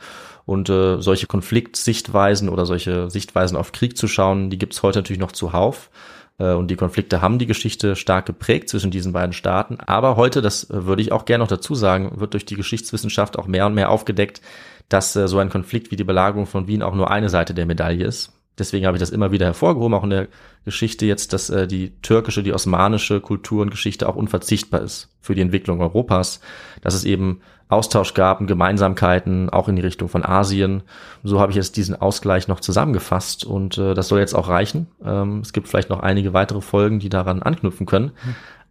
und 0.46 0.70
äh, 0.70 1.02
solche 1.02 1.26
Konfliktsichtweisen 1.26 2.50
oder 2.50 2.68
solche 2.68 3.10
Sichtweisen 3.10 3.58
auf 3.58 3.72
Krieg 3.72 3.98
zu 3.98 4.08
schauen, 4.08 4.52
die 4.52 4.60
gibt's 4.60 4.84
heute 4.84 5.00
natürlich 5.00 5.20
noch 5.20 5.32
zuhauf. 5.32 5.89
Äh, 6.38 6.54
und 6.54 6.70
die 6.70 6.76
Konflikte 6.76 7.22
haben 7.22 7.40
die 7.40 7.46
Geschichte 7.46 7.96
stark 7.96 8.26
geprägt 8.26 8.70
zwischen 8.70 8.92
diesen 8.92 9.14
beiden 9.14 9.34
Staaten. 9.34 9.78
Aber 9.80 10.16
heute, 10.16 10.42
das 10.42 10.70
äh, 10.70 10.86
würde 10.86 11.02
ich 11.02 11.12
auch 11.12 11.26
gerne 11.26 11.44
noch 11.44 11.50
dazu 11.50 11.76
sagen, 11.76 12.20
wird 12.20 12.34
durch 12.34 12.46
die 12.46 12.56
Geschichtswissenschaft 12.56 13.38
auch 13.38 13.48
mehr 13.48 13.66
und 13.66 13.74
mehr 13.74 13.90
aufgedeckt, 13.90 14.42
dass 14.90 15.16
äh, 15.16 15.28
so 15.28 15.40
ein 15.40 15.50
Konflikt 15.50 15.92
wie 15.92 15.96
die 15.96 16.04
Belagerung 16.04 16.46
von 16.46 16.68
Wien 16.68 16.82
auch 16.82 16.96
nur 16.96 17.12
eine 17.12 17.30
Seite 17.30 17.54
der 17.54 17.66
Medaille 17.66 18.06
ist. 18.06 18.32
Deswegen 18.58 18.86
habe 18.86 18.97
ich 18.97 19.01
das 19.01 19.10
immer 19.10 19.32
wieder 19.32 19.45
hervorgehoben, 19.45 19.93
auch 19.93 20.03
in 20.03 20.10
der 20.10 20.28
Geschichte 20.64 21.06
jetzt, 21.06 21.34
dass 21.34 21.49
äh, 21.49 21.68
die 21.68 21.91
türkische, 22.01 22.43
die 22.43 22.53
osmanische 22.53 23.20
Kultur 23.20 23.62
und 23.62 23.70
Geschichte 23.70 24.08
auch 24.08 24.16
unverzichtbar 24.16 24.82
ist 24.82 25.10
für 25.22 25.36
die 25.36 25.41
Entwicklung 25.41 25.82
Europas, 25.82 26.39
dass 26.82 26.93
es 26.93 27.03
eben 27.03 27.41
Austausch 27.68 28.14
gab 28.14 28.41
und 28.41 28.47
Gemeinsamkeiten, 28.47 29.49
auch 29.49 29.68
in 29.68 29.76
die 29.76 29.82
Richtung 29.82 30.08
von 30.08 30.24
Asien. 30.24 30.84
So 31.24 31.39
habe 31.39 31.51
ich 31.51 31.56
jetzt 31.56 31.78
diesen 31.78 31.95
Ausgleich 31.99 32.47
noch 32.47 32.60
zusammengefasst 32.60 33.43
und 33.43 33.78
äh, 33.78 33.93
das 33.93 34.08
soll 34.08 34.20
jetzt 34.20 34.36
auch 34.36 34.47
reichen. 34.47 34.88
Ähm, 35.03 35.39
es 35.39 35.51
gibt 35.51 35.68
vielleicht 35.68 35.89
noch 35.89 35.99
einige 35.99 36.34
weitere 36.34 36.62
Folgen, 36.62 36.99
die 36.99 37.10
daran 37.10 37.41
anknüpfen 37.41 37.86
können. 37.86 38.12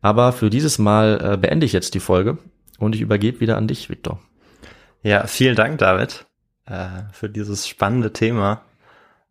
Aber 0.00 0.32
für 0.32 0.48
dieses 0.48 0.78
Mal 0.78 1.32
äh, 1.32 1.36
beende 1.36 1.66
ich 1.66 1.72
jetzt 1.72 1.94
die 1.94 2.00
Folge 2.00 2.38
und 2.78 2.94
ich 2.94 3.00
übergebe 3.00 3.40
wieder 3.40 3.56
an 3.56 3.66
dich, 3.66 3.90
Viktor. 3.90 4.20
Ja, 5.02 5.26
vielen 5.26 5.56
Dank, 5.56 5.78
David, 5.78 6.24
äh, 6.66 6.86
für 7.12 7.28
dieses 7.28 7.66
spannende 7.66 8.12
Thema 8.12 8.62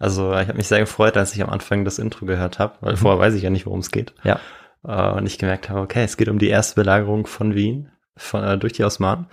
also 0.04 0.34
ich 0.34 0.50
habe 0.50 0.58
mich 0.58 0.68
sehr 0.68 0.82
gefreut, 0.82 1.16
als 1.16 1.34
ich 1.34 1.42
am 1.42 1.50
Anfang 1.50 1.86
das 1.86 1.98
Intro 1.98 2.26
gehört 2.26 2.60
habe, 2.60 2.76
weil 2.82 2.94
mhm. 2.94 2.98
vorher 2.98 3.20
weiß 3.20 3.36
ich 3.36 3.44
ja 3.44 3.50
nicht, 3.50 3.66
worum 3.66 3.80
es 3.80 3.90
geht. 3.90 4.14
Ja. 4.24 4.38
Äh, 4.86 5.12
und 5.14 5.26
ich 5.26 5.38
gemerkt 5.38 5.70
habe, 5.70 5.80
okay, 5.80 6.04
es 6.04 6.18
geht 6.18 6.28
um 6.28 6.40
die 6.40 6.50
erste 6.50 6.76
Belagerung 6.76 7.26
von 7.26 7.56
Wien 7.56 7.90
von, 8.18 8.44
äh, 8.44 8.58
durch 8.58 8.74
die 8.74 8.84
Osmanen. 8.84 9.28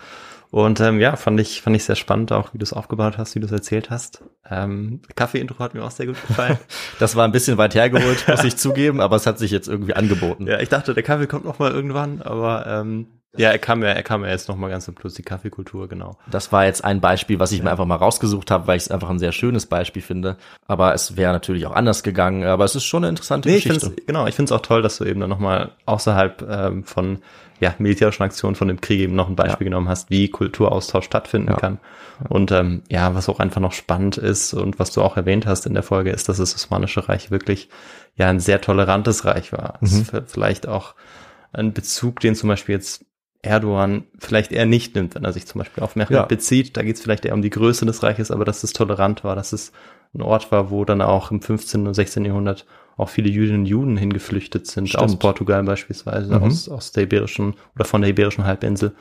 Und 0.52 0.78
ähm, 0.78 1.00
ja, 1.00 1.16
fand 1.16 1.40
ich, 1.40 1.60
fand 1.62 1.74
ich 1.74 1.84
sehr 1.84 1.96
spannend, 1.96 2.30
auch 2.30 2.54
wie 2.54 2.58
du 2.58 2.62
es 2.62 2.72
aufgebaut 2.72 3.18
hast, 3.18 3.34
wie 3.34 3.40
du 3.40 3.46
es 3.46 3.52
erzählt 3.52 3.90
hast. 3.90 4.22
Ähm, 4.48 5.00
Kaffee-Intro 5.16 5.58
hat 5.58 5.74
mir 5.74 5.82
auch 5.82 5.90
sehr 5.90 6.06
gut 6.06 6.20
gefallen. 6.26 6.58
das 7.00 7.16
war 7.16 7.24
ein 7.24 7.32
bisschen 7.32 7.58
weit 7.58 7.74
hergeholt, 7.74 8.28
muss 8.28 8.44
ich 8.44 8.56
zugeben, 8.56 9.00
aber 9.00 9.16
es 9.16 9.26
hat 9.26 9.40
sich 9.40 9.50
jetzt 9.50 9.68
irgendwie 9.68 9.94
angeboten. 9.94 10.46
Ja, 10.46 10.60
ich 10.60 10.68
dachte, 10.68 10.94
der 10.94 11.02
Kaffee 11.02 11.26
kommt 11.26 11.44
noch 11.44 11.58
mal 11.58 11.72
irgendwann, 11.72 12.22
aber 12.22 12.64
ähm, 12.68 13.19
ja, 13.36 13.50
er 13.50 13.58
kam 13.58 13.82
ja, 13.82 13.90
er 13.90 14.02
kam 14.02 14.24
ja 14.24 14.30
jetzt 14.30 14.48
noch 14.48 14.56
mal 14.56 14.68
ganz 14.68 14.86
zum 14.86 14.96
Plus, 14.96 15.14
die 15.14 15.22
Kaffeekultur, 15.22 15.88
genau. 15.88 16.16
Das 16.30 16.50
war 16.50 16.64
jetzt 16.64 16.84
ein 16.84 17.00
Beispiel, 17.00 17.38
was 17.38 17.52
ich 17.52 17.58
ja. 17.58 17.64
mir 17.64 17.70
einfach 17.70 17.86
mal 17.86 17.96
rausgesucht 17.96 18.50
habe, 18.50 18.66
weil 18.66 18.76
ich 18.76 18.84
es 18.84 18.90
einfach 18.90 19.08
ein 19.08 19.20
sehr 19.20 19.30
schönes 19.30 19.66
Beispiel 19.66 20.02
finde. 20.02 20.36
Aber 20.66 20.94
es 20.94 21.16
wäre 21.16 21.32
natürlich 21.32 21.66
auch 21.66 21.74
anders 21.74 22.02
gegangen, 22.02 22.44
aber 22.44 22.64
es 22.64 22.74
ist 22.74 22.84
schon 22.84 23.04
eine 23.04 23.10
interessante 23.10 23.48
nee, 23.48 23.56
Geschichte. 23.56 23.76
Ich 23.76 23.82
find's, 23.84 24.06
genau, 24.06 24.26
ich 24.26 24.34
finde 24.34 24.52
es 24.52 24.58
auch 24.58 24.62
toll, 24.62 24.82
dass 24.82 24.98
du 24.98 25.04
eben 25.04 25.20
dann 25.20 25.30
noch 25.30 25.38
mal 25.38 25.72
außerhalb 25.86 26.42
ähm, 26.42 26.84
von 26.84 27.18
ja, 27.60 27.74
militärischen 27.78 28.22
Aktionen 28.24 28.56
von 28.56 28.68
dem 28.68 28.80
Krieg 28.80 29.00
eben 29.00 29.14
noch 29.14 29.28
ein 29.28 29.36
Beispiel 29.36 29.66
ja. 29.66 29.70
genommen 29.70 29.88
hast, 29.88 30.10
wie 30.10 30.28
Kulturaustausch 30.28 31.04
stattfinden 31.04 31.50
ja. 31.50 31.56
kann. 31.56 31.78
Und 32.28 32.50
ähm, 32.52 32.82
ja, 32.88 33.14
was 33.14 33.28
auch 33.28 33.38
einfach 33.38 33.60
noch 33.60 33.72
spannend 33.72 34.16
ist 34.16 34.54
und 34.54 34.78
was 34.78 34.92
du 34.92 35.02
auch 35.02 35.16
erwähnt 35.16 35.46
hast 35.46 35.66
in 35.66 35.74
der 35.74 35.82
Folge, 35.82 36.10
ist, 36.10 36.28
dass 36.28 36.38
das 36.38 36.54
Osmanische 36.54 37.08
Reich 37.08 37.30
wirklich 37.30 37.68
ja 38.16 38.28
ein 38.28 38.40
sehr 38.40 38.60
tolerantes 38.60 39.24
Reich 39.24 39.52
war. 39.52 39.78
Mhm. 39.80 40.06
vielleicht 40.26 40.66
auch 40.66 40.94
ein 41.52 41.72
Bezug, 41.72 42.20
den 42.20 42.34
zum 42.34 42.48
Beispiel 42.48 42.74
jetzt 42.74 43.04
Erdogan 43.43 44.05
vielleicht 44.18 44.53
eher 44.53 44.66
nicht 44.66 44.95
nimmt, 44.95 45.14
wenn 45.14 45.24
er 45.24 45.32
sich 45.32 45.47
zum 45.47 45.61
Beispiel 45.61 45.82
auf 45.82 45.97
Mehmet 45.97 46.11
ja. 46.11 46.24
bezieht. 46.24 46.76
Da 46.76 46.82
geht 46.82 46.97
es 46.97 47.03
vielleicht 47.03 47.24
eher 47.24 47.34
um 47.34 47.43
die 47.43 47.51
Größe 47.51 47.86
des 47.86 48.03
Reiches, 48.03 48.30
aber 48.30 48.45
dass 48.45 48.62
es 48.62 48.72
tolerant 48.72 49.24
war, 49.24 49.34
dass 49.34 49.53
es 49.53 49.72
ein 50.14 50.22
Ort 50.22 50.53
war, 50.53 50.70
wo 50.70 50.84
dann 50.84 51.01
auch 51.01 51.30
im 51.30 51.41
15. 51.41 51.86
und 51.86 51.95
16. 51.95 52.24
Jahrhundert 52.24 52.66
auch 52.97 53.09
viele 53.09 53.30
Jüdinnen 53.30 53.61
und 53.61 53.66
Juden 53.66 53.97
hingeflüchtet 53.97 54.66
sind, 54.66 54.88
Stimmt. 54.88 55.03
aus 55.05 55.18
Portugal 55.18 55.62
beispielsweise, 55.62 56.36
mhm. 56.36 56.43
aus, 56.43 56.68
aus 56.68 56.93
der 56.93 57.05
Iberischen 57.05 57.55
oder 57.74 57.84
von 57.84 58.03
der 58.03 58.11
Iberischen 58.11 58.45
Halbinsel. 58.45 58.93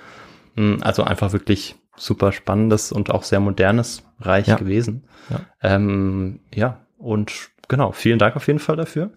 Hm, 0.56 0.78
also 0.82 1.04
einfach 1.04 1.34
wirklich 1.34 1.76
super 1.98 2.32
spannendes 2.32 2.94
und 2.94 3.12
auch 3.12 3.24
sehr 3.24 3.42
modernes 3.42 4.04
Reich 4.22 4.48
ja. 4.48 4.56
gewesen. 4.56 5.04
Ja. 5.30 5.42
Ähm, 5.62 6.40
ja, 6.54 6.80
und 6.98 7.50
genau, 7.68 7.92
vielen 7.92 8.20
Dank 8.20 8.38
auf 8.38 8.48
jeden 8.48 8.60
Fall 8.60 8.78
dafür. 8.78 9.12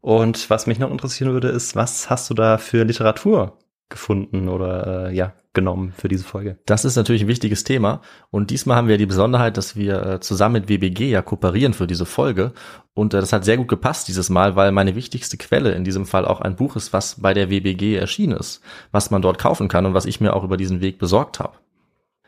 Und 0.00 0.48
was 0.48 0.66
mich 0.66 0.78
noch 0.78 0.90
interessieren 0.90 1.32
würde, 1.32 1.48
ist, 1.48 1.74
was 1.74 2.08
hast 2.08 2.30
du 2.30 2.34
da 2.34 2.56
für 2.56 2.84
Literatur 2.84 3.58
gefunden 3.90 4.48
oder 4.48 5.08
äh, 5.08 5.14
ja, 5.14 5.34
genommen 5.52 5.92
für 5.96 6.08
diese 6.08 6.24
Folge. 6.24 6.58
Das 6.64 6.84
ist 6.84 6.96
natürlich 6.96 7.22
ein 7.22 7.28
wichtiges 7.28 7.64
Thema. 7.64 8.00
Und 8.30 8.50
diesmal 8.50 8.76
haben 8.76 8.88
wir 8.88 8.98
die 8.98 9.06
Besonderheit, 9.06 9.56
dass 9.56 9.76
wir 9.76 10.06
äh, 10.06 10.20
zusammen 10.20 10.54
mit 10.54 10.68
WBG 10.68 11.10
ja 11.10 11.22
kooperieren 11.22 11.74
für 11.74 11.86
diese 11.86 12.06
Folge. 12.06 12.52
Und 12.94 13.14
äh, 13.14 13.20
das 13.20 13.32
hat 13.32 13.44
sehr 13.44 13.56
gut 13.56 13.68
gepasst 13.68 14.08
dieses 14.08 14.30
Mal, 14.30 14.56
weil 14.56 14.72
meine 14.72 14.94
wichtigste 14.94 15.36
Quelle 15.36 15.72
in 15.72 15.84
diesem 15.84 16.06
Fall 16.06 16.24
auch 16.24 16.40
ein 16.40 16.56
Buch 16.56 16.76
ist, 16.76 16.92
was 16.92 17.20
bei 17.20 17.34
der 17.34 17.50
WBG 17.50 17.96
erschienen 17.96 18.38
ist, 18.38 18.62
was 18.92 19.10
man 19.10 19.22
dort 19.22 19.38
kaufen 19.38 19.68
kann 19.68 19.86
und 19.86 19.94
was 19.94 20.06
ich 20.06 20.20
mir 20.20 20.34
auch 20.34 20.44
über 20.44 20.56
diesen 20.56 20.80
Weg 20.80 20.98
besorgt 20.98 21.40
habe. 21.40 21.58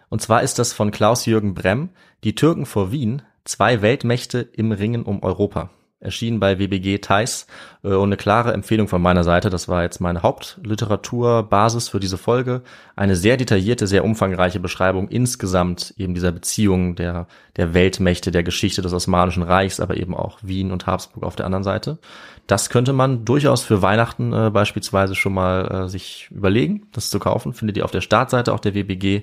Und 0.09 0.21
zwar 0.21 0.43
ist 0.43 0.59
das 0.59 0.73
von 0.73 0.91
Klaus-Jürgen 0.91 1.55
Bremm, 1.55 1.91
Die 2.25 2.35
Türken 2.35 2.67
vor 2.67 2.93
Wien, 2.93 3.23
zwei 3.45 3.83
Weltmächte 3.83 4.41
im 4.41 4.73
Ringen 4.73 5.05
um 5.05 5.23
Europa 5.23 5.71
erschienen 6.03 6.41
bei 6.41 6.59
WBG 6.59 6.99
Thais 6.99 7.47
äh, 7.83 7.89
und 7.89 8.09
eine 8.09 8.17
klare 8.17 8.53
Empfehlung 8.53 8.89
von 8.89 9.01
meiner 9.01 9.25
Seite. 9.25 9.51
Das 9.51 9.69
war 9.69 9.83
jetzt 9.83 10.01
meine 10.01 10.23
Hauptliteraturbasis 10.23 11.89
für 11.89 12.01
diese 12.01 12.19
Folge. 12.19 12.63
Eine 12.97 13.17
sehr 13.17 13.37
detaillierte, 13.37 13.87
sehr 13.87 14.05
umfangreiche 14.05 14.61
Beschreibung 14.61 15.09
insgesamt 15.09 15.95
eben 15.97 16.15
dieser 16.15 16.33
Beziehung 16.33 16.97
der, 16.97 17.27
der 17.57 17.75
Weltmächte, 17.75 18.31
der 18.31 18.43
Geschichte 18.43 18.83
des 18.83 18.93
Osmanischen 18.93 19.43
Reichs, 19.43 19.81
aber 19.81 19.97
eben 19.97 20.15
auch 20.15 20.39
Wien 20.43 20.73
und 20.73 20.87
Habsburg 20.87 21.25
auf 21.25 21.37
der 21.37 21.47
anderen 21.47 21.65
Seite. 21.65 21.99
Das 22.47 22.71
könnte 22.71 22.93
man 22.93 23.25
durchaus 23.25 23.63
für 23.63 23.83
Weihnachten 23.83 24.33
äh, 24.33 24.51
beispielsweise 24.51 25.15
schon 25.15 25.33
mal 25.33 25.85
äh, 25.85 25.89
sich 25.89 26.29
überlegen, 26.31 26.89
das 26.93 27.09
zu 27.09 27.19
kaufen. 27.19 27.53
Findet 27.53 27.77
ihr 27.77 27.85
auf 27.85 27.93
der 27.93 28.01
Startseite 28.01 28.53
auch 28.53 28.61
der 28.61 28.75
WBG. 28.75 29.23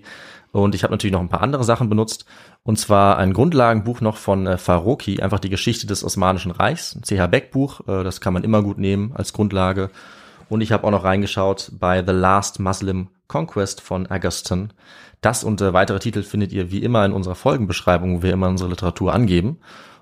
Und 0.52 0.76
ich 0.76 0.84
habe 0.84 0.93
natürlich 0.93 1.14
noch 1.14 1.20
ein 1.20 1.30
paar 1.30 1.41
andere 1.41 1.64
Sachen 1.64 1.89
benutzt. 1.89 2.26
Und 2.64 2.78
zwar 2.78 3.18
ein 3.18 3.34
Grundlagenbuch 3.34 4.02
noch 4.02 4.18
von 4.18 4.47
äh, 4.47 4.58
Faroki, 4.58 5.22
einfach 5.22 5.39
die 5.39 5.50
Geschichte 5.50 5.88
des 5.88 6.04
Osmanischen 6.04 6.52
Reichs, 6.52 6.95
ein 6.95 7.04
CH 7.04 7.28
Beck 7.28 7.52
Buch, 7.52 7.82
äh, 7.88 8.04
das 8.04 8.22
kann 8.22 8.34
man 8.34 8.43
immer 8.43 8.64
gut 8.64 8.78
nehmen 8.78 9.12
als 9.14 9.34
Grundlage. 9.34 9.89
Und 10.50 10.62
ich 10.62 10.72
habe 10.72 10.86
auch 10.86 10.91
noch 10.91 11.04
reingeschaut 11.04 11.72
bei 11.80 12.04
The 12.04 12.12
Last 12.12 12.60
Muslim 12.60 13.10
Conquest 13.28 13.82
von 13.82 14.08
Augustin. 14.08 14.74
Das 15.22 15.43
und 15.43 15.62
äh, 15.62 15.74
weitere 15.74 16.00
Titel 16.00 16.24
findet 16.24 16.52
ihr 16.52 16.72
wie 16.72 16.82
immer 16.84 17.06
in 17.06 17.14
unserer 17.14 17.36
Folgenbeschreibung, 17.36 18.18
wo 18.18 18.24
wir 18.24 18.34
immer 18.34 18.50
unsere 18.50 18.70
Literatur 18.70 19.14
angeben. 19.14 19.60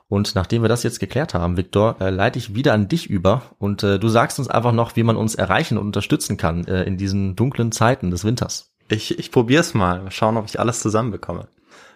Und 0.10 0.36
nachdem 0.36 0.62
wir 0.62 0.70
das 0.70 0.84
jetzt 0.84 1.02
geklärt 1.02 1.34
haben, 1.34 1.58
Viktor, 1.58 1.98
äh, 2.00 2.10
leite 2.10 2.40
ich 2.40 2.56
wieder 2.56 2.74
an 2.74 2.88
dich 2.88 3.10
über 3.10 3.42
und 3.60 3.84
äh, 3.84 4.00
du 4.00 4.08
sagst 4.08 4.40
uns 4.40 4.48
einfach 4.48 4.72
noch, 4.72 4.96
wie 4.96 5.04
man 5.04 5.18
uns 5.18 5.36
erreichen 5.36 5.78
und 5.78 5.86
unterstützen 5.86 6.38
kann 6.38 6.66
äh, 6.66 6.84
in 6.84 6.98
diesen 6.98 7.36
dunklen 7.36 7.74
Zeiten 7.74 8.10
des 8.10 8.24
Winters. 8.24 8.72
Ich, 8.90 9.18
ich 9.20 9.32
probiere 9.32 9.62
es 9.62 9.74
mal, 9.74 10.02
mal 10.02 10.12
schauen, 10.12 10.38
ob 10.38 10.46
ich 10.46 10.60
alles 10.60 10.80
zusammenbekomme. 10.80 11.48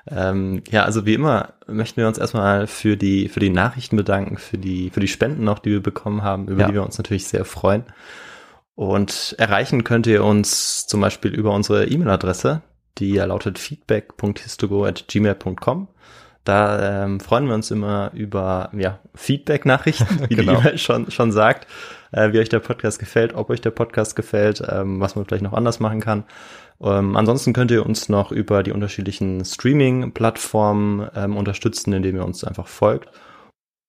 Ähm, 0.10 0.64
ja, 0.70 0.84
also 0.84 1.06
wie 1.06 1.14
immer 1.14 1.54
möchten 1.68 1.98
wir 2.02 2.08
uns 2.08 2.18
erstmal 2.18 2.66
für 2.68 2.98
die, 2.98 3.30
für 3.30 3.39
die 3.39 3.50
Nachrichten 3.52 3.96
bedanken, 3.98 4.38
für 4.38 4.58
die, 4.58 4.89
für 4.89 5.00
die 5.00 5.08
Spenden 5.08 5.44
noch, 5.44 5.60
die 5.60 5.70
wir 5.72 5.84
bekommen 5.84 6.24
haben, 6.24 6.48
über 6.48 6.62
Ja. 6.62 6.68
die 6.68 6.74
wir 6.74 6.84
uns 6.84 6.98
natürlich 6.98 7.28
sehr 7.28 7.46
freuen. 7.46 7.84
Und 8.76 9.36
erreichen 9.38 9.84
könnt 9.84 10.08
ihr 10.08 10.24
uns 10.24 10.88
zum 10.88 11.02
Beispiel 11.02 11.32
über 11.34 11.52
unsere 11.54 11.86
E-Mail-Adresse, 11.86 12.62
die 12.98 13.14
ja 13.14 13.26
lautet 13.26 13.60
feedback.histogo.gmail.com. 13.60 15.88
Da 16.44 17.04
ähm, 17.04 17.20
freuen 17.20 17.46
wir 17.48 17.54
uns 17.54 17.70
immer 17.70 18.10
über 18.16 18.72
ja, 18.76 18.98
Feedback-Nachrichten, 19.14 20.22
wie 20.30 20.36
Genau. 20.36 20.54
die 20.56 20.60
E-Mail 20.62 20.78
schon, 20.80 21.12
schon 21.12 21.32
sagt, 21.32 21.68
äh, 22.12 22.34
wie 22.34 22.39
euch 22.39 22.50
der 22.50 22.58
Podcast 22.60 22.98
gefällt, 22.98 23.36
ob 23.36 23.52
euch 23.52 23.62
der 23.62 23.70
Podcast 23.70 24.16
gefällt, 24.16 24.64
ähm, 24.68 25.00
was 25.00 25.16
man 25.16 25.26
vielleicht 25.26 25.44
noch 25.44 25.54
anders 25.54 25.80
machen 25.80 26.00
kann. 26.00 26.24
Ähm, 26.80 27.16
ansonsten 27.16 27.54
könnt 27.54 27.72
ihr 27.72 27.86
uns 27.86 28.10
noch 28.10 28.32
über 28.32 28.64
die 28.64 28.72
unterschiedlichen 28.72 29.44
Streaming-Plattformen 29.44 31.10
ähm, 31.16 31.38
unterstützen, 31.38 31.94
indem 31.94 32.16
ihr 32.16 32.26
uns 32.26 32.44
einfach 32.44 32.68
folgt. 32.68 33.10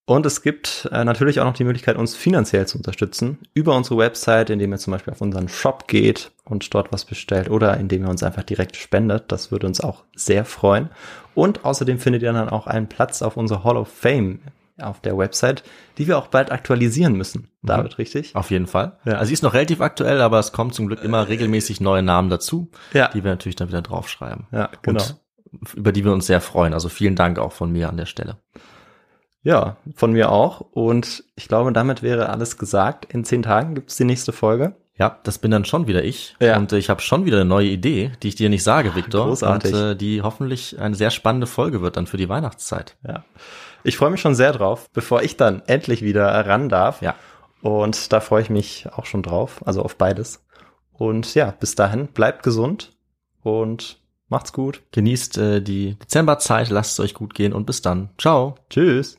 Und 0.04 0.26
es 0.26 0.42
gibt 0.42 0.88
äh, 0.90 1.04
natürlich 1.04 1.38
auch 1.38 1.44
noch 1.44 1.54
die 1.54 1.64
Möglichkeit, 1.64 1.96
uns 1.96 2.16
finanziell 2.16 2.66
zu 2.66 2.76
unterstützen 2.76 3.38
über 3.54 3.76
unsere 3.76 3.98
Website, 3.98 4.50
indem 4.50 4.72
ihr 4.72 4.78
zum 4.78 4.92
Beispiel 4.92 5.12
auf 5.12 5.20
unseren 5.20 5.48
Shop 5.48 5.86
geht 5.86 6.32
und 6.44 6.74
dort 6.74 6.92
was 6.92 7.04
bestellt 7.04 7.48
oder 7.48 7.76
indem 7.76 8.02
ihr 8.04 8.10
uns 8.10 8.24
einfach 8.24 8.42
direkt 8.42 8.76
spendet. 8.76 9.30
Das 9.30 9.52
würde 9.52 9.68
uns 9.68 9.80
auch 9.80 10.02
sehr 10.16 10.44
freuen. 10.44 10.90
Und 11.34 11.64
außerdem 11.64 12.00
findet 12.00 12.22
ihr 12.22 12.32
dann 12.32 12.48
auch 12.48 12.66
einen 12.66 12.88
Platz 12.88 13.22
auf 13.22 13.36
unserer 13.36 13.62
Hall 13.62 13.76
of 13.76 13.88
Fame 13.88 14.40
auf 14.80 15.00
der 15.00 15.16
Website, 15.18 15.62
die 15.98 16.06
wir 16.06 16.18
auch 16.18 16.28
bald 16.28 16.50
aktualisieren 16.50 17.14
müssen. 17.14 17.48
David, 17.62 17.98
richtig? 17.98 18.34
Auf 18.34 18.50
jeden 18.50 18.66
Fall. 18.66 18.98
Ja. 19.04 19.14
Also 19.14 19.26
sie 19.26 19.34
ist 19.34 19.42
noch 19.42 19.54
relativ 19.54 19.80
aktuell, 19.80 20.20
aber 20.20 20.38
es 20.38 20.52
kommen 20.52 20.72
zum 20.72 20.86
Glück 20.86 21.02
immer 21.04 21.28
regelmäßig 21.28 21.80
neue 21.80 22.02
Namen 22.02 22.28
dazu, 22.30 22.70
Ja. 22.92 23.08
die 23.08 23.22
wir 23.22 23.30
natürlich 23.30 23.56
dann 23.56 23.68
wieder 23.68 23.82
draufschreiben. 23.82 24.46
Ja, 24.52 24.70
genau. 24.82 25.02
Und 25.02 25.16
über 25.76 25.92
die 25.92 26.04
wir 26.04 26.12
uns 26.12 26.26
sehr 26.26 26.40
freuen. 26.40 26.72
Also 26.74 26.88
vielen 26.88 27.14
Dank 27.16 27.38
auch 27.38 27.52
von 27.52 27.70
mir 27.70 27.88
an 27.88 27.96
der 27.96 28.06
Stelle. 28.06 28.38
Ja, 29.42 29.76
von 29.96 30.12
mir 30.12 30.30
auch. 30.30 30.60
Und 30.60 31.24
ich 31.34 31.48
glaube, 31.48 31.72
damit 31.72 32.02
wäre 32.02 32.28
alles 32.28 32.58
gesagt. 32.58 33.12
In 33.12 33.24
zehn 33.24 33.42
Tagen 33.42 33.74
gibt's 33.74 33.96
die 33.96 34.04
nächste 34.04 34.32
Folge. 34.32 34.76
Ja, 34.98 35.18
das 35.24 35.38
bin 35.38 35.50
dann 35.50 35.64
schon 35.64 35.86
wieder 35.86 36.04
ich. 36.04 36.36
Ja. 36.40 36.56
Und 36.58 36.72
äh, 36.72 36.78
ich 36.78 36.90
habe 36.90 37.00
schon 37.00 37.24
wieder 37.24 37.38
eine 37.38 37.44
neue 37.46 37.68
Idee, 37.68 38.12
die 38.22 38.28
ich 38.28 38.34
dir 38.36 38.48
nicht 38.50 38.62
sage, 38.62 38.94
Victor. 38.94 39.26
großartig. 39.26 39.72
Und 39.72 39.78
äh, 39.80 39.96
die 39.96 40.22
hoffentlich 40.22 40.78
eine 40.78 40.94
sehr 40.94 41.10
spannende 41.10 41.46
Folge 41.46 41.80
wird 41.82 41.96
dann 41.96 42.06
für 42.06 42.18
die 42.18 42.28
Weihnachtszeit. 42.28 42.96
Ja. 43.06 43.24
Ich 43.84 43.96
freue 43.96 44.10
mich 44.10 44.20
schon 44.20 44.34
sehr 44.34 44.52
drauf, 44.52 44.88
bevor 44.92 45.22
ich 45.22 45.36
dann 45.36 45.62
endlich 45.66 46.02
wieder 46.02 46.28
ran 46.46 46.68
darf. 46.68 47.02
Ja. 47.02 47.14
Und 47.62 48.12
da 48.12 48.20
freue 48.20 48.42
ich 48.42 48.50
mich 48.50 48.86
auch 48.92 49.06
schon 49.06 49.22
drauf, 49.22 49.62
also 49.66 49.82
auf 49.82 49.96
beides. 49.96 50.44
Und 50.92 51.34
ja, 51.34 51.54
bis 51.58 51.74
dahin, 51.74 52.08
bleibt 52.08 52.42
gesund 52.42 52.92
und 53.42 54.00
macht's 54.28 54.52
gut. 54.52 54.82
Genießt 54.92 55.38
äh, 55.38 55.60
die 55.62 55.96
Dezemberzeit, 55.98 56.70
lasst 56.70 56.92
es 56.92 57.00
euch 57.00 57.14
gut 57.14 57.34
gehen 57.34 57.52
und 57.52 57.66
bis 57.66 57.82
dann. 57.82 58.10
Ciao. 58.18 58.56
Tschüss. 58.70 59.18